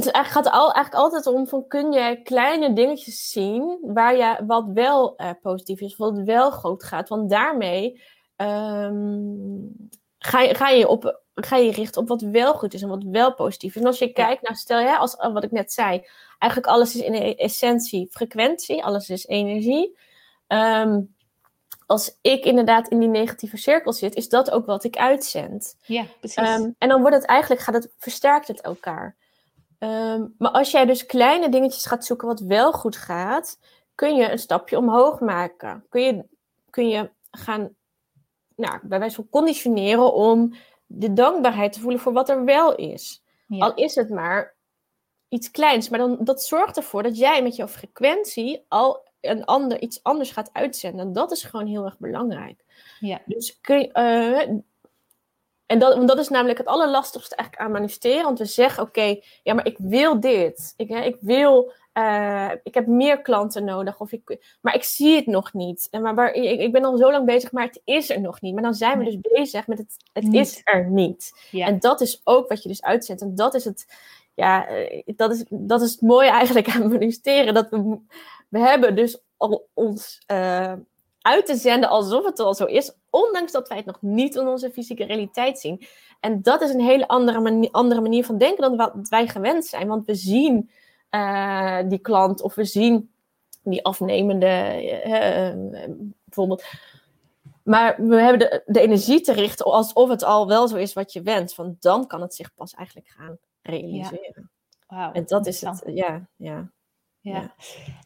Het 0.00 0.08
is 0.08 0.14
eigenlijk, 0.14 0.46
gaat 0.46 0.60
al, 0.60 0.72
eigenlijk 0.72 1.04
altijd 1.04 1.26
om 1.26 1.46
van 1.46 1.66
kun 1.66 1.92
je 1.92 2.22
kleine 2.22 2.72
dingetjes 2.72 3.30
zien 3.30 3.78
waar 3.82 4.16
je 4.16 4.44
wat 4.46 4.64
wel 4.74 5.14
uh, 5.16 5.30
positief 5.42 5.80
is, 5.80 5.96
wat 5.96 6.18
wel 6.18 6.52
goed 6.52 6.84
gaat. 6.84 7.08
Want 7.08 7.30
daarmee 7.30 8.02
um, 8.36 9.90
ga, 10.18 10.40
je, 10.40 10.54
ga, 10.54 10.68
je 10.68 10.88
op, 10.88 11.22
ga 11.34 11.56
je 11.56 11.72
richten 11.72 12.02
op 12.02 12.08
wat 12.08 12.20
wel 12.20 12.54
goed 12.54 12.74
is 12.74 12.82
en 12.82 12.88
wat 12.88 13.02
wel 13.02 13.34
positief 13.34 13.74
is. 13.74 13.80
En 13.80 13.86
als 13.86 13.98
je 13.98 14.12
kijkt, 14.12 14.42
nou 14.42 14.54
stel 14.54 14.80
je, 14.80 14.98
als, 14.98 15.16
wat 15.16 15.44
ik 15.44 15.50
net 15.50 15.72
zei, 15.72 16.06
eigenlijk 16.38 16.72
alles 16.72 16.94
is 16.94 17.02
in 17.02 17.36
essentie 17.36 18.08
frequentie, 18.10 18.84
alles 18.84 19.08
is 19.08 19.26
energie. 19.26 19.98
Um, 20.48 21.14
als 21.86 22.18
ik 22.20 22.44
inderdaad 22.44 22.88
in 22.88 22.98
die 22.98 23.08
negatieve 23.08 23.56
cirkel 23.56 23.92
zit, 23.92 24.14
is 24.14 24.28
dat 24.28 24.50
ook 24.50 24.66
wat 24.66 24.84
ik 24.84 24.96
uitzend. 24.96 25.76
Ja, 25.86 26.04
precies. 26.20 26.48
Um, 26.48 26.74
en 26.78 26.88
dan 26.88 27.00
wordt 27.00 27.16
het 27.16 27.24
eigenlijk, 27.24 27.60
gaat 27.60 27.74
het, 27.74 27.92
versterkt 27.98 28.48
het 28.48 28.60
elkaar. 28.60 29.16
Um, 29.82 30.34
maar 30.38 30.50
als 30.50 30.70
jij 30.70 30.84
dus 30.84 31.06
kleine 31.06 31.48
dingetjes 31.48 31.86
gaat 31.86 32.04
zoeken 32.04 32.26
wat 32.26 32.40
wel 32.40 32.72
goed 32.72 32.96
gaat, 32.96 33.58
kun 33.94 34.14
je 34.14 34.30
een 34.30 34.38
stapje 34.38 34.76
omhoog 34.78 35.20
maken. 35.20 35.86
Kun 35.88 36.02
je, 36.02 36.24
kun 36.70 36.88
je 36.88 37.10
gaan, 37.30 37.74
nou, 38.56 38.78
bij 38.82 38.98
wijze 38.98 39.14
van 39.14 39.28
conditioneren 39.30 40.14
om 40.14 40.54
de 40.86 41.12
dankbaarheid 41.12 41.72
te 41.72 41.80
voelen 41.80 42.00
voor 42.00 42.12
wat 42.12 42.28
er 42.28 42.44
wel 42.44 42.74
is. 42.74 43.22
Al 43.58 43.74
is 43.74 43.94
het 43.94 44.10
maar 44.10 44.54
iets 45.28 45.50
kleins, 45.50 45.88
maar 45.88 45.98
dan, 45.98 46.18
dat 46.20 46.42
zorgt 46.42 46.76
ervoor 46.76 47.02
dat 47.02 47.18
jij 47.18 47.42
met 47.42 47.56
jouw 47.56 47.68
frequentie 47.68 48.64
al 48.68 49.08
een 49.20 49.44
ander, 49.44 49.80
iets 49.80 50.02
anders 50.02 50.30
gaat 50.30 50.50
uitzenden. 50.52 51.12
Dat 51.12 51.30
is 51.30 51.44
gewoon 51.44 51.66
heel 51.66 51.84
erg 51.84 51.98
belangrijk. 51.98 52.64
Ja. 53.00 53.20
Dus 53.24 53.60
kun 53.60 53.78
je, 53.78 53.88
uh, 54.48 54.58
en 55.70 55.78
dat, 55.78 55.94
want 55.94 56.08
dat 56.08 56.18
is 56.18 56.28
namelijk 56.28 56.58
het 56.58 56.66
allerlastigste 56.66 57.34
eigenlijk 57.34 57.66
aan 57.68 57.72
manifesteren. 57.72 58.24
Want 58.24 58.38
we 58.38 58.44
zeggen, 58.44 58.82
oké, 58.82 59.20
ja, 59.42 59.54
maar 59.54 59.66
ik 59.66 59.76
wil 59.78 60.20
dit. 60.20 60.74
Ik, 60.76 60.88
hè, 60.88 61.00
ik 61.00 61.16
wil, 61.20 61.72
uh, 61.94 62.50
ik 62.62 62.74
heb 62.74 62.86
meer 62.86 63.22
klanten 63.22 63.64
nodig. 63.64 64.00
Of 64.00 64.12
ik, 64.12 64.56
maar 64.60 64.74
ik 64.74 64.82
zie 64.82 65.16
het 65.16 65.26
nog 65.26 65.52
niet. 65.52 65.88
En 65.90 66.02
maar, 66.02 66.14
maar 66.14 66.32
ik, 66.32 66.60
ik, 66.60 66.72
ben 66.72 66.84
al 66.84 66.96
zo 66.96 67.10
lang 67.10 67.26
bezig, 67.26 67.52
maar 67.52 67.66
het 67.66 67.80
is 67.84 68.10
er 68.10 68.20
nog 68.20 68.40
niet. 68.40 68.54
Maar 68.54 68.62
dan 68.62 68.74
zijn 68.74 68.98
we 68.98 69.04
dus 69.04 69.20
bezig 69.20 69.66
met 69.66 69.78
het, 69.78 69.96
het 70.12 70.34
is 70.34 70.60
er 70.64 70.90
niet. 70.90 71.32
Ja. 71.50 71.66
En 71.66 71.78
dat 71.78 72.00
is 72.00 72.20
ook 72.24 72.48
wat 72.48 72.62
je 72.62 72.68
dus 72.68 72.82
uitzet. 72.82 73.20
En 73.20 73.34
dat 73.34 73.54
is 73.54 73.64
het, 73.64 73.86
ja, 74.34 74.66
eh, 74.66 75.02
dat 75.16 75.32
is, 75.32 75.44
dat 75.48 75.82
is 75.82 75.90
het 75.90 76.00
mooie 76.00 76.30
eigenlijk 76.30 76.68
aan 76.68 76.88
manifesteren. 76.88 77.54
Dat 77.54 77.68
we, 77.70 77.98
we 78.48 78.58
hebben 78.58 78.96
dus 78.96 79.22
al 79.36 79.68
ons 79.74 80.22
uh, 80.32 80.72
uit 81.22 81.46
te 81.46 81.56
zenden 81.56 81.88
alsof 81.88 82.24
het 82.24 82.38
al 82.38 82.54
zo 82.54 82.64
is, 82.64 82.92
ondanks 83.10 83.52
dat 83.52 83.68
wij 83.68 83.76
het 83.76 83.86
nog 83.86 84.02
niet 84.02 84.34
in 84.34 84.46
onze 84.46 84.70
fysieke 84.70 85.04
realiteit 85.04 85.58
zien. 85.58 85.86
En 86.20 86.42
dat 86.42 86.62
is 86.62 86.70
een 86.70 86.80
hele 86.80 87.08
andere 87.08 87.40
manier, 87.40 87.70
andere 87.70 88.00
manier 88.00 88.24
van 88.24 88.38
denken 88.38 88.60
dan 88.62 88.76
wat 88.76 89.08
wij 89.08 89.28
gewend 89.28 89.66
zijn. 89.66 89.88
Want 89.88 90.06
we 90.06 90.14
zien 90.14 90.70
uh, 91.10 91.78
die 91.88 91.98
klant 91.98 92.42
of 92.42 92.54
we 92.54 92.64
zien 92.64 93.10
die 93.62 93.84
afnemende, 93.84 94.82
uh, 95.06 95.82
bijvoorbeeld. 96.24 96.64
Maar 97.62 97.94
we 98.06 98.16
hebben 98.16 98.38
de, 98.38 98.62
de 98.66 98.80
energie 98.80 99.20
te 99.20 99.32
richten 99.32 99.66
alsof 99.66 100.08
het 100.08 100.22
al 100.22 100.46
wel 100.46 100.68
zo 100.68 100.76
is 100.76 100.92
wat 100.92 101.12
je 101.12 101.22
wenst. 101.22 101.56
Want 101.56 101.82
dan 101.82 102.06
kan 102.06 102.20
het 102.20 102.34
zich 102.34 102.54
pas 102.54 102.74
eigenlijk 102.74 103.08
gaan 103.08 103.38
realiseren. 103.62 104.50
Ja. 104.88 105.06
Wow, 105.06 105.16
en 105.16 105.24
dat 105.26 105.46
is 105.46 105.60
het, 105.60 105.82
ja, 105.86 106.28
ja. 106.36 106.70
Ja. 107.20 107.54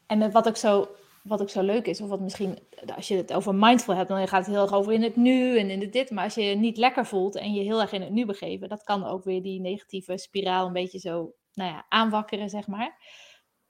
En 0.07 0.31
wat 0.31 0.47
ook 0.47 0.57
zo 0.57 0.87
wat 1.25 1.41
ook 1.41 1.49
zo 1.49 1.61
leuk 1.61 1.87
is, 1.87 2.01
of 2.01 2.09
wat 2.09 2.19
misschien, 2.19 2.59
als 2.95 3.07
je 3.07 3.15
het 3.15 3.33
over 3.33 3.55
mindful 3.55 3.95
hebt, 3.95 4.09
dan 4.09 4.27
gaat 4.27 4.45
het 4.45 4.55
heel 4.55 4.63
erg 4.63 4.73
over 4.73 4.93
in 4.93 5.03
het 5.03 5.15
nu 5.15 5.59
en 5.59 5.69
in 5.69 5.81
het 5.81 5.93
dit. 5.93 6.09
Maar 6.09 6.23
als 6.23 6.35
je 6.35 6.43
je 6.43 6.55
niet 6.55 6.77
lekker 6.77 7.05
voelt 7.05 7.35
en 7.35 7.53
je 7.53 7.61
heel 7.61 7.81
erg 7.81 7.91
in 7.91 8.01
het 8.01 8.11
nu 8.11 8.25
begeven, 8.25 8.69
dat 8.69 8.83
kan 8.83 9.05
ook 9.05 9.23
weer 9.23 9.41
die 9.41 9.59
negatieve 9.59 10.17
spiraal 10.17 10.67
een 10.67 10.73
beetje 10.73 10.99
zo 10.99 11.33
nou 11.53 11.71
ja, 11.71 11.85
aanwakkeren, 11.89 12.49
zeg 12.49 12.67
maar. 12.67 12.97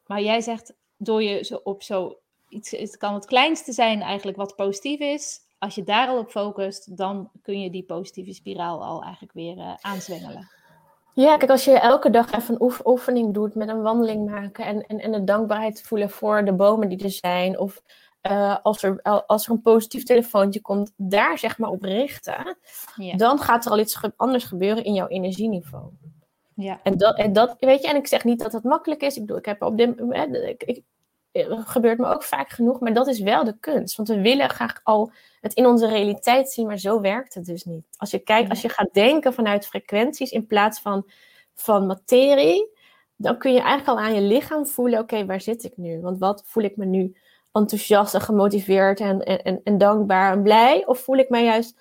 Maar 0.06 0.22
jij 0.22 0.42
zegt, 0.42 0.76
door 0.98 1.24
je 1.24 1.44
zo 1.44 1.60
op 1.64 1.84
zo 1.84 2.20
iets, 2.50 2.72
het 2.72 2.98
kan 2.98 3.14
het 3.14 3.26
kleinste 3.26 3.72
zijn 3.72 4.02
eigenlijk 4.02 4.38
wat 4.38 4.56
positief 4.56 5.00
is. 5.00 5.40
Als 5.58 5.76
je 5.76 5.84
daar 5.84 6.08
al 6.08 6.18
op 6.18 6.30
focust, 6.30 6.98
dan 6.98 7.32
kun 7.42 7.62
je 7.62 7.70
die 7.70 7.86
positieve 7.86 8.34
spiraal 8.34 8.84
al 8.84 9.02
eigenlijk 9.04 9.34
weer 9.34 9.58
uh, 9.58 9.74
aanzwengelen. 9.82 10.50
Ja, 11.16 11.38
kijk, 11.38 11.52
als 11.52 11.66
je 11.66 11.80
elke 11.80 12.10
dag 12.10 12.32
even 12.32 12.56
een 12.60 12.74
oefening 12.84 13.34
doet 13.34 13.56
met 13.56 13.70
een 13.70 13.82
wandeling 13.82 14.30
maken 14.30 14.66
en, 14.66 14.88
en, 14.88 15.00
en 15.00 15.12
de 15.12 15.24
dankbaarheid 15.24 15.82
voelen 15.82 16.10
voor 16.10 16.46
de 16.46 16.54
bomen 16.54 16.90
die 16.90 17.04
er 17.04 17.12
zijn, 17.12 17.60
of 17.60 17.82
uh, 18.32 18.58
als, 18.64 18.84
er, 18.84 19.02
als 19.02 19.46
er 19.46 19.52
een 19.52 19.62
positief 19.62 20.04
telefoontje 20.04 20.62
komt, 20.62 20.94
daar 20.98 21.38
zeg 21.38 21.58
maar 21.58 21.70
op 21.70 21.84
richten, 21.84 22.58
ja. 22.96 23.16
dan 23.18 23.40
gaat 23.40 23.66
er 23.66 23.72
al 23.72 23.80
iets 23.80 24.02
anders 24.16 24.44
gebeuren 24.44 24.84
in 24.84 24.94
jouw 24.94 25.08
energieniveau. 25.08 25.92
Ja. 26.56 26.80
En, 26.84 26.98
dat, 26.98 27.18
en 27.18 27.34
dat, 27.34 27.56
weet 27.60 27.82
je, 27.82 27.88
en 27.88 27.96
ik 27.96 28.08
zeg 28.08 28.24
niet 28.24 28.40
dat 28.40 28.52
het 28.52 28.64
makkelijk 28.64 29.02
is. 29.02 29.16
Ik 29.16 29.22
bedoel, 29.22 29.38
ik 29.38 29.46
heb 29.46 29.62
op 29.62 29.78
dit 29.78 30.00
ik, 30.32 30.64
ik, 30.64 30.84
gebeurt 31.50 31.98
me 31.98 32.06
ook 32.06 32.24
vaak 32.24 32.50
genoeg, 32.50 32.80
maar 32.80 32.94
dat 32.94 33.08
is 33.08 33.20
wel 33.20 33.44
de 33.44 33.58
kunst. 33.60 33.96
Want 33.96 34.10
we 34.10 34.22
willen 34.22 34.50
graag 34.50 34.80
al 34.84 35.12
het 35.42 35.54
in 35.54 35.66
onze 35.66 35.88
realiteit 35.88 36.50
zien, 36.50 36.68
maar 36.68 36.78
zo 36.78 37.02
werkt 37.02 37.34
het 37.34 37.46
dus 37.46 37.64
niet. 37.64 37.86
Als 37.98 38.12
je 38.12 38.20
kijkt, 38.20 38.50
als 38.50 38.62
je 38.62 38.70
gaat 38.70 38.94
denken 38.94 39.34
vanuit 39.34 39.68
frequenties 39.68 40.32
in 40.32 40.48
plaats 40.48 40.80
van, 40.80 41.10
van 41.54 41.86
materie, 41.86 42.70
dan 43.16 43.38
kun 43.38 43.54
je 43.54 43.60
eigenlijk 43.60 44.00
al 44.00 44.06
aan 44.06 44.16
je 44.16 44.22
lichaam 44.22 44.66
voelen: 44.66 45.00
oké, 45.00 45.26
waar 45.26 45.42
zit 45.42 45.64
ik 45.64 45.78
nu? 45.78 46.02
Want 46.02 46.20
wat 46.20 46.44
voel 46.46 46.64
ik 46.64 46.78
me 46.78 46.86
nu 46.86 47.16
enthousiast 47.52 48.14
en 48.14 48.22
gemotiveerd 48.22 49.00
en, 49.00 49.20
en, 49.20 49.62
en 49.64 49.78
dankbaar 49.78 50.32
en 50.32 50.44
blij? 50.44 50.86
Of 50.86 51.00
voel 51.00 51.18
ik 51.18 51.30
mij 51.30 51.44
juist 51.44 51.80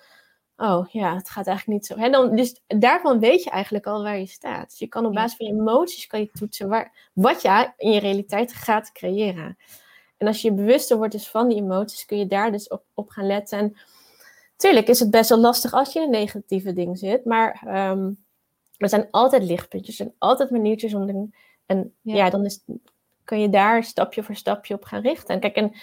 oh 0.57 0.87
ja, 0.87 1.15
het 1.15 1.29
gaat 1.29 1.47
eigenlijk 1.47 1.77
niet 1.77 1.85
zo. 1.85 1.93
En 2.03 2.11
dan, 2.11 2.35
dus 2.35 2.61
daarvan 2.67 3.19
weet 3.19 3.43
je 3.43 3.49
eigenlijk 3.49 3.85
al 3.85 4.03
waar 4.03 4.19
je 4.19 4.25
staat. 4.25 4.69
Dus 4.69 4.79
je 4.79 4.87
kan 4.87 5.05
op 5.05 5.13
basis 5.13 5.37
van 5.37 5.45
je 5.45 5.53
emoties 5.53 6.07
kan 6.07 6.19
je 6.19 6.31
toetsen 6.31 6.67
waar, 6.67 7.09
wat 7.13 7.41
je 7.41 7.71
in 7.77 7.91
je 7.91 7.99
realiteit 7.99 8.53
gaat 8.53 8.91
creëren. 8.91 9.57
En 10.17 10.27
als 10.27 10.41
je 10.41 10.53
bewuster 10.53 10.97
wordt 10.97 11.11
dus 11.11 11.29
van 11.29 11.47
die 11.47 11.57
emoties, 11.57 12.05
kun 12.05 12.17
je 12.17 12.27
daar 12.27 12.51
dus 12.51 12.67
op, 12.67 12.83
op 12.93 13.09
gaan 13.09 13.27
letten. 13.27 13.59
En 13.59 13.77
tuurlijk 14.55 14.87
is 14.87 14.99
het 14.99 15.11
best 15.11 15.29
wel 15.29 15.39
lastig 15.39 15.73
als 15.73 15.93
je 15.93 15.99
in 15.99 16.05
een 16.05 16.11
negatieve 16.11 16.73
ding 16.73 16.97
zit, 16.97 17.25
maar 17.25 17.61
um, 17.91 18.23
er 18.77 18.89
zijn 18.89 19.07
altijd 19.11 19.43
lichtpuntjes 19.43 19.99
en 19.99 20.13
altijd 20.17 20.49
maniertjes 20.49 20.93
om 20.93 21.07
te 21.07 21.29
En 21.65 21.93
ja, 22.01 22.15
ja 22.15 22.29
dan 22.29 22.45
is, 22.45 22.63
kun 23.23 23.39
je 23.39 23.49
daar 23.49 23.83
stapje 23.83 24.23
voor 24.23 24.35
stapje 24.35 24.73
op 24.73 24.83
gaan 24.83 25.01
richten. 25.01 25.33
En 25.33 25.39
kijk, 25.39 25.55
en 25.55 25.73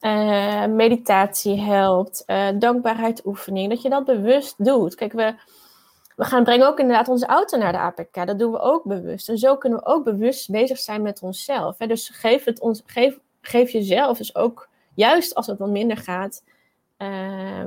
uh, 0.00 0.66
meditatie 0.66 1.60
helpt, 1.60 2.22
uh, 2.26 2.48
dankbaarheid 2.58 3.26
oefening, 3.26 3.68
dat 3.68 3.82
je 3.82 3.88
dat 3.88 4.04
bewust 4.04 4.64
doet. 4.64 4.94
Kijk, 4.94 5.12
we, 5.12 5.34
we 6.16 6.24
gaan 6.24 6.44
brengen 6.44 6.66
ook 6.66 6.78
inderdaad 6.78 7.08
onze 7.08 7.26
auto 7.26 7.58
naar 7.58 7.72
de 7.72 7.78
APK, 7.78 8.26
dat 8.26 8.38
doen 8.38 8.52
we 8.52 8.58
ook 8.58 8.84
bewust. 8.84 9.28
En 9.28 9.38
zo 9.38 9.56
kunnen 9.56 9.78
we 9.78 9.86
ook 9.86 10.04
bewust 10.04 10.50
bezig 10.50 10.78
zijn 10.78 11.02
met 11.02 11.22
onszelf. 11.22 11.76
Dus 11.76 12.08
geef, 12.08 12.44
het 12.44 12.60
ons, 12.60 12.82
geef, 12.86 13.18
geef 13.40 13.70
jezelf 13.70 14.18
dus 14.18 14.34
ook, 14.34 14.68
juist 14.94 15.34
als 15.34 15.46
het 15.46 15.58
wat 15.58 15.70
minder 15.70 15.96
gaat, 15.96 16.42
uh, 16.98 17.64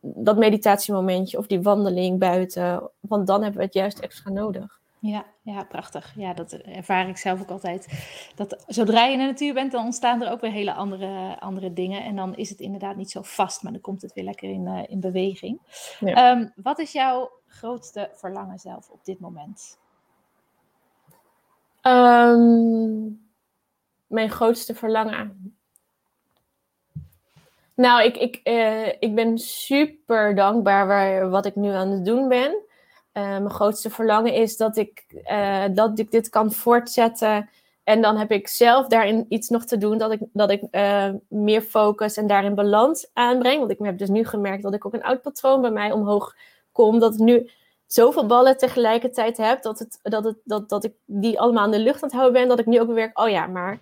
dat 0.00 0.36
meditatiemomentje 0.36 1.38
of 1.38 1.46
die 1.46 1.62
wandeling 1.62 2.18
buiten, 2.18 2.90
want 3.00 3.26
dan 3.26 3.42
hebben 3.42 3.58
we 3.58 3.64
het 3.64 3.74
juist 3.74 3.98
extra 3.98 4.30
nodig. 4.30 4.80
Ja, 4.98 5.24
ja, 5.42 5.64
prachtig. 5.64 6.12
Ja, 6.16 6.32
dat 6.34 6.52
ervaar 6.52 7.08
ik 7.08 7.16
zelf 7.16 7.40
ook 7.40 7.50
altijd. 7.50 7.86
Dat 8.34 8.64
zodra 8.66 9.04
je 9.04 9.12
in 9.12 9.18
de 9.18 9.24
natuur 9.24 9.54
bent, 9.54 9.72
dan 9.72 9.84
ontstaan 9.84 10.22
er 10.22 10.30
ook 10.30 10.40
weer 10.40 10.50
hele 10.50 10.72
andere, 10.72 11.40
andere 11.40 11.72
dingen. 11.72 12.04
En 12.04 12.16
dan 12.16 12.36
is 12.36 12.48
het 12.48 12.60
inderdaad 12.60 12.96
niet 12.96 13.10
zo 13.10 13.22
vast, 13.22 13.62
maar 13.62 13.72
dan 13.72 13.80
komt 13.80 14.02
het 14.02 14.12
weer 14.12 14.24
lekker 14.24 14.50
in, 14.50 14.66
uh, 14.66 14.82
in 14.86 15.00
beweging. 15.00 15.60
Ja. 16.00 16.30
Um, 16.30 16.52
wat 16.56 16.78
is 16.78 16.92
jouw 16.92 17.30
grootste 17.46 18.10
verlangen 18.12 18.58
zelf 18.58 18.90
op 18.90 19.04
dit 19.04 19.20
moment? 19.20 19.78
Um, 21.82 23.28
mijn 24.06 24.30
grootste 24.30 24.74
verlangen. 24.74 25.56
Nou, 27.74 28.04
ik, 28.04 28.16
ik, 28.16 28.40
uh, 28.44 28.86
ik 28.86 29.14
ben 29.14 29.38
super 29.38 30.34
dankbaar 30.34 30.86
waar, 30.86 31.30
wat 31.30 31.46
ik 31.46 31.56
nu 31.56 31.70
aan 31.70 31.90
het 31.90 32.04
doen 32.04 32.28
ben. 32.28 32.64
Uh, 33.16 33.22
mijn 33.22 33.50
grootste 33.50 33.90
verlangen 33.90 34.32
is 34.32 34.56
dat 34.56 34.76
ik, 34.76 35.04
uh, 35.30 35.64
dat 35.70 35.98
ik 35.98 36.10
dit 36.10 36.28
kan 36.28 36.52
voortzetten. 36.52 37.48
En 37.84 38.02
dan 38.02 38.16
heb 38.16 38.30
ik 38.30 38.48
zelf 38.48 38.86
daarin 38.86 39.26
iets 39.28 39.48
nog 39.48 39.64
te 39.64 39.78
doen, 39.78 39.98
dat 39.98 40.12
ik, 40.12 40.20
dat 40.32 40.50
ik 40.50 40.62
uh, 40.70 41.08
meer 41.28 41.60
focus 41.60 42.16
en 42.16 42.26
daarin 42.26 42.54
balans 42.54 43.10
aanbreng. 43.12 43.58
Want 43.58 43.70
ik 43.70 43.78
heb 43.78 43.98
dus 43.98 44.08
nu 44.08 44.24
gemerkt 44.24 44.62
dat 44.62 44.74
ik 44.74 44.86
ook 44.86 44.94
een 44.94 45.02
oud 45.02 45.22
patroon 45.22 45.60
bij 45.60 45.70
mij 45.70 45.92
omhoog 45.92 46.34
kom. 46.72 46.98
Dat 46.98 47.14
ik 47.14 47.20
nu 47.20 47.50
zoveel 47.86 48.26
ballen 48.26 48.56
tegelijkertijd 48.56 49.36
heb, 49.36 49.62
dat, 49.62 49.78
het, 49.78 49.98
dat, 50.02 50.24
het, 50.24 50.36
dat, 50.44 50.68
dat 50.68 50.84
ik 50.84 50.94
die 51.04 51.40
allemaal 51.40 51.64
in 51.64 51.70
de 51.70 51.78
lucht 51.78 52.02
aan 52.02 52.08
het 52.08 52.18
houden 52.18 52.40
ben. 52.40 52.48
Dat 52.48 52.58
ik 52.58 52.66
nu 52.66 52.80
ook 52.80 52.92
werk, 52.92 53.18
oh 53.18 53.28
ja, 53.28 53.46
maar 53.46 53.80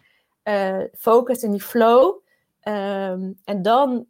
focus 0.98 1.42
en 1.42 1.50
die 1.50 1.62
flow. 1.62 2.22
Um, 2.68 3.40
en 3.44 3.62
dan 3.62 4.06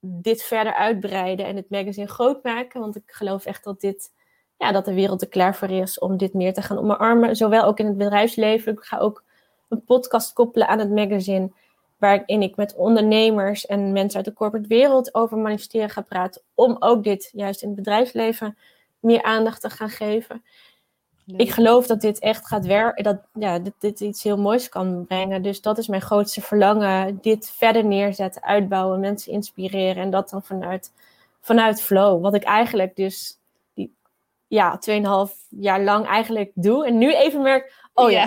dit 0.00 0.42
verder 0.42 0.74
uitbreiden 0.74 1.46
en 1.46 1.56
het 1.56 1.70
magazine 1.70 2.08
groot 2.08 2.42
maken. 2.42 2.80
Want 2.80 2.96
ik 2.96 3.02
geloof 3.06 3.44
echt 3.44 3.64
dat 3.64 3.80
dit 3.80 4.14
ja, 4.58 4.72
dat 4.72 4.84
de 4.84 4.94
wereld 4.94 5.22
er 5.22 5.28
klaar 5.28 5.56
voor 5.56 5.70
is 5.70 5.98
om 5.98 6.16
dit 6.16 6.34
meer 6.34 6.54
te 6.54 6.62
gaan 6.62 6.78
omarmen. 6.78 7.36
Zowel 7.36 7.64
ook 7.64 7.78
in 7.78 7.86
het 7.86 7.96
bedrijfsleven. 7.96 8.72
Ik 8.72 8.80
ga 8.80 8.98
ook 8.98 9.22
een 9.68 9.84
podcast 9.84 10.32
koppelen 10.32 10.68
aan 10.68 10.78
het 10.78 10.90
magazine. 10.90 11.50
Waarin 11.98 12.42
ik 12.42 12.56
met 12.56 12.74
ondernemers 12.74 13.66
en 13.66 13.92
mensen 13.92 14.16
uit 14.16 14.24
de 14.24 14.32
corporate 14.32 14.68
wereld 14.68 15.14
over 15.14 15.38
manifesteren 15.38 15.90
ga 15.90 16.00
praten. 16.00 16.42
Om 16.54 16.76
ook 16.78 17.04
dit 17.04 17.30
juist 17.32 17.62
in 17.62 17.68
het 17.68 17.76
bedrijfsleven 17.76 18.56
meer 19.00 19.22
aandacht 19.22 19.60
te 19.60 19.70
gaan 19.70 19.88
geven. 19.88 20.44
ik 21.36 21.50
geloof 21.50 21.86
dat 21.86 22.00
dit 22.00 22.18
echt 22.18 22.46
gaat 22.46 22.66
werken, 22.66 23.04
dat 23.04 23.18
ja, 23.32 23.58
dit, 23.58 23.74
dit 23.78 24.00
iets 24.00 24.22
heel 24.22 24.38
moois 24.38 24.68
kan 24.68 25.04
brengen. 25.06 25.42
Dus 25.42 25.60
dat 25.60 25.78
is 25.78 25.88
mijn 25.88 26.02
grootste 26.02 26.40
verlangen. 26.40 27.18
Dit 27.20 27.50
verder 27.50 27.84
neerzetten, 27.84 28.42
uitbouwen, 28.42 29.00
mensen 29.00 29.32
inspireren 29.32 30.02
en 30.02 30.10
dat 30.10 30.30
dan 30.30 30.42
vanuit, 30.42 30.92
vanuit 31.40 31.82
flow. 31.82 32.22
Wat 32.22 32.34
ik 32.34 32.42
eigenlijk 32.42 32.96
dus 32.96 33.38
ja, 34.48 34.78
2,5 35.28 35.32
jaar 35.48 35.82
lang 35.82 36.06
eigenlijk 36.06 36.50
doe. 36.54 36.86
En 36.86 36.98
nu 36.98 37.14
even 37.14 37.42
merk, 37.42 37.88
oh 37.94 38.10
ja, 38.10 38.24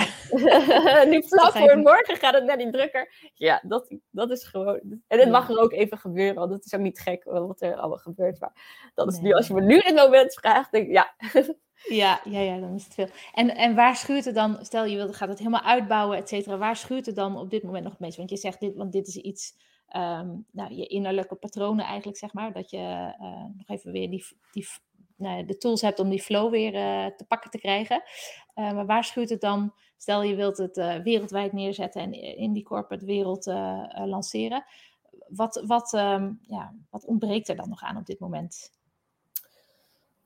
nu 1.11 1.23
vlak 1.27 1.51
voor 1.51 1.77
morgen 1.77 2.15
gaat 2.15 2.33
het 2.33 2.43
naar 2.43 2.57
die 2.57 2.71
drukker. 2.71 3.31
Ja, 3.33 3.61
dat, 3.63 3.95
dat 4.09 4.31
is 4.31 4.43
gewoon. 4.43 5.01
En 5.07 5.19
het 5.19 5.29
mag 5.29 5.49
er 5.49 5.59
ook 5.59 5.73
even 5.73 5.97
gebeuren, 5.97 6.35
want 6.35 6.51
het 6.51 6.65
is 6.65 6.73
ook 6.73 6.81
niet 6.81 6.99
gek 6.99 7.23
wat 7.23 7.61
er 7.61 7.75
allemaal 7.75 7.97
gebeurt. 7.97 8.39
Maar 8.39 8.91
dat 8.95 9.13
is 9.13 9.19
nu, 9.19 9.33
als 9.33 9.47
je 9.47 9.53
me 9.53 9.61
nu 9.61 9.77
het 9.77 9.95
moment 9.95 10.33
vraagt, 10.33 10.71
denk 10.71 10.87
ik 10.87 10.93
ja. 10.93 11.13
Ja, 11.87 12.21
ja, 12.23 12.39
ja, 12.39 12.59
dan 12.59 12.73
is 12.73 12.83
het 12.83 12.93
veel. 12.93 13.07
En, 13.33 13.55
en 13.55 13.75
waar 13.75 13.95
schuurt 13.95 14.25
het 14.25 14.35
dan, 14.35 14.57
stel 14.61 14.85
je 14.85 14.95
wilt, 14.95 15.15
gaat 15.15 15.29
het 15.29 15.37
helemaal 15.37 15.61
uitbouwen, 15.61 16.17
et 16.17 16.29
cetera, 16.29 16.57
waar 16.57 16.75
schuurt 16.75 17.05
het 17.05 17.15
dan 17.15 17.37
op 17.37 17.49
dit 17.49 17.63
moment 17.63 17.83
nog 17.83 17.91
het 17.91 18.01
meest? 18.01 18.17
Want 18.17 18.29
je 18.29 18.37
zegt 18.37 18.59
dit, 18.59 18.75
want 18.75 18.91
dit 18.91 19.07
is 19.07 19.15
iets, 19.15 19.55
um, 19.95 20.45
nou, 20.51 20.73
je 20.73 20.85
innerlijke 20.87 21.35
patronen 21.35 21.85
eigenlijk, 21.85 22.17
zeg 22.17 22.33
maar, 22.33 22.53
dat 22.53 22.69
je 22.69 23.13
uh, 23.19 23.45
nog 23.57 23.67
even 23.67 23.91
weer 23.91 24.09
die, 24.09 24.25
die, 24.51 24.67
nou, 25.19 25.45
de 25.45 25.57
tools 25.57 25.81
hebt 25.81 25.99
om 25.99 26.09
die 26.09 26.21
flow 26.21 26.51
weer 26.51 26.73
uh, 26.73 27.05
te 27.15 27.25
pakken 27.27 27.51
te 27.51 27.57
krijgen. 27.57 28.03
Uh, 28.55 28.71
maar 28.71 28.85
waar 28.85 29.03
schuurt 29.03 29.29
het 29.29 29.41
dan, 29.41 29.73
stel 29.97 30.23
je 30.23 30.35
wilt 30.35 30.57
het 30.57 30.75
wereldwijd 31.03 31.53
neerzetten 31.53 32.01
en 32.01 32.13
in 32.13 32.53
die 32.53 32.63
corporate 32.63 33.05
wereld 33.05 33.45
lanceren. 34.05 34.63
Wat, 35.27 35.63
wat, 35.65 35.93
um, 35.93 36.39
ja, 36.41 36.73
wat 36.89 37.05
ontbreekt 37.05 37.49
er 37.49 37.55
dan 37.55 37.69
nog 37.69 37.81
aan 37.81 37.97
op 37.97 38.05
dit 38.05 38.19
moment? 38.19 38.71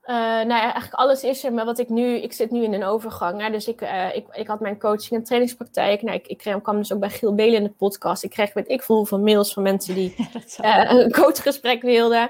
Uh, 0.05 0.15
nou 0.15 0.47
ja, 0.47 0.61
eigenlijk 0.61 0.93
alles 0.93 1.23
is 1.23 1.43
er, 1.43 1.53
maar 1.53 1.65
wat 1.65 1.79
ik 1.79 1.89
nu, 1.89 2.15
ik 2.15 2.33
zit 2.33 2.51
nu 2.51 2.63
in 2.63 2.73
een 2.73 2.83
overgang. 2.83 3.41
Hè, 3.41 3.49
dus 3.49 3.67
ik, 3.67 3.81
uh, 3.81 4.15
ik, 4.15 4.27
ik 4.31 4.47
had 4.47 4.59
mijn 4.59 4.79
coaching 4.79 5.11
en 5.11 5.23
trainingspraktijk. 5.23 6.01
Nou, 6.01 6.17
ik, 6.17 6.27
ik 6.27 6.57
kwam 6.61 6.77
dus 6.77 6.93
ook 6.93 6.99
bij 6.99 7.09
Giel 7.09 7.35
Belen 7.35 7.55
in 7.55 7.63
de 7.63 7.69
podcast. 7.69 8.23
Ik 8.23 8.29
kreeg 8.29 8.53
met 8.53 8.69
ik 8.69 8.83
voel 8.83 9.05
van 9.05 9.23
mails 9.23 9.53
van 9.53 9.63
mensen 9.63 9.95
die 9.95 10.15
uh, 10.61 10.91
een 10.91 11.11
coachgesprek 11.11 11.81
wilden. 11.81 12.29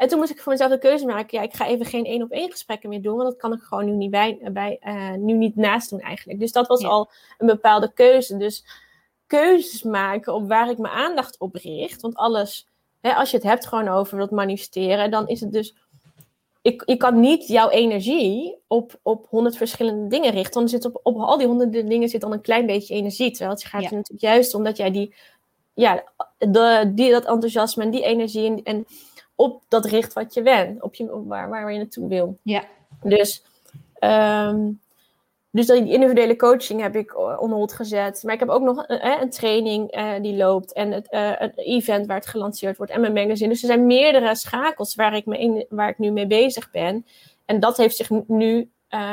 En 0.00 0.08
toen 0.08 0.18
moest 0.18 0.30
ik 0.30 0.40
voor 0.40 0.52
mezelf 0.52 0.70
de 0.70 0.78
keuze 0.78 1.06
maken. 1.06 1.38
Ja, 1.38 1.44
ik 1.44 1.54
ga 1.54 1.66
even 1.66 1.86
geen 1.86 2.04
één 2.04 2.22
op 2.22 2.30
één 2.30 2.50
gesprekken 2.50 2.88
meer 2.88 3.02
doen, 3.02 3.16
want 3.16 3.28
dat 3.28 3.38
kan 3.38 3.52
ik 3.52 3.62
gewoon 3.62 3.84
nu 3.84 3.92
niet, 3.92 4.10
bij, 4.10 4.38
bij, 4.52 4.78
nu 5.18 5.32
niet 5.32 5.56
naast 5.56 5.90
doen 5.90 6.00
eigenlijk. 6.00 6.40
Dus 6.40 6.52
dat 6.52 6.66
was 6.66 6.84
al 6.84 7.10
een 7.38 7.46
bepaalde 7.46 7.92
keuze. 7.92 8.36
Dus 8.36 8.64
keuzes 9.26 9.82
maken 9.82 10.34
op 10.34 10.48
waar 10.48 10.70
ik 10.70 10.78
mijn 10.78 10.94
aandacht 10.94 11.38
op 11.38 11.54
richt. 11.54 12.00
Want 12.00 12.14
alles, 12.14 12.66
hè, 13.00 13.14
als 13.14 13.30
je 13.30 13.36
het 13.36 13.46
hebt 13.46 13.66
gewoon 13.66 13.88
over 13.88 14.18
dat 14.18 14.30
manifesteren, 14.30 15.10
dan 15.10 15.28
is 15.28 15.40
het 15.40 15.52
dus 15.52 15.74
ik, 16.62 16.82
ik 16.82 16.98
kan 16.98 17.20
niet 17.20 17.46
jouw 17.46 17.68
energie 17.68 18.56
op, 18.66 18.98
op 19.02 19.26
honderd 19.28 19.56
verschillende 19.56 20.08
dingen 20.08 20.32
richten. 20.32 20.62
Er 20.62 20.68
zit 20.68 20.84
op, 20.84 21.00
op 21.02 21.16
al 21.16 21.38
die 21.38 21.46
honderden 21.46 21.88
dingen 21.88 22.08
zit 22.08 22.20
dan 22.20 22.32
een 22.32 22.40
klein 22.40 22.66
beetje 22.66 22.94
energie. 22.94 23.30
Terwijl 23.30 23.50
het 23.50 23.64
gaat 23.64 23.82
ja. 23.82 23.90
natuurlijk 23.90 24.20
juist 24.20 24.54
omdat 24.54 24.76
jij 24.76 24.90
die, 24.90 25.14
ja, 25.74 26.04
de, 26.38 26.92
die, 26.94 27.10
dat 27.10 27.24
enthousiasme 27.24 27.82
en 27.82 27.90
die 27.90 28.04
energie 28.04 28.46
en, 28.46 28.62
en 28.62 28.86
op 29.40 29.62
dat 29.68 29.84
richt 29.84 30.12
wat 30.12 30.34
je 30.34 30.42
bent. 30.42 30.82
Op 30.82 30.94
je, 30.94 31.14
op 31.14 31.28
waar, 31.28 31.48
waar 31.48 31.72
je 31.72 31.78
naartoe 31.78 32.08
wil. 32.08 32.38
Ja. 32.42 32.64
Dus 33.02 33.44
um, 34.00 34.80
dus 35.50 35.66
die 35.66 35.92
individuele 35.92 36.36
coaching 36.36 36.80
heb 36.80 36.96
ik 36.96 37.10
eh, 37.12 37.38
hot 37.38 37.72
gezet. 37.72 38.22
Maar 38.22 38.34
ik 38.34 38.40
heb 38.40 38.48
ook 38.48 38.62
nog 38.62 38.84
een, 38.86 38.98
eh, 38.98 39.20
een 39.20 39.30
training 39.30 39.96
uh, 39.96 40.12
die 40.22 40.36
loopt. 40.36 40.72
En 40.72 40.92
het, 40.92 41.06
uh, 41.10 41.32
een 41.38 41.52
event 41.54 42.06
waar 42.06 42.16
het 42.16 42.26
gelanceerd 42.26 42.76
wordt. 42.76 42.92
En 42.92 43.00
mijn 43.00 43.12
magazine. 43.12 43.48
Dus 43.48 43.62
er 43.62 43.68
zijn 43.68 43.86
meerdere 43.86 44.34
schakels 44.34 44.94
waar 44.94 45.14
ik, 45.14 45.26
me 45.26 45.38
in, 45.38 45.66
waar 45.68 45.88
ik 45.88 45.98
nu 45.98 46.10
mee 46.10 46.26
bezig 46.26 46.70
ben. 46.70 47.06
En 47.44 47.60
dat 47.60 47.76
heeft 47.76 47.96
zich 47.96 48.10
nu 48.26 48.70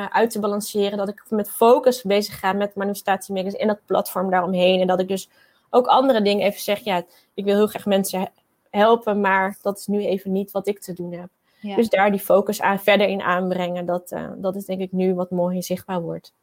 uit 0.09 0.29
te 0.29 0.39
balanceren. 0.39 0.97
Dat 0.97 1.09
ik 1.09 1.23
met 1.29 1.49
focus 1.49 2.01
bezig 2.01 2.39
ga 2.39 2.53
met 2.53 2.75
manifestatie 2.75 3.33
magazine. 3.33 3.61
En 3.61 3.67
dat 3.67 3.85
platform 3.85 4.29
daaromheen. 4.29 4.81
En 4.81 4.87
dat 4.87 4.99
ik 4.99 5.07
dus 5.07 5.29
ook 5.69 5.87
andere 5.87 6.21
dingen 6.21 6.45
even 6.45 6.61
zeg. 6.61 6.79
Ja, 6.79 7.03
ik 7.33 7.43
wil 7.43 7.55
heel 7.55 7.67
graag 7.67 7.85
mensen 7.85 8.31
helpen. 8.69 9.21
Maar 9.21 9.58
dat 9.62 9.77
is 9.77 9.88
nu 9.88 10.06
even 10.06 10.32
niet 10.32 10.51
wat 10.51 10.67
ik 10.67 10.80
te 10.80 10.93
doen 10.93 11.13
heb. 11.13 11.30
Ja. 11.60 11.75
Dus 11.75 11.89
daar 11.89 12.12
die 12.12 12.19
focus 12.19 12.62
aan, 12.62 12.80
verder 12.80 13.08
in 13.08 13.21
aanbrengen, 13.21 13.86
dat, 13.86 14.12
uh, 14.12 14.32
dat 14.38 14.56
is 14.56 14.65
denk 14.65 14.82
ik 14.82 14.91
nu 14.91 15.13
wat 15.13 15.32
mooi 15.32 15.62
zichtbaar 15.62 16.01
wordt. 16.01 16.34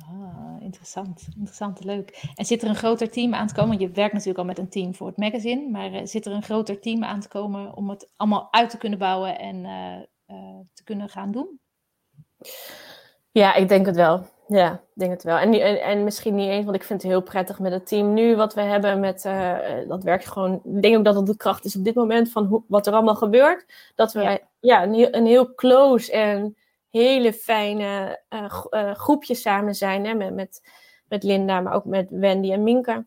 Ah, 0.00 0.62
interessant. 0.62 1.28
Interessant, 1.34 1.84
leuk. 1.84 2.30
En 2.34 2.44
zit 2.44 2.62
er 2.62 2.68
een 2.68 2.74
groter 2.74 3.10
team 3.10 3.34
aan 3.34 3.46
te 3.46 3.54
komen? 3.54 3.78
Je 3.78 3.90
werkt 3.90 4.12
natuurlijk 4.12 4.38
al 4.38 4.44
met 4.44 4.58
een 4.58 4.68
team 4.68 4.94
voor 4.94 5.06
het 5.06 5.16
magazine, 5.16 5.68
maar 5.70 5.92
uh, 5.92 6.00
zit 6.04 6.26
er 6.26 6.32
een 6.32 6.42
groter 6.42 6.80
team 6.80 7.04
aan 7.04 7.20
te 7.20 7.28
komen 7.28 7.76
om 7.76 7.90
het 7.90 8.10
allemaal 8.16 8.48
uit 8.50 8.70
te 8.70 8.78
kunnen 8.78 8.98
bouwen 8.98 9.38
en 9.38 9.56
uh, 9.56 10.36
te 10.72 10.84
kunnen 10.84 11.08
gaan 11.08 11.32
doen? 11.32 11.60
Ja, 13.30 13.54
ik 13.54 13.68
denk 13.68 13.86
het 13.86 13.96
wel. 13.96 14.26
Ja, 14.52 14.72
ik 14.72 14.80
denk 14.94 15.10
het 15.10 15.22
wel. 15.22 15.36
En, 15.36 15.52
en, 15.52 15.82
en, 15.82 16.04
misschien 16.04 16.34
niet 16.34 16.48
eens, 16.48 16.64
want 16.64 16.76
ik 16.76 16.82
vind 16.82 17.02
het 17.02 17.10
heel 17.10 17.22
prettig 17.22 17.58
met 17.58 17.72
het 17.72 17.86
team 17.86 18.12
nu 18.12 18.36
wat 18.36 18.54
we 18.54 18.60
hebben. 18.60 19.00
Met, 19.00 19.24
uh, 19.24 19.56
dat 19.88 20.02
werkt 20.02 20.26
gewoon. 20.26 20.60
Ik 20.64 20.82
denk 20.82 20.96
ook 20.96 21.04
dat 21.04 21.14
het 21.14 21.26
de 21.26 21.36
kracht 21.36 21.64
is 21.64 21.76
op 21.76 21.84
dit 21.84 21.94
moment 21.94 22.30
van 22.30 22.44
hoe, 22.44 22.62
wat 22.66 22.86
er 22.86 22.92
allemaal 22.92 23.14
gebeurt. 23.14 23.92
Dat 23.94 24.12
we 24.12 24.20
ja. 24.20 24.38
ja 24.60 24.82
een, 24.82 24.94
heel, 24.94 25.08
een, 25.10 25.26
heel, 25.26 25.54
close 25.54 26.12
en 26.12 26.56
hele 26.90 27.32
fijne 27.32 28.20
uh, 28.30 28.60
uh, 28.70 28.94
groepje 28.94 29.34
samen 29.34 29.74
zijn. 29.74 30.06
Hè, 30.06 30.14
met, 30.14 30.34
met, 30.34 30.62
met 31.08 31.22
Linda, 31.22 31.60
maar 31.60 31.74
ook 31.74 31.84
met 31.84 32.06
Wendy 32.10 32.52
en 32.52 32.62
Minka. 32.62 33.04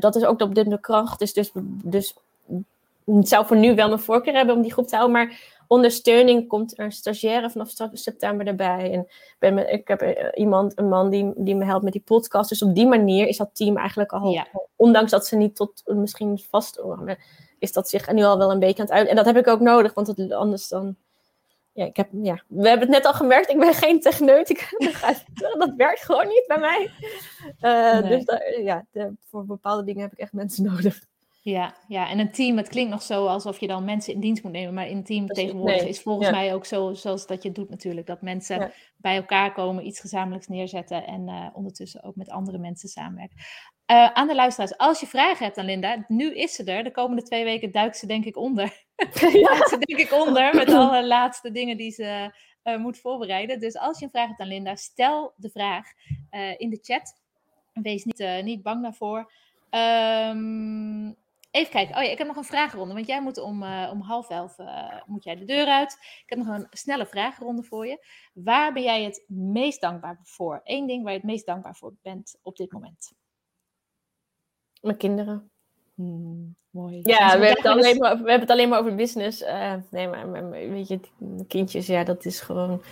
dat 0.00 0.16
is 0.16 0.24
ook 0.24 0.40
op 0.40 0.54
dit 0.54 0.64
moment 0.64 0.70
de 0.70 0.80
kracht. 0.80 1.18
Dus, 1.18 1.32
dus, 1.32 1.50
dus 1.82 2.14
het 3.04 3.28
zou 3.28 3.46
voor 3.46 3.56
nu 3.56 3.74
wel 3.74 3.88
mijn 3.88 4.00
voorkeur 4.00 4.34
hebben 4.34 4.54
om 4.54 4.62
die 4.62 4.72
groep 4.72 4.86
te 4.86 4.96
houden. 4.96 5.16
Maar 5.16 5.57
ondersteuning 5.68 6.48
komt 6.48 6.78
er 6.78 6.84
een 6.84 6.92
stagiaire 6.92 7.50
vanaf 7.50 7.72
september 7.92 8.46
erbij. 8.46 8.92
En 8.92 9.06
ben 9.38 9.54
met, 9.54 9.68
ik 9.70 9.88
heb 9.88 10.00
eh, 10.00 10.28
iemand, 10.34 10.78
een 10.78 10.88
man 10.88 11.10
die, 11.10 11.32
die 11.36 11.54
me 11.54 11.64
helpt 11.64 11.84
met 11.84 11.92
die 11.92 12.02
podcast. 12.02 12.48
Dus 12.48 12.62
op 12.62 12.74
die 12.74 12.86
manier 12.86 13.26
is 13.26 13.36
dat 13.36 13.50
team 13.52 13.76
eigenlijk 13.76 14.12
al, 14.12 14.30
ja. 14.30 14.46
ondanks 14.76 15.10
dat 15.10 15.26
ze 15.26 15.36
niet 15.36 15.56
tot 15.56 15.82
misschien 15.86 16.38
vast 16.50 16.78
is 17.58 17.72
dat 17.72 17.88
zich 17.88 18.12
nu 18.12 18.22
al 18.22 18.38
wel 18.38 18.50
een 18.50 18.58
beetje 18.58 18.82
aan 18.82 18.88
het 18.88 18.94
uit. 18.94 19.08
En 19.08 19.16
dat 19.16 19.26
heb 19.26 19.36
ik 19.36 19.46
ook 19.46 19.60
nodig, 19.60 19.94
want 19.94 20.06
het, 20.06 20.32
anders 20.32 20.68
dan. 20.68 20.96
Ja, 21.72 21.84
ik 21.84 21.96
heb, 21.96 22.08
ja, 22.22 22.42
we 22.46 22.68
hebben 22.68 22.86
het 22.86 22.96
net 22.96 23.06
al 23.06 23.14
gemerkt, 23.14 23.50
ik 23.50 23.58
ben 23.58 23.74
geen 23.74 24.00
techneut. 24.00 24.74
dat 25.58 25.72
werkt 25.76 26.04
gewoon 26.04 26.28
niet 26.28 26.44
bij 26.46 26.58
mij. 26.58 26.90
Uh, 27.60 28.08
nee. 28.08 28.24
Dus 28.24 28.40
ja, 28.62 28.86
de, 28.90 29.12
voor 29.30 29.44
bepaalde 29.44 29.84
dingen 29.84 30.02
heb 30.02 30.12
ik 30.12 30.18
echt 30.18 30.32
mensen 30.32 30.64
nodig. 30.72 31.00
Ja, 31.40 31.74
ja, 31.88 32.08
en 32.08 32.18
een 32.18 32.30
team, 32.30 32.56
het 32.56 32.68
klinkt 32.68 32.90
nog 32.90 33.02
zo 33.02 33.26
alsof 33.26 33.60
je 33.60 33.66
dan 33.66 33.84
mensen 33.84 34.12
in 34.12 34.20
dienst 34.20 34.42
moet 34.42 34.52
nemen, 34.52 34.74
maar 34.74 34.88
in 34.88 35.04
team 35.04 35.26
tegenwoordig 35.26 35.80
nee, 35.80 35.88
is 35.88 36.00
volgens 36.00 36.28
ja. 36.28 36.34
mij 36.34 36.54
ook 36.54 36.64
zo 36.64 36.94
zoals 36.94 37.26
dat 37.26 37.42
je 37.42 37.52
doet 37.52 37.70
natuurlijk. 37.70 38.06
Dat 38.06 38.22
mensen 38.22 38.60
ja. 38.60 38.70
bij 38.96 39.16
elkaar 39.16 39.52
komen, 39.52 39.86
iets 39.86 40.00
gezamenlijks 40.00 40.46
neerzetten 40.46 41.06
en 41.06 41.28
uh, 41.28 41.46
ondertussen 41.52 42.02
ook 42.02 42.16
met 42.16 42.30
andere 42.30 42.58
mensen 42.58 42.88
samenwerken. 42.88 43.36
Uh, 43.36 44.12
aan 44.12 44.28
de 44.28 44.34
luisteraars, 44.34 44.76
als 44.76 45.00
je 45.00 45.06
vragen 45.06 45.44
hebt 45.44 45.58
aan 45.58 45.64
Linda, 45.64 46.04
nu 46.08 46.34
is 46.34 46.54
ze 46.54 46.64
er. 46.64 46.84
De 46.84 46.90
komende 46.90 47.22
twee 47.22 47.44
weken 47.44 47.72
duikt 47.72 47.96
ze 47.96 48.06
denk 48.06 48.24
ik 48.24 48.36
onder. 48.36 48.86
Ja. 49.32 49.48
duikt 49.48 49.68
ze 49.68 49.78
denk 49.78 50.00
ik 50.00 50.12
onder 50.12 50.54
met 50.54 50.68
alle 50.72 51.06
laatste 51.06 51.50
dingen 51.50 51.76
die 51.76 51.90
ze 51.90 52.34
uh, 52.64 52.76
moet 52.76 52.98
voorbereiden. 52.98 53.60
Dus 53.60 53.76
als 53.76 53.98
je 53.98 54.04
een 54.04 54.10
vraag 54.10 54.28
hebt 54.28 54.40
aan 54.40 54.48
Linda, 54.48 54.76
stel 54.76 55.32
de 55.36 55.50
vraag 55.50 55.86
in 56.56 56.70
de 56.70 56.78
chat. 56.82 57.20
Wees 57.72 58.04
niet, 58.04 58.42
niet 58.42 58.62
bang 58.62 58.82
daarvoor. 58.82 59.32
Um, 59.70 61.16
Even 61.58 61.72
kijken. 61.72 61.96
Oh 61.96 62.02
ja, 62.02 62.10
ik 62.10 62.18
heb 62.18 62.26
nog 62.26 62.36
een 62.36 62.44
vragenronde. 62.44 62.94
Want 62.94 63.06
jij 63.06 63.22
moet 63.22 63.38
om, 63.38 63.62
uh, 63.62 63.88
om 63.92 64.00
half 64.00 64.30
elf 64.30 64.58
uh, 64.58 65.00
moet 65.06 65.24
jij 65.24 65.36
de 65.36 65.44
deur 65.44 65.66
uit. 65.66 65.92
Ik 66.22 66.24
heb 66.26 66.38
nog 66.38 66.48
een 66.48 66.66
snelle 66.70 67.06
vragenronde 67.06 67.62
voor 67.62 67.86
je. 67.86 68.06
Waar 68.32 68.72
ben 68.72 68.82
jij 68.82 69.02
het 69.02 69.24
meest 69.28 69.80
dankbaar 69.80 70.20
voor? 70.22 70.60
Eén 70.64 70.86
ding 70.86 71.02
waar 71.02 71.12
je 71.12 71.18
het 71.18 71.26
meest 71.26 71.46
dankbaar 71.46 71.76
voor 71.76 71.94
bent 72.02 72.38
op 72.42 72.56
dit 72.56 72.72
moment. 72.72 73.12
Mijn 74.80 74.96
kinderen. 74.96 75.50
Hmm, 75.94 76.56
mooi. 76.70 77.00
Ja, 77.02 77.38
we 77.38 77.46
hebben, 77.46 77.48
het 77.48 77.66
alleen 77.66 77.98
maar, 77.98 78.12
we 78.12 78.18
hebben 78.18 78.40
het 78.40 78.50
alleen 78.50 78.68
maar 78.68 78.78
over 78.78 78.94
business. 78.94 79.42
Uh, 79.42 79.74
nee, 79.90 80.08
maar, 80.08 80.28
maar, 80.28 80.50
weet 80.50 80.88
je, 80.88 81.00
kindjes, 81.48 81.86
ja, 81.86 82.04
dat 82.04 82.24
is 82.24 82.40
gewoon... 82.40 82.82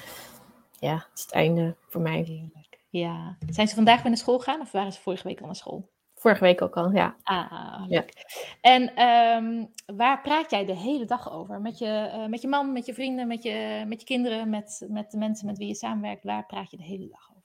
Ja, 0.81 0.95
het 0.95 1.19
is 1.19 1.23
het 1.23 1.33
einde 1.33 1.77
voor 1.89 2.01
mij. 2.01 2.51
Ja. 2.89 3.37
Zijn 3.49 3.69
ze 3.69 3.75
vandaag 3.75 4.03
weer 4.03 4.11
naar 4.11 4.21
school 4.21 4.39
gegaan 4.39 4.61
of 4.61 4.73
waren 4.73 4.93
ze 4.93 5.01
vorige 5.01 5.29
week 5.29 5.41
al 5.41 5.47
naar 5.47 5.57
school? 5.57 5.95
Vorige 6.19 6.45
week 6.45 6.63
ook 6.63 6.77
al, 6.77 6.91
ja. 6.91 7.17
Ah, 7.23 7.85
leuk. 7.89 8.13
Ja. 8.15 8.25
En 8.61 9.03
um, 9.03 9.73
waar 9.97 10.23
praat 10.23 10.51
jij 10.51 10.65
de 10.65 10.77
hele 10.77 11.05
dag 11.05 11.33
over? 11.33 11.61
Met 11.61 11.79
je, 11.79 12.11
uh, 12.15 12.27
met 12.27 12.43
je 12.43 12.49
man, 12.49 12.73
met 12.73 12.87
je 12.87 12.95
vrienden, 12.95 13.27
met 13.27 13.43
je, 13.43 13.85
met 13.87 14.01
je 14.01 14.07
kinderen, 14.07 14.51
met, 14.51 14.87
met 14.89 15.11
de 15.11 15.19
mensen 15.19 15.47
met 15.47 15.59
wie 15.59 15.69
je 15.69 15.75
samenwerkt? 15.75 16.25
Waar 16.25 16.47
praat 16.47 16.71
je 16.71 16.77
de 16.77 16.83
hele 16.83 17.09
dag 17.09 17.31
over? 17.37 17.45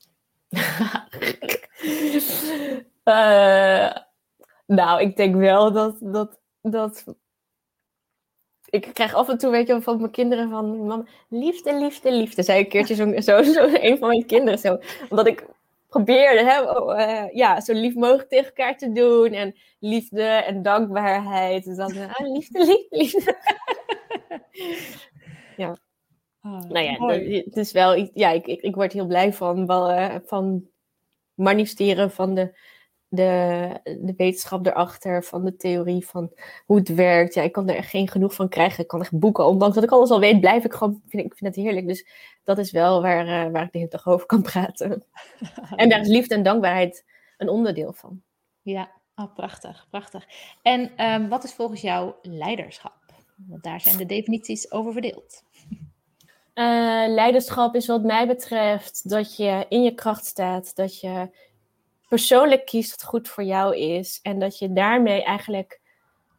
uh, 3.04 3.96
nou, 4.78 5.02
ik 5.02 5.16
denk 5.16 5.36
wel 5.36 5.72
dat, 5.72 5.98
dat, 6.00 6.40
dat 6.62 7.06
ik 8.72 8.90
krijg 8.94 9.14
af 9.14 9.30
en 9.30 9.38
toe, 9.38 9.52
weet 9.52 9.68
je, 9.68 9.82
van 9.82 9.98
mijn 9.98 10.12
kinderen 10.12 10.50
van, 10.50 10.86
mama, 10.86 11.04
liefde, 11.30 11.80
liefde, 11.80 12.12
liefde, 12.12 12.44
zei 12.44 12.60
een 12.60 12.70
keertje 12.70 12.96
zo, 12.96 13.22
zo, 13.22 13.44
zo 13.44 13.70
een 13.72 13.98
van 13.98 14.08
mijn 14.08 14.26
kinderen 14.26 14.60
zo. 14.60 14.78
Omdat 15.10 15.28
ik 15.28 15.46
probeerde 15.92 16.44
hè, 16.44 16.62
uh, 16.62 17.34
ja, 17.34 17.62
zo 17.62 17.74
lief 17.74 17.96
mogelijk 17.96 18.30
tegen 18.30 18.46
elkaar 18.46 18.78
te 18.78 18.92
doen. 18.92 19.34
En 19.34 19.56
liefde 19.80 20.24
en 20.24 20.62
dankbaarheid. 20.62 21.64
Dus 21.64 21.78
dan, 21.78 21.98
ah, 21.98 22.34
liefde, 22.34 22.60
liefde, 22.60 22.88
liefde. 22.90 23.38
ja. 25.64 25.78
Oh, 26.44 26.62
nou 26.70 26.86
ja, 26.86 27.08
het 27.44 27.58
is 27.58 27.72
wel, 27.72 28.10
ja, 28.14 28.30
ik, 28.30 28.48
ik, 28.48 28.62
ik 28.62 28.76
word 28.76 28.94
heel 28.94 29.06
blij 29.06 29.34
van, 29.34 29.72
uh, 29.72 30.16
van 30.26 30.64
manifesteren 31.34 32.12
van 32.12 32.36
de, 32.36 32.58
de, 33.12 33.70
de 33.84 34.14
wetenschap 34.18 34.66
erachter, 34.66 35.24
van 35.24 35.46
de 35.46 35.56
theorie 35.56 36.06
van 36.06 36.32
hoe 36.66 36.78
het 36.78 36.96
werkt. 36.96 37.34
Ja, 37.34 37.42
ik 37.42 37.52
kan 37.52 37.70
er 37.70 37.76
echt 37.76 37.90
geen 37.90 38.08
genoeg 38.08 38.34
van 38.34 38.50
krijgen. 38.50 38.84
Ik 38.84 38.88
kan 38.88 39.02
echt 39.02 39.20
boeken. 39.20 39.46
Ondanks 39.46 39.76
dat 39.76 39.84
ik 39.84 39.92
alles 39.92 40.10
al 40.10 40.20
weet, 40.20 40.40
blijf 40.40 40.64
ik 40.64 40.74
gewoon, 40.74 41.02
vind, 41.08 41.26
ik 41.26 41.36
vind 41.36 41.56
het 41.56 41.66
heerlijk. 41.66 41.88
Dus 41.88 42.08
dat 42.44 42.58
is 42.58 42.72
wel 42.72 43.02
waar, 43.02 43.26
uh, 43.26 43.52
waar 43.52 43.64
ik 43.64 43.72
de 43.72 43.78
hele 43.78 43.90
dag 43.90 44.08
over 44.08 44.26
kan 44.26 44.42
praten. 44.42 45.04
en 45.76 45.90
daar 45.90 46.00
is 46.00 46.08
liefde 46.08 46.36
en 46.36 46.44
dankbaarheid 46.44 47.06
een 47.38 47.50
onderdeel 47.50 47.94
van. 47.94 48.22
Ja, 48.62 48.92
oh, 49.16 49.34
prachtig, 49.34 49.88
prachtig. 49.90 50.28
En 50.62 51.06
um, 51.06 51.30
wat 51.30 51.44
is 51.44 51.54
volgens 51.54 51.82
jou 51.82 52.14
leiderschap? 52.22 53.00
Want 53.36 53.64
daar 53.64 53.82
zijn 53.82 53.98
de 53.98 54.06
definities 54.06 54.72
over 54.72 54.92
verdeeld. 54.92 55.44
Uh, 56.56 57.06
leiderschap 57.08 57.76
is 57.76 57.88
wat 57.88 58.04
mij 58.04 58.28
betreft 58.28 59.10
dat 59.10 59.36
je 59.36 59.66
in 59.70 59.84
je 59.84 59.94
kracht 59.94 60.26
staat, 60.26 60.76
dat 60.76 61.00
je 61.00 61.30
persoonlijk 62.12 62.66
kiest 62.66 62.92
wat 62.92 63.04
goed 63.04 63.30
voor 63.30 63.44
jou 63.44 63.78
is 63.78 64.20
en 64.22 64.40
dat 64.40 64.60
je 64.60 64.74
daarmee 64.74 65.24
eigenlijk 65.24 65.82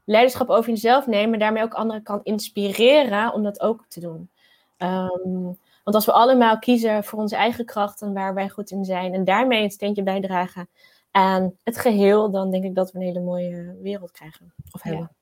leiderschap 0.05 0.49
over 0.49 0.71
jezelf 0.71 1.07
neemt, 1.07 1.31
maar 1.31 1.39
daarmee 1.39 1.63
ook 1.63 1.75
anderen 1.75 2.03
kan 2.03 2.21
inspireren 2.23 3.33
om 3.33 3.43
dat 3.43 3.61
ook 3.61 3.85
te 3.89 4.01
doen. 4.01 4.31
Um, 4.79 5.59
want 5.85 5.97
als 5.97 6.07
we 6.07 6.13
allemaal 6.13 6.59
kiezen 6.59 7.05
voor 7.05 7.19
onze 7.19 7.37
eigen 7.37 7.65
krachten 7.65 8.13
waar 8.13 8.35
wij 8.35 8.49
goed 8.49 8.71
in 8.71 8.85
zijn 8.85 9.15
en 9.15 9.25
daarmee 9.25 9.63
een 9.63 9.71
steentje 9.71 10.03
bijdragen 10.03 10.69
aan 11.11 11.55
het 11.63 11.79
geheel, 11.79 12.31
dan 12.31 12.51
denk 12.51 12.65
ik 12.65 12.75
dat 12.75 12.93
we 12.93 12.99
een 12.99 13.05
hele 13.05 13.21
mooie 13.21 13.77
wereld 13.83 14.11
krijgen 14.11 14.53
of 14.71 14.83
hebben. 14.83 15.11
Ja. 15.13 15.22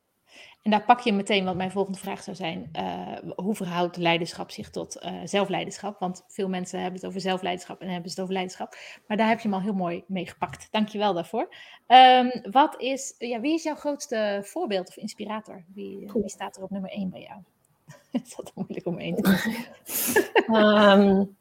En 0.62 0.70
daar 0.70 0.84
pak 0.84 1.00
je 1.00 1.12
meteen 1.12 1.44
wat 1.44 1.56
mijn 1.56 1.70
volgende 1.70 1.98
vraag 1.98 2.22
zou 2.22 2.36
zijn. 2.36 2.70
Uh, 2.72 3.32
hoe 3.36 3.54
verhoudt 3.54 3.96
leiderschap 3.96 4.50
zich 4.50 4.70
tot 4.70 5.02
uh, 5.02 5.20
zelfleiderschap? 5.24 5.98
Want 5.98 6.24
veel 6.28 6.48
mensen 6.48 6.80
hebben 6.80 7.00
het 7.00 7.08
over 7.08 7.20
zelfleiderschap 7.20 7.80
en 7.80 7.88
hebben 7.88 8.10
het 8.10 8.20
over 8.20 8.32
leiderschap. 8.32 8.76
Maar 9.06 9.16
daar 9.16 9.28
heb 9.28 9.40
je 9.40 9.48
hem 9.48 9.56
al 9.56 9.62
heel 9.62 9.72
mooi 9.72 10.04
mee 10.06 10.26
gepakt. 10.26 10.68
Dank 10.70 10.88
je 10.88 10.98
wel 10.98 11.14
daarvoor. 11.14 11.54
Um, 11.86 12.30
wat 12.50 12.80
is, 12.80 13.14
ja, 13.18 13.40
wie 13.40 13.54
is 13.54 13.62
jouw 13.62 13.74
grootste 13.74 14.40
voorbeeld 14.44 14.88
of 14.88 14.96
inspirator? 14.96 15.64
Wie, 15.74 16.10
wie 16.12 16.28
staat 16.28 16.56
er 16.56 16.62
op 16.62 16.70
nummer 16.70 16.90
1 16.90 17.10
bij 17.10 17.20
jou? 17.20 17.40
Het 18.12 18.26
is 18.26 18.36
altijd 18.36 18.56
moeilijk 18.56 18.86
om 18.86 18.98
één 18.98 19.16
te 19.16 20.42
um, 20.46 21.36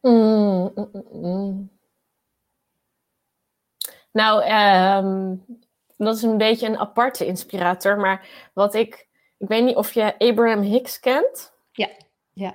mm, 0.00 0.72
mm, 0.74 1.04
mm, 1.12 1.70
nou, 4.12 4.42
um, 5.04 5.44
dat 5.96 6.16
is 6.16 6.22
een 6.22 6.38
beetje 6.38 6.66
een 6.66 6.78
aparte 6.78 7.26
inspirator. 7.26 7.96
Maar 7.96 8.28
wat 8.52 8.74
ik. 8.74 9.06
Ik 9.38 9.48
weet 9.48 9.64
niet 9.64 9.76
of 9.76 9.92
je 9.92 10.18
Abraham 10.18 10.60
Hicks 10.60 11.00
kent. 11.00 11.52
Ja, 11.72 11.88
ja. 12.32 12.54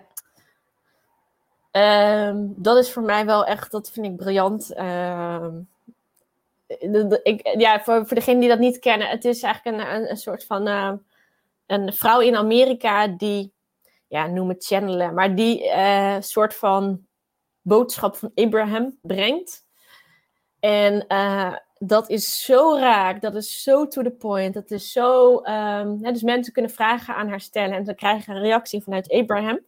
Um, 2.27 2.53
dat 2.57 2.77
is 2.77 2.91
voor 2.91 3.03
mij 3.03 3.25
wel 3.25 3.45
echt, 3.45 3.71
dat 3.71 3.91
vind 3.91 4.05
ik 4.05 4.15
briljant. 4.15 4.77
Um, 4.77 5.69
ik, 7.23 7.55
ja, 7.57 7.81
voor, 7.81 8.07
voor 8.07 8.15
degenen 8.15 8.39
die 8.39 8.49
dat 8.49 8.59
niet 8.59 8.79
kennen, 8.79 9.07
het 9.07 9.25
is 9.25 9.41
eigenlijk 9.43 9.77
een, 9.77 9.95
een, 9.95 10.09
een 10.09 10.17
soort 10.17 10.45
van 10.45 10.67
uh, 10.67 10.93
een 11.65 11.93
vrouw 11.93 12.19
in 12.19 12.35
Amerika 12.35 13.07
die, 13.07 13.51
ja, 14.07 14.27
noem 14.27 14.49
het 14.49 14.65
channelen, 14.65 15.13
maar 15.13 15.35
die 15.35 15.65
uh, 15.65 16.15
soort 16.19 16.55
van 16.55 17.05
boodschap 17.61 18.15
van 18.15 18.31
Abraham 18.35 18.97
brengt. 19.01 19.65
En 20.59 21.05
uh, 21.07 21.55
dat 21.79 22.09
is 22.09 22.45
zo 22.45 22.77
raak, 22.77 23.21
dat 23.21 23.35
is 23.35 23.63
zo 23.63 23.87
to 23.87 24.03
the 24.03 24.11
point, 24.11 24.53
dat 24.53 24.71
is 24.71 24.91
zo... 24.91 25.41
Um, 25.43 26.01
dus 26.01 26.21
mensen 26.21 26.53
kunnen 26.53 26.71
vragen 26.71 27.15
aan 27.15 27.29
haar 27.29 27.41
stellen 27.41 27.77
en 27.77 27.85
ze 27.85 27.93
krijgen 27.93 28.35
een 28.35 28.41
reactie 28.41 28.83
vanuit 28.83 29.11
Abraham. 29.11 29.59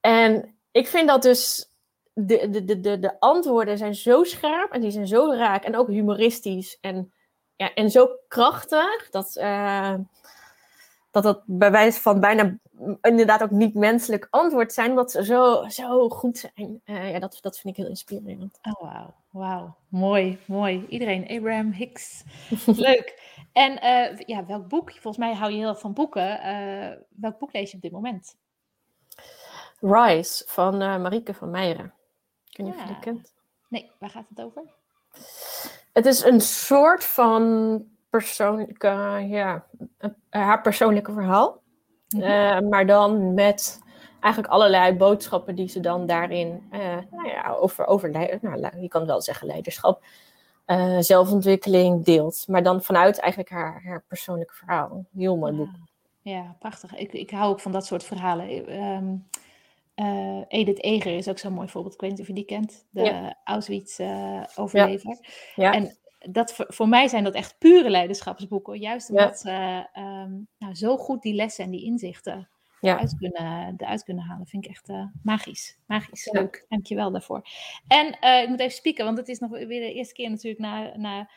En 0.00 0.54
ik 0.70 0.86
vind 0.86 1.08
dat 1.08 1.22
dus... 1.22 1.70
De, 2.14 2.50
de, 2.50 2.64
de, 2.64 2.80
de, 2.80 2.98
de 2.98 3.20
antwoorden 3.20 3.78
zijn 3.78 3.94
zo 3.94 4.24
scherp 4.24 4.72
en 4.72 4.80
die 4.80 4.90
zijn 4.90 5.06
zo 5.06 5.32
raak 5.32 5.64
en 5.64 5.76
ook 5.76 5.88
humoristisch 5.88 6.78
en, 6.80 7.12
ja, 7.56 7.74
en 7.74 7.90
zo 7.90 8.08
krachtig 8.28 9.10
dat... 9.10 9.36
Uh, 9.36 9.94
dat 11.10 11.22
dat 11.22 11.42
bij 11.46 11.70
wijze 11.70 12.00
van 12.00 12.20
bijna 12.20 12.58
inderdaad 13.00 13.42
ook 13.42 13.50
niet 13.50 13.74
menselijk 13.74 14.26
antwoord 14.30 14.72
zijn, 14.72 14.90
omdat 14.90 15.10
ze 15.10 15.24
zo, 15.24 15.64
zo 15.68 16.08
goed 16.08 16.38
zijn. 16.38 16.80
Uh, 16.84 17.10
ja, 17.10 17.18
dat, 17.18 17.38
dat 17.40 17.58
vind 17.58 17.76
ik 17.76 17.82
heel 17.82 17.90
inspirerend. 17.90 18.58
Oh, 18.62 18.82
wauw. 18.82 19.14
Wauw. 19.30 19.76
Mooi, 19.88 20.38
mooi. 20.46 20.86
Iedereen. 20.88 21.28
Abraham 21.28 21.72
Hicks. 21.72 22.24
Leuk. 22.66 23.20
En 23.52 23.72
uh, 23.72 24.18
ja, 24.18 24.46
welk 24.46 24.68
boek? 24.68 24.90
Volgens 24.90 25.16
mij 25.16 25.34
hou 25.34 25.50
je 25.50 25.58
heel 25.58 25.68
erg 25.68 25.80
van 25.80 25.92
boeken. 25.92 26.46
Uh, 26.46 26.98
welk 27.08 27.38
boek 27.38 27.52
lees 27.52 27.70
je 27.70 27.76
op 27.76 27.82
dit 27.82 27.92
moment? 27.92 28.36
Rise 29.80 30.44
van 30.46 30.76
Marieke 30.76 31.34
van 31.34 31.50
Meijeren. 31.50 31.92
Kun 32.50 32.64
je 32.64 32.72
ja. 32.72 32.76
of 32.76 32.82
je 32.82 32.92
die 32.92 33.02
kent? 33.02 33.34
Nee, 33.68 33.90
waar 33.98 34.10
gaat 34.10 34.28
het 34.28 34.40
over? 34.40 34.62
Het 35.92 36.06
is 36.06 36.24
een 36.24 36.40
soort 36.40 37.04
van 37.04 37.84
persoonlijke, 38.10 38.88
ja, 39.28 39.66
haar 40.30 40.60
persoonlijke 40.60 41.12
verhaal. 41.12 41.61
Mm 42.12 42.22
-hmm. 42.22 42.68
maar 42.68 42.86
dan 42.86 43.34
met 43.34 43.80
eigenlijk 44.20 44.52
allerlei 44.52 44.96
boodschappen 44.96 45.54
die 45.54 45.68
ze 45.68 45.80
dan 45.80 46.06
daarin 46.06 46.68
uh, 46.72 46.96
nou 47.10 47.28
ja, 47.28 47.54
over, 47.60 47.86
over 47.86 48.10
nou, 48.10 48.80
je 48.80 48.88
kan 48.88 49.06
wel 49.06 49.20
zeggen 49.20 49.46
leiderschap, 49.46 50.04
uh, 50.66 50.98
zelfontwikkeling 50.98 52.04
deelt. 52.04 52.44
Maar 52.48 52.62
dan 52.62 52.82
vanuit 52.82 53.18
eigenlijk 53.18 53.52
haar, 53.52 53.82
haar 53.84 54.04
persoonlijke 54.08 54.54
verhaal. 54.54 55.04
Heel 55.16 55.36
mooi 55.36 55.52
boek. 55.52 55.70
Ja, 56.20 56.56
prachtig. 56.58 56.94
Ik, 56.94 57.12
ik 57.12 57.30
hou 57.30 57.50
ook 57.50 57.60
van 57.60 57.72
dat 57.72 57.86
soort 57.86 58.04
verhalen. 58.04 58.82
Um, 58.82 59.26
uh, 59.96 60.44
Edith 60.48 60.82
Eger 60.82 61.16
is 61.16 61.28
ook 61.28 61.38
zo'n 61.38 61.52
mooi 61.52 61.68
voorbeeld. 61.68 61.94
Ik 61.94 62.00
weet 62.00 62.10
niet 62.10 62.20
of 62.20 62.26
je 62.26 62.32
die 62.32 62.44
kent. 62.44 62.84
De 62.90 63.02
ja. 63.02 63.36
Auschwitz-overlever. 63.44 65.18
Ja. 65.54 65.64
ja. 65.64 65.72
En 65.72 65.96
dat 66.30 66.54
voor, 66.56 66.88
mij 66.88 67.08
zijn 67.08 67.24
dat 67.24 67.34
echt 67.34 67.58
pure 67.58 67.90
leiderschapsboeken. 67.90 68.78
Juist 68.78 69.10
omdat 69.10 69.38
ze 69.38 69.86
um, 69.94 70.48
nou, 70.58 70.74
zo 70.74 70.96
goed 70.96 71.22
die 71.22 71.34
lessen 71.34 71.64
en 71.64 71.70
die 71.70 71.84
inzichten 71.84 72.48
ja. 72.80 72.94
eruit, 72.94 73.16
kunnen, 73.18 73.74
eruit 73.76 74.04
kunnen 74.04 74.24
halen. 74.24 74.46
Vind 74.46 74.64
ik 74.64 74.70
echt 74.70 74.88
uh, 74.88 75.04
magisch. 75.22 75.78
Magisch. 75.86 76.24
Ja. 76.24 76.40
Leuk. 76.40 76.64
Dankjewel 76.68 77.10
daarvoor. 77.10 77.42
En 77.88 78.16
uh, 78.20 78.42
ik 78.42 78.48
moet 78.48 78.60
even 78.60 78.72
spieken, 78.72 79.04
want 79.04 79.18
het 79.18 79.28
is 79.28 79.38
nog 79.38 79.50
weer 79.50 79.66
de 79.66 79.92
eerste 79.92 80.14
keer 80.14 80.30
natuurlijk 80.30 80.60
na, 80.60 80.96
na, 80.96 81.28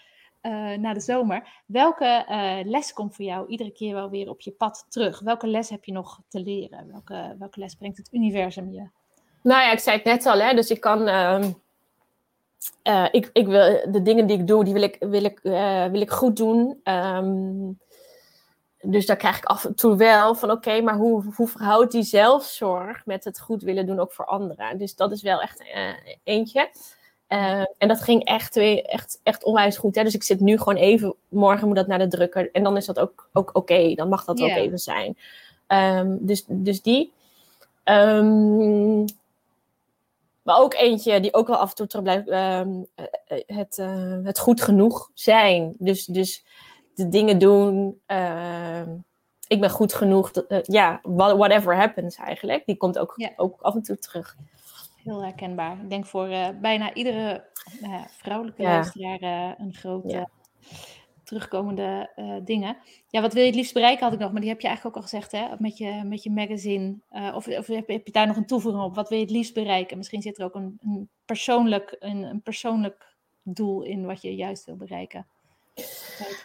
uh, 0.42 0.78
na 0.78 0.94
de 0.94 1.02
zomer. 1.02 1.64
Welke 1.66 2.26
les 2.66 2.94
komt 2.94 3.16
voor 3.16 3.26
jou 3.26 3.48
iedere 3.48 3.72
keer 3.72 3.94
wel 3.94 4.10
weer 4.10 4.30
op 4.30 4.42
je 4.42 4.52
pad 4.52 4.86
terug? 4.90 5.20
Welke 5.20 5.48
les 5.48 5.70
heb 5.70 5.86
je 5.86 5.92
nog 5.92 6.22
te 6.28 6.40
leren? 6.40 6.92
Welke, 6.92 7.36
welke 7.40 7.60
les 7.60 7.76
brengt 7.76 7.98
het 7.98 8.14
universum 8.14 8.72
je? 8.72 8.90
Nou 9.44 9.62
ja, 9.62 9.72
ik 9.72 9.80
zei 9.80 9.96
het 9.96 10.06
net 10.06 10.26
al, 10.26 10.40
hè, 10.40 10.54
dus 10.54 10.70
ik 10.70 10.80
kan. 10.80 11.08
Ehm, 12.82 13.08
ik, 13.12 13.30
ik 13.34 13.48
wil, 13.48 13.92
de 13.92 14.02
dingen 14.02 14.28
die 14.28 14.38
ik 14.38 14.48
doe, 14.48 14.64
die 14.64 14.74
wil 14.74 14.82
ik, 14.82 14.96
wil 15.00 15.24
ik, 15.24 15.40
wil 15.92 16.02
ik 16.02 16.12
goed 16.12 16.36
doen. 16.36 16.80
Um, 16.84 17.78
dus 18.88 19.06
daar 19.06 19.16
krijg 19.16 19.38
ik 19.38 19.46
af 19.46 19.66
en 19.66 19.76
toe 19.76 19.96
wel 19.96 20.36
van 20.36 20.52
oké, 20.52 20.82
maar 20.82 20.96
hoe, 20.96 21.24
hoe 21.36 21.48
verhoudt 21.48 21.92
die 21.92 22.04
zelfzorg 22.04 23.06
met 23.06 23.24
het 23.24 23.40
goed 23.40 23.64
willen 23.64 23.86
doen 23.86 24.00
ook 24.00 24.14
voor 24.14 24.26
anderen? 24.26 24.78
Dus 24.78 24.96
dat 24.96 25.12
is 25.12 25.22
wel 25.22 25.42
echt 25.42 25.62
uh, 25.62 25.94
eentje. 26.24 26.70
Uh, 27.30 27.64
en 27.78 27.88
dat 27.88 28.02
ging 28.02 28.24
echt, 28.24 28.58
echt, 28.58 29.20
echt 29.24 29.44
onwijs 29.44 29.78
goed. 29.78 29.96
Hè? 29.96 30.04
Dus 30.04 30.14
ik 30.14 30.24
zit 30.24 30.40
nu 30.40 30.58
gewoon 30.58 30.76
even, 30.76 31.16
morgen 31.28 31.68
moet 31.68 31.76
dat 31.76 31.88
naar 31.88 32.00
de 32.00 32.08
drukker. 32.08 32.50
En 32.52 32.64
dan 32.64 32.78
is 32.78 32.86
dat 32.86 33.00
ook, 33.00 33.30
ook 33.34 33.50
oké, 33.50 33.58
okay. 33.58 33.96
dan 33.96 34.10
mag 34.10 34.26
dat 34.26 34.40
yeah. 34.40 34.52
ook 34.52 34.58
even 34.58 34.80
zijn. 34.80 35.18
Um, 35.68 36.18
dus, 36.22 36.46
dus 36.48 36.82
die. 36.82 37.14
Um, 37.84 39.06
maar 40.46 40.58
ook 40.58 40.74
eentje 40.74 41.20
die 41.20 41.34
ook 41.34 41.48
wel 41.48 41.58
af 41.58 41.70
en 41.70 41.76
toe 41.76 41.88
terug 41.88 42.04
blijft. 42.04 42.28
Um, 42.28 42.88
het, 43.46 43.78
uh, 43.78 44.18
het 44.24 44.40
goed 44.40 44.62
genoeg 44.62 45.12
zijn. 45.14 45.76
Dus, 45.78 46.06
dus 46.06 46.46
de 46.96 47.10
dingen 47.10 47.40
doen. 47.40 48.02
Uh, 48.08 48.82
ik 49.48 49.60
ben 49.60 49.70
goed 49.70 49.94
genoeg. 49.94 50.32
Uh, 50.48 50.60
ja, 50.62 51.00
whatever 51.04 51.76
happens 51.76 52.16
eigenlijk. 52.16 52.66
Die 52.66 52.78
komt 52.78 52.98
ook, 52.98 53.14
ja. 53.16 53.30
ook 53.36 53.62
af 53.62 53.76
en 53.76 53.82
toe 53.82 53.98
terug. 53.98 54.36
Heel 55.04 55.24
herkenbaar. 55.24 55.78
Ik 55.82 55.90
denk 55.90 56.06
voor 56.06 56.28
bijna 56.62 56.94
iedere 56.94 57.44
vrouwelijke 58.10 58.62
ja. 58.62 58.70
luisteraar 58.70 59.56
een 59.58 59.74
grote 59.74 60.08
ja. 60.08 60.30
Terugkomende 61.26 62.10
dingen. 62.44 62.78
Ja, 63.10 63.22
wat 63.22 63.34
wil 63.34 63.42
je 63.42 63.48
het 63.48 63.58
liefst 63.58 63.74
bereiken 63.74 64.04
had 64.04 64.14
ik 64.14 64.20
nog, 64.20 64.32
maar 64.32 64.42
die 64.42 64.50
heb 64.50 64.62
je 64.62 64.68
eigenlijk 64.68 64.98
ook 64.98 65.04
al 65.04 65.10
gezegd 65.10 65.32
hè, 65.32 65.48
met 65.60 65.78
je, 65.78 66.02
met 66.04 66.24
je 66.24 66.32
magazine. 66.32 66.96
of 67.10 67.48
of 67.48 67.68
heb, 67.68 67.88
heb, 67.88 68.06
je 68.06 68.12
daar 68.12 68.28
nog 68.28 68.36
een 68.36 68.46
toevoeging 68.46 68.84
op? 68.84 68.96
Wat 68.96 69.10
wil 69.10 69.18
je 69.18 69.24
het 69.24 69.34
liefst 69.34 69.54
bereiken? 69.54 69.98
Misschien 69.98 70.22
zit 70.22 70.38
er 70.38 70.46
ook 70.46 70.56
een, 70.56 70.80
een 70.84 71.10
persoonlijk, 71.26 71.96
een, 72.00 72.24
een 72.24 72.42
persoonlijk 72.42 73.16
doel 73.44 73.84
in 73.84 74.06
wat 74.06 74.22
je 74.22 74.36
juist 74.36 74.66
wil 74.66 74.76
bereiken. 74.76 75.28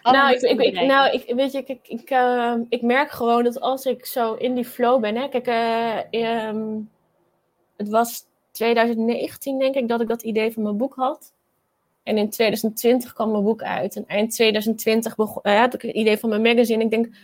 Nou, 0.02 0.32
ik, 0.32 0.40
ik, 0.40 0.60
ik, 0.60 0.86
nou 0.86 1.10
ik, 1.10 1.34
weet 1.34 1.52
je, 1.52 1.58
ik, 1.58 1.68
ik, 1.68 1.88
ik, 1.88 2.10
uh, 2.10 2.54
ik 2.68 2.82
merk 2.82 3.10
gewoon 3.10 3.44
dat 3.44 3.60
als 3.60 3.84
ik 3.84 4.06
zo 4.06 4.34
in 4.34 4.54
die 4.54 4.64
flow 4.64 5.00
ben. 5.00 5.16
Hè, 5.16 5.28
kijk, 5.28 5.46
um, 6.10 6.90
het 7.76 7.88
was 7.88 8.24
2019, 8.50 9.58
denk 9.58 9.74
ik, 9.74 9.88
dat 9.88 10.00
ik 10.00 10.08
dat 10.08 10.22
idee 10.22 10.52
van 10.52 10.62
mijn 10.62 10.76
boek 10.76 10.94
had. 10.94 11.32
En 12.10 12.18
in 12.18 12.30
2020 12.30 13.12
kwam 13.12 13.30
mijn 13.30 13.44
boek 13.44 13.62
uit. 13.62 13.96
En 13.96 14.06
eind 14.06 14.32
2020 14.32 15.16
begon, 15.16 15.42
uh, 15.42 15.58
had 15.58 15.74
ik 15.74 15.82
het 15.82 15.94
idee 15.94 16.18
van 16.18 16.28
mijn 16.28 16.42
magazine. 16.42 16.84
Ik 16.84 16.90
denk, 16.90 17.16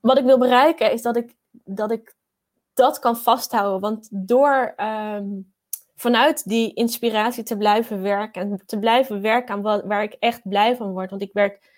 wat 0.00 0.18
ik 0.18 0.24
wil 0.24 0.38
bereiken 0.38 0.92
is 0.92 1.02
dat 1.02 1.16
ik 1.16 1.34
dat, 1.50 1.90
ik 1.90 2.14
dat 2.74 2.98
kan 2.98 3.16
vasthouden. 3.16 3.80
Want 3.80 4.08
door 4.10 4.72
ehm, 4.76 5.26
vanuit 5.94 6.48
die 6.48 6.74
inspiratie 6.74 7.42
te 7.42 7.56
blijven 7.56 8.02
werken 8.02 8.42
en 8.42 8.62
te 8.66 8.78
blijven 8.78 9.20
werken 9.20 9.54
aan 9.54 9.62
wat, 9.62 9.84
waar 9.84 10.02
ik 10.02 10.16
echt 10.18 10.48
blij 10.48 10.76
van 10.76 10.92
word. 10.92 11.10
Want 11.10 11.22
ik 11.22 11.32
werk, 11.32 11.70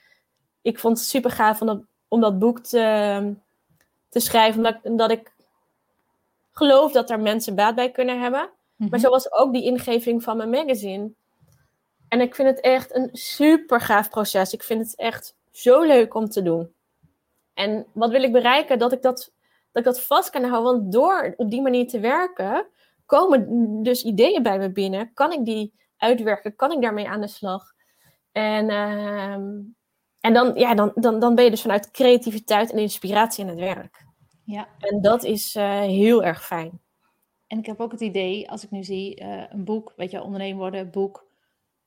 ik 0.63 0.79
vond 0.79 0.99
het 0.99 1.07
super 1.07 1.31
gaaf 1.31 1.61
om 1.61 1.67
dat, 1.67 1.83
om 2.09 2.21
dat 2.21 2.39
boek 2.39 2.61
te, 2.61 3.35
te 4.09 4.21
schrijven, 4.21 4.57
omdat, 4.57 4.79
omdat 4.83 5.11
ik 5.11 5.33
geloof 6.51 6.93
dat 6.93 7.11
er 7.11 7.21
mensen 7.21 7.55
baat 7.55 7.75
bij 7.75 7.91
kunnen 7.91 8.21
hebben. 8.21 8.51
Maar 8.77 8.89
mhm. 8.89 8.99
zo 8.99 9.11
was 9.11 9.33
ook 9.33 9.53
die 9.53 9.65
ingeving 9.65 10.23
van 10.23 10.37
mijn 10.37 10.51
magazine. 10.51 11.11
En 12.11 12.21
ik 12.21 12.35
vind 12.35 12.49
het 12.49 12.61
echt 12.61 12.95
een 12.95 13.09
super 13.13 13.81
gaaf 13.81 14.11
proces. 14.11 14.53
Ik 14.53 14.63
vind 14.63 14.81
het 14.81 14.97
echt 14.97 15.37
zo 15.51 15.83
leuk 15.83 16.15
om 16.15 16.29
te 16.29 16.43
doen. 16.43 16.75
En 17.55 17.87
wat 17.93 18.11
wil 18.11 18.23
ik 18.23 18.33
bereiken? 18.33 18.79
Dat 18.79 18.93
ik 18.93 19.03
dat, 19.03 19.33
dat, 19.73 19.83
ik 19.83 19.85
dat 19.85 20.03
vast 20.03 20.31
kan 20.31 20.45
houden. 20.45 20.73
Want 20.73 20.93
door 20.93 21.35
op 21.37 21.51
die 21.51 21.63
manier 21.63 21.89
te 21.89 22.01
werken, 22.01 22.67
komen 23.07 23.83
dus 23.83 24.03
ideeën 24.03 24.43
bij 24.43 24.59
me 24.59 24.73
binnen. 24.73 25.13
Kan 25.15 25.33
ik 25.33 25.45
die 25.45 25.75
uitwerken? 25.97 26.57
Kan 26.57 26.73
ik 26.73 26.83
daarmee 26.83 27.09
aan 27.09 27.21
de 27.21 27.29
slag? 27.29 27.73
En, 28.33 28.69
ehm, 28.69 29.61
en 30.21 30.33
dan, 30.33 30.55
ja, 30.55 30.75
dan, 30.75 30.93
dan, 30.95 31.21
dan 31.21 31.35
ben 31.35 31.45
je 31.45 31.51
dus 31.51 31.63
vanuit 31.63 31.91
creativiteit 31.91 32.73
en 32.73 32.79
inspiratie 32.79 33.45
in 33.45 33.51
het 33.51 33.59
werk. 33.59 34.05
Ja. 34.45 34.69
En 34.79 35.01
dat 35.01 35.25
is 35.25 35.57
uh, 35.57 35.81
heel 35.81 36.25
erg 36.25 36.47
fijn. 36.47 36.81
En 37.47 37.59
ik 37.59 37.67
heb 37.67 37.81
ook 37.81 37.93
het 37.93 38.01
idee, 38.01 38.51
als 38.51 38.65
ik 38.65 38.71
nu 38.71 38.85
zie 38.85 39.21
uh, 39.21 39.43
een 39.49 39.65
boek, 39.65 39.93
weet 39.97 40.11
je, 40.11 40.23
ondernemen 40.23 40.59
worden, 40.59 40.91
boek, 40.91 41.29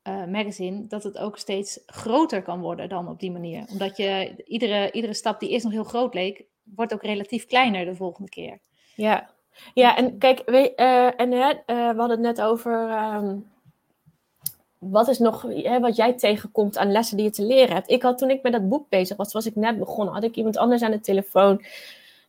uh, 0.08 0.26
magazine, 0.26 0.88
dat 0.88 1.04
het 1.04 1.18
ook 1.18 1.38
steeds 1.38 1.80
groter 1.86 2.42
kan 2.42 2.60
worden 2.60 2.90
dan 2.90 3.08
op 3.08 3.20
die 3.20 3.32
manier. 3.32 3.66
Omdat 3.72 3.98
je 3.98 4.44
iedere, 4.46 4.92
iedere 4.92 5.14
stap 5.14 5.40
die 5.40 5.50
eerst 5.50 5.64
nog 5.64 5.74
heel 5.74 5.84
groot 5.84 6.14
leek, 6.14 6.44
wordt 6.64 6.94
ook 6.94 7.04
relatief 7.04 7.46
kleiner 7.46 7.86
de 7.86 7.96
volgende 7.96 8.30
keer. 8.30 8.60
Ja, 8.96 9.30
ja 9.74 9.98
en 9.98 10.18
kijk, 10.18 10.42
we, 10.46 10.74
uh, 10.76 11.22
en, 11.22 11.32
uh, 11.32 11.50
we 11.66 12.00
hadden 12.00 12.10
het 12.10 12.20
net 12.20 12.42
over 12.42 12.90
um, 13.16 13.52
wat 14.78 15.08
is 15.08 15.20
nog 15.20 15.42
hè, 15.42 15.80
wat 15.80 15.96
jij 15.96 16.14
tegenkomt 16.14 16.78
aan 16.78 16.92
lessen 16.92 17.18
die 17.18 17.26
je 17.26 17.32
te 17.32 17.44
leren 17.44 17.76
hebt. 17.76 17.90
Ik 17.90 18.02
had 18.02 18.18
toen 18.18 18.30
ik 18.30 18.42
met 18.42 18.52
dat 18.52 18.70
boek 18.70 18.90
bezig 18.90 19.18
was, 19.18 19.34
was 19.34 19.46
ik 19.46 19.56
net 19.56 19.80
begonnen, 19.80 20.14
had 20.14 20.24
ik 20.24 20.36
iemand 20.36 20.58
anders 20.58 20.82
aan 20.82 20.92
de 20.92 21.00
telefoon 21.00 21.62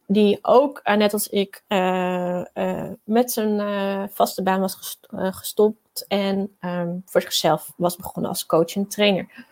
die 0.06 0.38
ook, 0.42 0.80
uh, 0.84 0.94
net 0.94 1.12
als 1.12 1.28
ik, 1.28 1.62
uh, 1.68 2.44
uh, 2.54 2.90
met 3.04 3.32
zijn 3.32 4.10
vaste 4.10 4.42
baan 4.42 4.60
was 4.60 4.98
gestopt 5.10 6.04
en 6.08 6.56
um, 6.60 7.02
voor 7.06 7.20
zichzelf 7.20 7.72
was 7.76 7.96
begonnen 7.96 8.30
als 8.30 8.46
coach 8.46 8.74
en 8.74 8.88
trainer. 8.88 9.46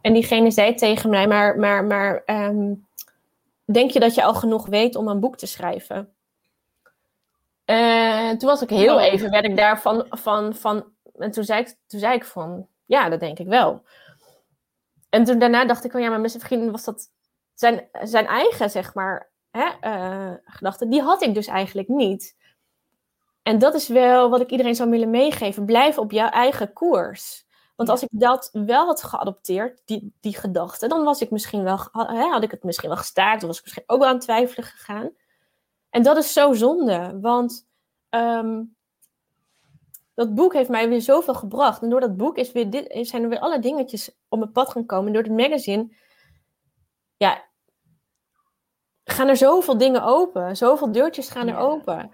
En 0.00 0.12
diegene 0.12 0.50
zei 0.50 0.74
tegen 0.74 1.10
mij, 1.10 1.26
maar, 1.26 1.58
maar, 1.58 1.84
maar 1.84 2.22
um, 2.26 2.86
denk 3.64 3.90
je 3.90 4.00
dat 4.00 4.14
je 4.14 4.22
al 4.22 4.34
genoeg 4.34 4.66
weet 4.66 4.96
om 4.96 5.08
een 5.08 5.20
boek 5.20 5.36
te 5.36 5.46
schrijven? 5.46 6.12
En 7.64 8.38
toen 8.38 8.48
was 8.48 8.62
ik 8.62 8.70
heel 8.70 8.94
oh. 8.94 9.02
even, 9.02 9.30
werd 9.30 9.44
ik 9.44 9.56
daarvan 9.56 10.06
van, 10.10 10.54
van, 10.54 10.84
en 11.18 11.30
toen 11.30 11.44
zei 11.44 11.60
ik, 11.60 11.76
toen 11.86 12.00
zei 12.00 12.14
ik 12.14 12.24
van, 12.24 12.66
ja, 12.86 13.08
dat 13.08 13.20
denk 13.20 13.38
ik 13.38 13.46
wel. 13.46 13.82
En 15.08 15.24
toen 15.24 15.38
daarna 15.38 15.64
dacht 15.64 15.84
ik 15.84 15.90
van, 15.90 16.00
ja, 16.00 16.08
maar 16.08 16.20
misschien 16.20 16.70
was 16.70 16.84
dat 16.84 17.10
zijn, 17.54 17.88
zijn 18.02 18.26
eigen, 18.26 18.70
zeg 18.70 18.94
maar, 18.94 19.30
hè, 19.50 19.68
uh, 19.80 20.34
gedachten, 20.44 20.90
die 20.90 21.02
had 21.02 21.22
ik 21.22 21.34
dus 21.34 21.46
eigenlijk 21.46 21.88
niet. 21.88 22.36
En 23.42 23.58
dat 23.58 23.74
is 23.74 23.88
wel 23.88 24.30
wat 24.30 24.40
ik 24.40 24.50
iedereen 24.50 24.74
zou 24.74 24.90
willen 24.90 25.10
meegeven. 25.10 25.64
Blijf 25.64 25.98
op 25.98 26.10
jouw 26.10 26.28
eigen 26.28 26.72
koers. 26.72 27.46
Want 27.76 27.88
als 27.88 28.02
ik 28.02 28.08
dat 28.10 28.48
wel 28.52 28.86
had 28.86 29.02
geadopteerd, 29.02 29.82
die, 29.84 30.14
die 30.20 30.36
gedachte, 30.36 30.88
dan 30.88 31.04
was 31.04 31.20
ik 31.20 31.30
misschien 31.30 31.62
wel, 31.62 31.76
had 31.92 32.42
ik 32.42 32.50
het 32.50 32.62
misschien 32.62 32.88
wel 32.88 32.98
gestaakt, 32.98 33.40
dan 33.40 33.48
was 33.48 33.58
ik 33.58 33.64
misschien 33.64 33.84
ook 33.86 33.98
wel 33.98 34.08
aan 34.08 34.14
het 34.14 34.22
twijfelen 34.22 34.64
gegaan. 34.64 35.10
En 35.90 36.02
dat 36.02 36.16
is 36.16 36.32
zo 36.32 36.52
zonde, 36.52 37.18
want 37.20 37.68
um, 38.10 38.76
dat 40.14 40.34
boek 40.34 40.52
heeft 40.52 40.68
mij 40.68 40.88
weer 40.88 41.00
zoveel 41.00 41.34
gebracht. 41.34 41.82
En 41.82 41.90
door 41.90 42.00
dat 42.00 42.16
boek 42.16 42.36
is 42.36 42.52
weer 42.52 42.70
dit, 42.70 43.06
zijn 43.08 43.22
er 43.22 43.28
weer 43.28 43.38
alle 43.38 43.58
dingetjes 43.58 44.10
op 44.28 44.38
mijn 44.38 44.52
pad 44.52 44.70
gekomen. 44.70 45.06
En 45.06 45.12
door 45.12 45.22
het 45.22 45.48
magazine, 45.48 45.96
ja, 47.16 47.47
gaan 49.18 49.28
er 49.28 49.36
zoveel 49.36 49.78
dingen 49.78 50.02
open. 50.02 50.56
Zoveel 50.56 50.92
deurtjes 50.92 51.28
gaan 51.28 51.48
er 51.48 51.56
open. 51.56 52.10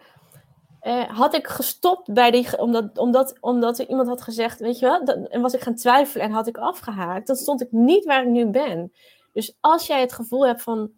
Uh, 0.82 1.02
had 1.02 1.34
ik 1.34 1.46
gestopt 1.46 2.12
bij 2.12 2.30
die, 2.30 2.58
omdat, 2.58 2.98
omdat, 2.98 3.36
omdat 3.40 3.78
er 3.78 3.88
iemand 3.88 4.08
had 4.08 4.22
gezegd, 4.22 4.60
weet 4.60 4.78
je 4.78 4.86
wel, 4.86 5.02
en 5.04 5.40
was 5.40 5.54
ik 5.54 5.60
gaan 5.60 5.74
twijfelen 5.74 6.26
en 6.26 6.32
had 6.32 6.46
ik 6.46 6.56
afgehaakt, 6.56 7.26
dan 7.26 7.36
stond 7.36 7.62
ik 7.62 7.72
niet 7.72 8.04
waar 8.04 8.22
ik 8.22 8.28
nu 8.28 8.46
ben. 8.46 8.92
Dus 9.32 9.56
als 9.60 9.86
jij 9.86 10.00
het 10.00 10.12
gevoel 10.12 10.46
hebt 10.46 10.62
van, 10.62 10.90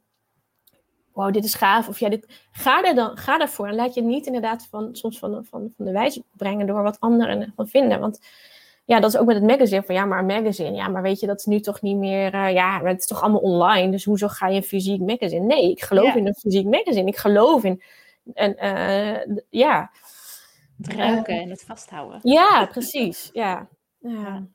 wow, 1.13 1.33
dit 1.33 1.45
is 1.45 1.55
gaaf, 1.55 1.89
of 1.89 1.99
ja, 1.99 2.09
dit, 2.09 2.47
ga, 2.51 2.85
er 2.85 2.95
dan, 2.95 3.17
ga 3.17 3.41
ervoor 3.41 3.69
en 3.69 3.75
laat 3.75 3.95
je 3.95 4.03
niet 4.03 4.27
inderdaad 4.27 4.67
van, 4.71 4.95
soms 4.97 5.19
van, 5.19 5.45
van, 5.45 5.73
van 5.77 5.85
de 5.85 5.93
wijze 5.93 6.25
brengen 6.33 6.67
door 6.67 6.83
wat 6.83 7.01
anderen 7.01 7.53
van 7.57 7.69
vinden. 7.69 8.01
Want 8.01 8.21
ja, 8.87 9.01
dat 9.01 9.12
is 9.12 9.18
ook 9.18 9.26
met 9.26 9.37
het 9.37 9.45
magazine. 9.45 9.82
Van 9.82 9.95
ja, 9.95 10.05
maar 10.05 10.18
een 10.18 10.26
magazine. 10.26 10.76
Ja, 10.76 10.89
maar 10.89 11.03
weet 11.03 11.20
je, 11.20 11.26
dat 11.26 11.39
is 11.39 11.45
nu 11.45 11.61
toch 11.61 11.80
niet 11.80 11.97
meer. 11.97 12.34
Uh, 12.34 12.53
ja, 12.53 12.80
het 12.82 13.01
is 13.01 13.07
toch 13.07 13.22
allemaal 13.22 13.41
online. 13.41 13.91
Dus 13.91 14.05
hoezo 14.05 14.28
ga 14.28 14.49
je 14.49 14.57
een 14.57 14.62
fysiek 14.62 15.01
magazine? 15.01 15.47
Nee, 15.47 15.70
ik 15.70 15.82
geloof 15.82 16.14
in 16.14 16.26
een 16.26 16.34
fysiek 16.34 16.66
magazine. 16.66 17.07
Ik 17.07 17.16
geloof 17.16 17.64
in. 17.64 17.82
En 18.34 18.57
uh, 18.64 19.37
ja. 19.51 19.91
Het 20.76 20.93
ruiken 20.93 21.41
en 21.41 21.51
het 21.51 21.64
vasthouden. 21.64 22.20
Ja, 22.22 22.66
precies. 22.66 23.30
Ja. 23.32 23.68
ja. 23.99 24.47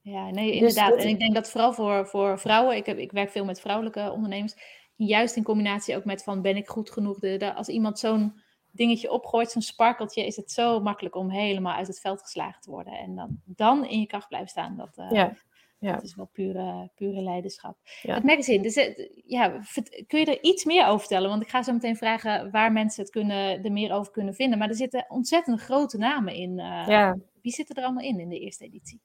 Ja, 0.00 0.30
nee, 0.30 0.50
dus 0.50 0.58
inderdaad. 0.58 1.02
en 1.02 1.08
ik 1.08 1.18
denk 1.18 1.34
dat 1.34 1.50
vooral 1.50 1.72
voor, 1.72 2.06
voor 2.06 2.38
vrouwen, 2.38 2.76
ik, 2.76 2.86
heb, 2.86 2.98
ik 2.98 3.12
werk 3.12 3.30
veel 3.30 3.44
met 3.44 3.60
vrouwelijke 3.60 4.10
ondernemers, 4.12 4.54
juist 4.96 5.36
in 5.36 5.42
combinatie 5.42 5.96
ook 5.96 6.04
met 6.04 6.22
van 6.22 6.42
ben 6.42 6.56
ik 6.56 6.68
goed 6.68 6.90
genoeg, 6.90 7.18
de, 7.18 7.36
de 7.36 7.54
als 7.54 7.68
iemand 7.68 7.98
zo'n 7.98 8.40
dingetje 8.76 9.10
opgooit, 9.10 9.50
zo'n 9.50 9.62
sparkeltje, 9.62 10.26
is 10.26 10.36
het 10.36 10.52
zo 10.52 10.80
makkelijk 10.80 11.14
om 11.14 11.30
helemaal 11.30 11.74
uit 11.74 11.86
het 11.86 12.00
veld 12.00 12.22
geslagen 12.22 12.60
te 12.60 12.70
worden. 12.70 12.92
En 12.92 13.14
dan, 13.14 13.40
dan 13.44 13.84
in 13.84 14.00
je 14.00 14.06
kracht 14.06 14.28
blijven 14.28 14.48
staan. 14.48 14.76
Dat, 14.76 14.98
uh, 14.98 15.10
ja. 15.10 15.36
Ja. 15.78 15.92
Dat 15.92 16.02
is 16.02 16.14
wel 16.14 16.28
pure, 16.32 16.90
pure 16.94 17.22
leiderschap. 17.22 17.76
Ja. 18.02 18.14
Het 18.14 18.24
magazine, 18.24 18.62
dus, 18.62 18.74
eh, 18.74 19.08
ja, 19.26 19.60
kun 20.06 20.20
je 20.20 20.24
er 20.26 20.42
iets 20.42 20.64
meer 20.64 20.86
over 20.86 20.98
vertellen? 20.98 21.28
Want 21.28 21.42
ik 21.42 21.48
ga 21.48 21.62
zo 21.62 21.72
meteen 21.72 21.96
vragen 21.96 22.50
waar 22.50 22.72
mensen 22.72 23.02
het 23.02 23.12
kunnen, 23.12 23.64
er 23.64 23.72
meer 23.72 23.92
over 23.92 24.12
kunnen 24.12 24.34
vinden. 24.34 24.58
Maar 24.58 24.68
er 24.68 24.74
zitten 24.74 25.04
ontzettend 25.08 25.60
grote 25.60 25.98
namen 25.98 26.34
in. 26.34 26.50
Uh, 26.50 26.86
ja. 26.86 27.16
Wie 27.42 27.52
zitten 27.52 27.76
er 27.76 27.82
allemaal 27.82 28.04
in 28.04 28.20
in 28.20 28.28
de 28.28 28.38
eerste 28.38 28.64
editie? 28.64 29.00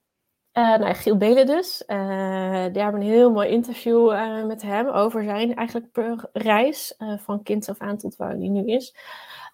Uh, 0.52 0.78
nou, 0.78 0.94
Giel 0.94 1.16
Belen 1.16 1.46
dus. 1.46 1.82
Uh, 1.86 2.64
die 2.72 2.82
hebben 2.82 3.00
een 3.00 3.06
heel 3.06 3.32
mooi 3.32 3.48
interview 3.48 4.12
uh, 4.12 4.44
met 4.44 4.62
hem 4.62 4.86
over 4.86 5.24
zijn 5.24 5.54
eigenlijk 5.54 5.86
reis 6.32 6.94
van 7.16 7.42
kind 7.42 7.68
af 7.68 7.78
aan 7.78 7.96
tot 7.96 8.16
waar 8.16 8.36
hij 8.36 8.48
nu 8.48 8.64
is. 8.64 8.94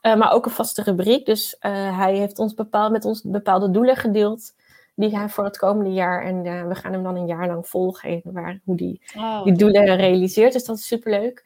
Uh, 0.02 0.16
maar 0.16 0.32
ook 0.32 0.44
een 0.44 0.50
vaste 0.50 0.82
rubriek. 0.82 1.26
Dus 1.26 1.56
uh, 1.60 1.98
hij 1.98 2.16
heeft 2.16 2.38
ons 2.38 2.54
bepaald, 2.54 2.92
met 2.92 3.04
ons 3.04 3.22
bepaalde 3.22 3.70
doelen 3.70 3.96
gedeeld. 3.96 4.54
Die 4.94 5.16
hij 5.16 5.28
voor 5.28 5.44
het 5.44 5.58
komende 5.58 5.92
jaar. 5.92 6.24
En 6.24 6.44
uh, 6.44 6.66
we 6.66 6.74
gaan 6.74 6.92
hem 6.92 7.02
dan 7.02 7.16
een 7.16 7.26
jaar 7.26 7.46
lang 7.46 7.68
volgen. 7.68 8.20
Waar, 8.24 8.60
hoe 8.64 8.76
die, 8.76 9.00
oh, 9.16 9.44
die 9.44 9.52
doelen 9.52 9.96
realiseert. 9.96 10.52
Dus 10.52 10.64
dat 10.64 10.76
is 10.76 10.86
superleuk. 10.86 11.44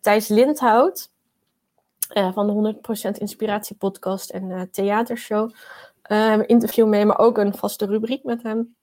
Thijs 0.00 0.28
Lindhout. 0.28 1.10
van 2.08 2.46
de 2.46 2.76
100% 3.14 3.18
Inspiratie 3.18 3.76
Podcast 3.76 4.30
en 4.30 4.68
Theatershow. 4.72 5.50
een 6.02 6.46
interview 6.46 6.86
mee, 6.86 7.04
maar 7.04 7.18
ook 7.18 7.38
een 7.38 7.54
vaste 7.54 7.86
rubriek 7.86 8.24
met 8.24 8.42
hem. 8.42 8.76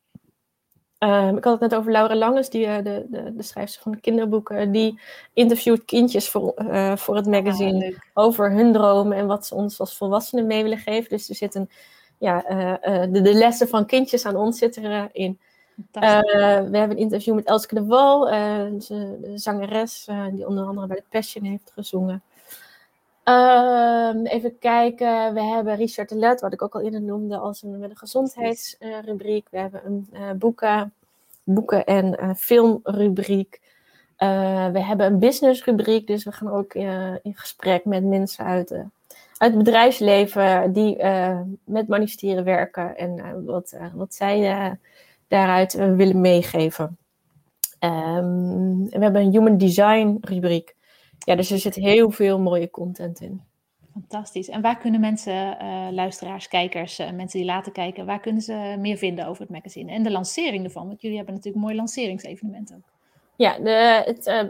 Um, 1.00 1.38
ik 1.38 1.44
had 1.44 1.60
het 1.60 1.70
net 1.70 1.80
over 1.80 1.92
Laura 1.92 2.16
Langes, 2.16 2.50
die, 2.50 2.66
uh, 2.66 2.76
de, 2.76 3.06
de, 3.10 3.36
de 3.36 3.44
schrijfster 3.44 3.82
van 3.82 3.92
de 3.92 4.00
kinderboeken. 4.00 4.72
Die 4.72 5.00
interviewt 5.34 5.86
kindjes 5.86 6.30
voor, 6.30 6.54
uh, 6.58 6.96
voor 6.96 7.16
het 7.16 7.26
magazine 7.26 7.86
ah, 8.14 8.26
over 8.26 8.52
hun 8.52 8.74
dromen 8.74 9.18
en 9.18 9.28
wat 9.28 9.46
ze 9.46 9.56
ons 9.56 9.80
als 9.80 9.98
volwassenen 9.98 10.48
mee 10.48 10.64
willen 10.64 10.78
geven. 10.78 11.10
Dus 11.10 11.30
er 11.30 11.36
zitten 11.36 11.70
ja, 12.18 12.52
uh, 12.52 13.02
de, 13.12 13.22
de, 13.22 13.34
lessen 13.34 13.68
van 13.68 13.86
kindjes 13.86 14.26
aan 14.26 14.36
ons 14.36 14.58
zitten 14.58 14.84
erin. 14.84 15.40
we 15.92 16.00
hebben 16.72 16.92
een 16.92 16.98
interview 16.98 17.36
met 17.36 17.46
Elske 17.46 17.76
de 17.76 17.86
Wal, 17.86 18.26
de, 18.26 19.32
zangeres, 19.36 20.08
die 20.32 20.48
onder 20.48 20.66
andere 20.66 20.88
bij 20.88 20.96
de 20.96 21.04
Passion 21.10 21.44
heeft 21.44 21.72
gezongen. 21.74 22.24
Um, 23.30 24.26
even 24.26 24.58
kijken, 24.60 25.34
we 25.34 25.42
hebben 25.42 25.76
Richard 25.76 26.10
de 26.10 26.16
Let, 26.16 26.42
wat 26.42 26.54
ik 26.54 26.62
ook 26.62 26.76
al 26.76 26.82
eerder 26.82 27.02
noemde, 27.02 27.38
als 27.38 27.64
een, 27.64 27.80
met 27.80 27.98
gezondheidsrubriek. 27.98 29.48
we 29.52 29.58
hebben 29.58 29.82
een 29.86 30.10
uh, 30.14 30.32
boeken, 30.32 30.94
boeken 31.44 31.86
en 31.86 32.18
uh, 32.20 32.34
filmrubriek. 32.36 33.62
Uh, 34.18 34.72
we 34.72 34.80
hebben 34.80 35.06
een 35.06 35.20
businessrubriek, 35.20 36.08
dus 36.08 36.24
we 36.24 36.32
gaan 36.32 36.52
ook 36.52 36.74
in 36.74 37.34
gesprek 37.36 37.86
met 37.86 38.04
mensen 38.04 38.46
uit, 38.46 38.72
uit 38.72 39.54
het 39.54 39.58
bedrijfsleven 39.58 40.74
die 40.74 41.04
met 41.64 41.88
manifesteren 41.88 42.44
werken 42.44 42.98
en 42.98 43.46
wat, 43.46 43.76
wat 43.94 44.16
zij 44.16 44.78
daaruit 45.28 45.74
willen 45.74 46.22
meegeven. 46.22 46.98
Um, 47.80 48.90
we 48.90 49.00
hebben 49.00 49.22
een 49.22 49.32
human 49.32 49.58
design 49.58 50.18
rubriek. 50.22 50.76
Ja, 51.20 51.36
dus 51.36 51.52
er 51.52 51.60
zit 51.60 51.76
heel 51.76 52.12
veel 52.12 52.40
mooie 52.40 52.70
content 52.70 53.22
in. 53.22 53.42
Fantastisch. 53.96 54.50
En 54.50 54.62
waar 54.62 54.78
kunnen 54.78 55.00
mensen, 55.00 55.58
uh, 55.62 55.88
luisteraars, 55.92 56.48
kijkers, 56.48 57.00
uh, 57.00 57.12
mensen 57.12 57.40
die 57.40 57.48
laten 57.48 57.72
kijken, 57.72 58.06
waar 58.06 58.20
kunnen 58.20 58.42
ze 58.42 58.76
meer 58.80 58.98
vinden 58.98 59.28
over 59.28 59.42
het 59.42 59.52
magazine? 59.52 59.92
En 59.92 60.04
de 60.04 60.12
lancering 60.12 60.64
ervan, 60.64 60.88
want 60.88 61.02
jullie 61.02 61.18
hebben 61.18 61.36
natuurlijk 61.36 61.64
een 61.64 61.70
mooi 61.70 61.80
lanceringsevenement 61.80 62.74
ook. 62.74 62.94
Ja, 63.36 63.60
de, 63.60 64.04
het 64.06 64.28
uh, 64.28 64.44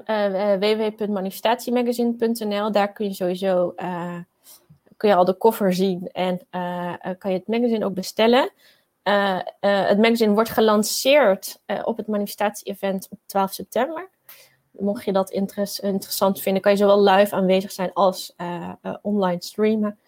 www.manifestatiemagazine.nl. 0.59 2.72
Daar 2.72 2.93
kun 2.93 3.05
je 3.05 3.13
sowieso 3.13 3.74
kun 4.97 5.09
je 5.09 5.16
al 5.16 5.26
de 5.26 5.38
koffer 5.38 5.74
zien 5.74 6.09
en 6.11 6.41
kan 7.18 7.32
je 7.32 7.38
het 7.38 7.47
magazine 7.47 7.86
ook 7.86 7.93
bestellen. 7.93 8.51
het 9.59 9.97
magazine 9.97 10.34
wordt 10.34 10.49
gelanceerd 10.49 11.61
op 11.84 11.97
het 11.97 12.07
manifestatie-event 12.07 13.07
op 13.09 13.20
12 13.26 13.53
september. 13.53 14.09
Mocht 14.80 15.05
je 15.05 15.11
dat 15.11 15.30
interessant 15.30 16.41
vinden, 16.41 16.61
kan 16.61 16.71
je 16.71 16.78
zowel 16.78 17.03
live 17.03 17.36
aanwezig 17.36 17.71
zijn 17.71 17.93
als 17.93 18.36
online 19.01 19.43
streamen. 19.43 19.99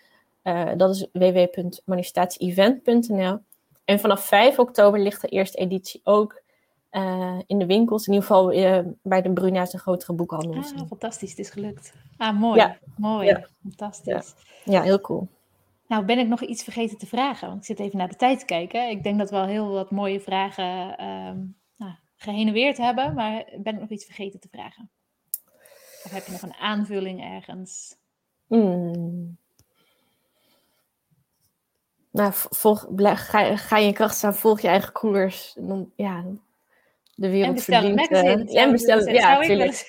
dat 0.78 0.96
is 0.96 1.08
www.manifestatieevent.nl. 1.12 3.40
En 3.86 4.00
vanaf 4.00 4.26
5 4.26 4.60
oktober 4.60 5.00
ligt 5.00 5.22
de 5.22 5.28
eerste 5.28 5.58
editie 5.58 6.02
ook 6.04 6.42
in 7.48 7.60
de 7.60 7.66
winkels. 7.66 8.08
In 8.08 8.14
ieder 8.14 8.28
geval 8.28 8.48
bij 9.02 9.22
de 9.22 9.34
Bruna's 9.34 9.74
en 9.74 9.80
grotere 9.80 10.14
boekhandels. 10.14 10.74
Ah, 10.74 10.88
fantastisch, 10.88 11.30
het 11.30 11.40
is 11.40 11.50
gelukt. 11.50 11.94
Ah, 12.18 12.40
mooi. 12.40 12.60
Ja. 12.60 12.78
Mooi, 12.98 13.28
ja. 13.28 13.48
fantastisch. 13.62 14.34
Ja. 14.64 14.74
ja. 14.74 14.82
heel 14.82 15.02
cool. 15.02 15.28
Nou, 15.88 16.06
ben 16.06 16.20
ik 16.20 16.28
nog 16.28 16.42
iets 16.42 16.64
vergeten 16.64 16.98
te 16.98 17.06
vragen? 17.06 17.48
Want 17.48 17.60
ik 17.60 17.66
zit 17.66 17.80
even 17.80 17.98
naar 17.98 18.08
de 18.08 18.16
tijd 18.16 18.40
te 18.40 18.46
kijken. 18.46 18.90
Ik 18.90 19.04
denk 19.04 19.18
dat 19.18 19.30
we 19.30 19.36
al 19.36 19.46
heel 19.46 19.70
wat 19.70 19.92
mooie 19.92 20.20
vragen 20.20 21.06
um, 21.06 21.56
geheneweerd 22.18 22.78
hebben. 22.78 23.14
Maar 23.14 23.46
ben 23.58 23.74
ik 23.74 23.80
nog 23.80 23.90
iets 23.90 24.06
vergeten 24.06 24.40
te 24.40 24.50
vragen? 24.52 24.90
Of 26.04 26.12
heb 26.12 26.26
je 26.26 26.32
nog 26.32 26.42
een 26.42 26.56
aanvulling 26.56 27.24
ergens? 27.24 27.96
Hmm. 28.48 29.38
Nou, 32.12 32.32
volg, 32.34 32.88
ga, 32.98 33.58
ga, 33.58 33.78
je 33.78 33.88
in 33.88 33.94
kracht 33.94 34.16
staan, 34.16 34.36
volg 34.36 34.62
je 34.62 34.68
eigen 34.68 34.92
koers. 34.92 35.54
Dan, 35.58 35.92
ja, 35.96 36.24
de 37.16 37.30
wereld 37.30 37.48
en 37.48 37.54
bestellen 37.54 37.96
magazine. 37.96 38.52
Uh, 38.52 38.62
en 38.62 38.72
bestellen, 38.72 39.14
ja, 39.14 39.42
ik, 39.42 39.50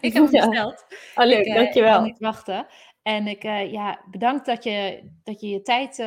ik 0.00 0.12
heb 0.12 0.22
hem 0.30 0.30
besteld. 0.30 0.84
Oh, 1.14 1.24
leuk, 1.24 1.44
ik, 1.44 1.54
dankjewel. 1.54 1.90
Ik 1.90 1.96
kan 1.96 2.04
niet 2.04 2.18
wachten. 2.18 2.66
En 3.06 3.26
ik, 3.26 3.44
uh, 3.44 3.72
ja, 3.72 4.00
bedankt 4.10 4.46
dat 4.46 4.64
je, 4.64 5.02
dat 5.24 5.40
je 5.40 5.48
je 5.48 5.62
tijd 5.62 5.98
uh, 5.98 6.06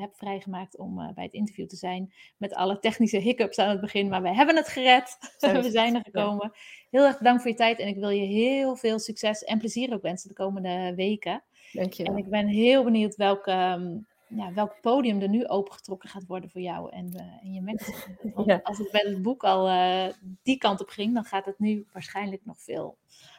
hebt 0.00 0.16
vrijgemaakt 0.16 0.78
om 0.78 1.12
bij 1.14 1.24
het 1.24 1.32
interview 1.32 1.66
te 1.66 1.76
zijn. 1.76 2.12
Met 2.36 2.54
alle 2.54 2.78
technische 2.78 3.18
hiccups 3.18 3.58
aan 3.58 3.68
het 3.70 3.80
begin, 3.80 4.08
maar 4.08 4.22
we 4.22 4.34
hebben 4.34 4.56
het 4.56 4.68
gered. 4.68 5.16
we 5.62 5.70
zijn 5.70 5.94
er 5.94 6.02
gekomen. 6.04 6.52
Heel 6.90 7.04
erg 7.04 7.18
bedankt 7.18 7.42
voor 7.42 7.50
je 7.50 7.56
tijd 7.56 7.78
en 7.78 7.88
ik 7.88 7.96
wil 7.96 8.08
je 8.08 8.26
heel 8.26 8.76
veel 8.76 8.98
succes 8.98 9.44
en 9.44 9.58
plezier 9.58 9.92
ook 9.92 10.02
wensen 10.02 10.28
de 10.28 10.34
komende 10.34 10.92
weken. 10.96 11.42
Dankjewel. 11.72 12.12
En 12.12 12.18
ik 12.18 12.28
ben 12.28 12.46
heel 12.46 12.84
benieuwd 12.84 13.16
welke, 13.16 13.50
ehm, 13.50 13.98
ja, 14.28 14.52
welk 14.52 14.80
podium 14.80 15.20
er 15.20 15.28
nu 15.28 15.46
opengetrokken 15.46 16.08
gaat 16.08 16.26
worden 16.26 16.50
voor 16.50 16.60
jou 16.60 16.90
en, 16.90 17.10
uh, 17.14 17.20
en 17.20 17.52
je 17.52 17.60
mensen. 17.60 17.94
Ja. 18.46 18.60
Als 18.62 18.78
het 18.78 18.90
bij 18.90 19.04
het 19.04 19.22
boek 19.22 19.44
al 19.44 19.68
uh, 19.68 20.06
die 20.42 20.58
kant 20.58 20.80
op 20.80 20.88
ging, 20.88 21.14
dan 21.14 21.24
gaat 21.24 21.46
het 21.46 21.58
nu 21.58 21.86
waarschijnlijk 21.92 22.44
nog 22.44 22.60
veel 22.60 22.98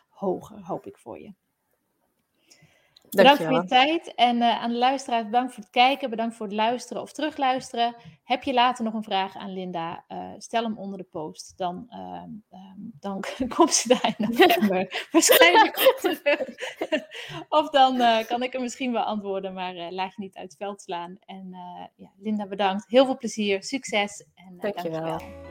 hoger, 0.09 0.65
hoop 0.65 0.85
ik 0.85 0.97
voor 0.97 1.19
je. 1.19 1.33
Bedankt 3.15 3.43
voor 3.43 3.53
je 3.53 3.65
tijd. 3.65 4.15
En 4.15 4.37
uh, 4.37 4.61
aan 4.61 4.71
de 4.71 4.77
luisteraars, 4.77 5.25
bedankt 5.25 5.53
voor 5.53 5.63
het 5.63 5.71
kijken. 5.71 6.09
Bedankt 6.09 6.35
voor 6.35 6.45
het 6.45 6.55
luisteren 6.55 7.01
of 7.01 7.11
terugluisteren. 7.11 7.95
Heb 8.23 8.43
je 8.43 8.53
later 8.53 8.83
nog 8.83 8.93
een 8.93 9.03
vraag 9.03 9.35
aan 9.35 9.53
Linda? 9.53 10.05
Uh, 10.09 10.29
stel 10.37 10.63
hem 10.63 10.77
onder 10.77 10.97
de 10.97 11.07
post. 11.11 11.53
Dan, 11.57 11.85
uh, 11.89 12.23
dan 12.99 13.23
komt 13.55 13.73
ze 13.73 13.87
daar 13.87 14.15
in 14.17 14.29
november 14.29 15.07
waarschijnlijk 15.11 15.95
of 17.49 17.69
dan 17.69 17.95
uh, 17.95 18.23
kan 18.27 18.43
ik 18.43 18.53
hem 18.53 18.61
misschien 18.61 18.91
beantwoorden. 18.91 19.53
Maar 19.53 19.73
laat 19.73 20.15
je 20.15 20.21
niet 20.21 20.35
uit 20.35 20.49
het 20.49 20.57
veld 20.57 20.81
slaan. 20.81 21.17
En 21.25 21.55
ja, 21.95 22.11
Linda, 22.19 22.47
bedankt. 22.47 22.85
Heel 22.87 23.05
veel 23.05 23.17
plezier. 23.17 23.63
Succes. 23.63 24.25
En, 24.35 24.57
dankjewel. 24.57 25.01
dankjewel. 25.01 25.50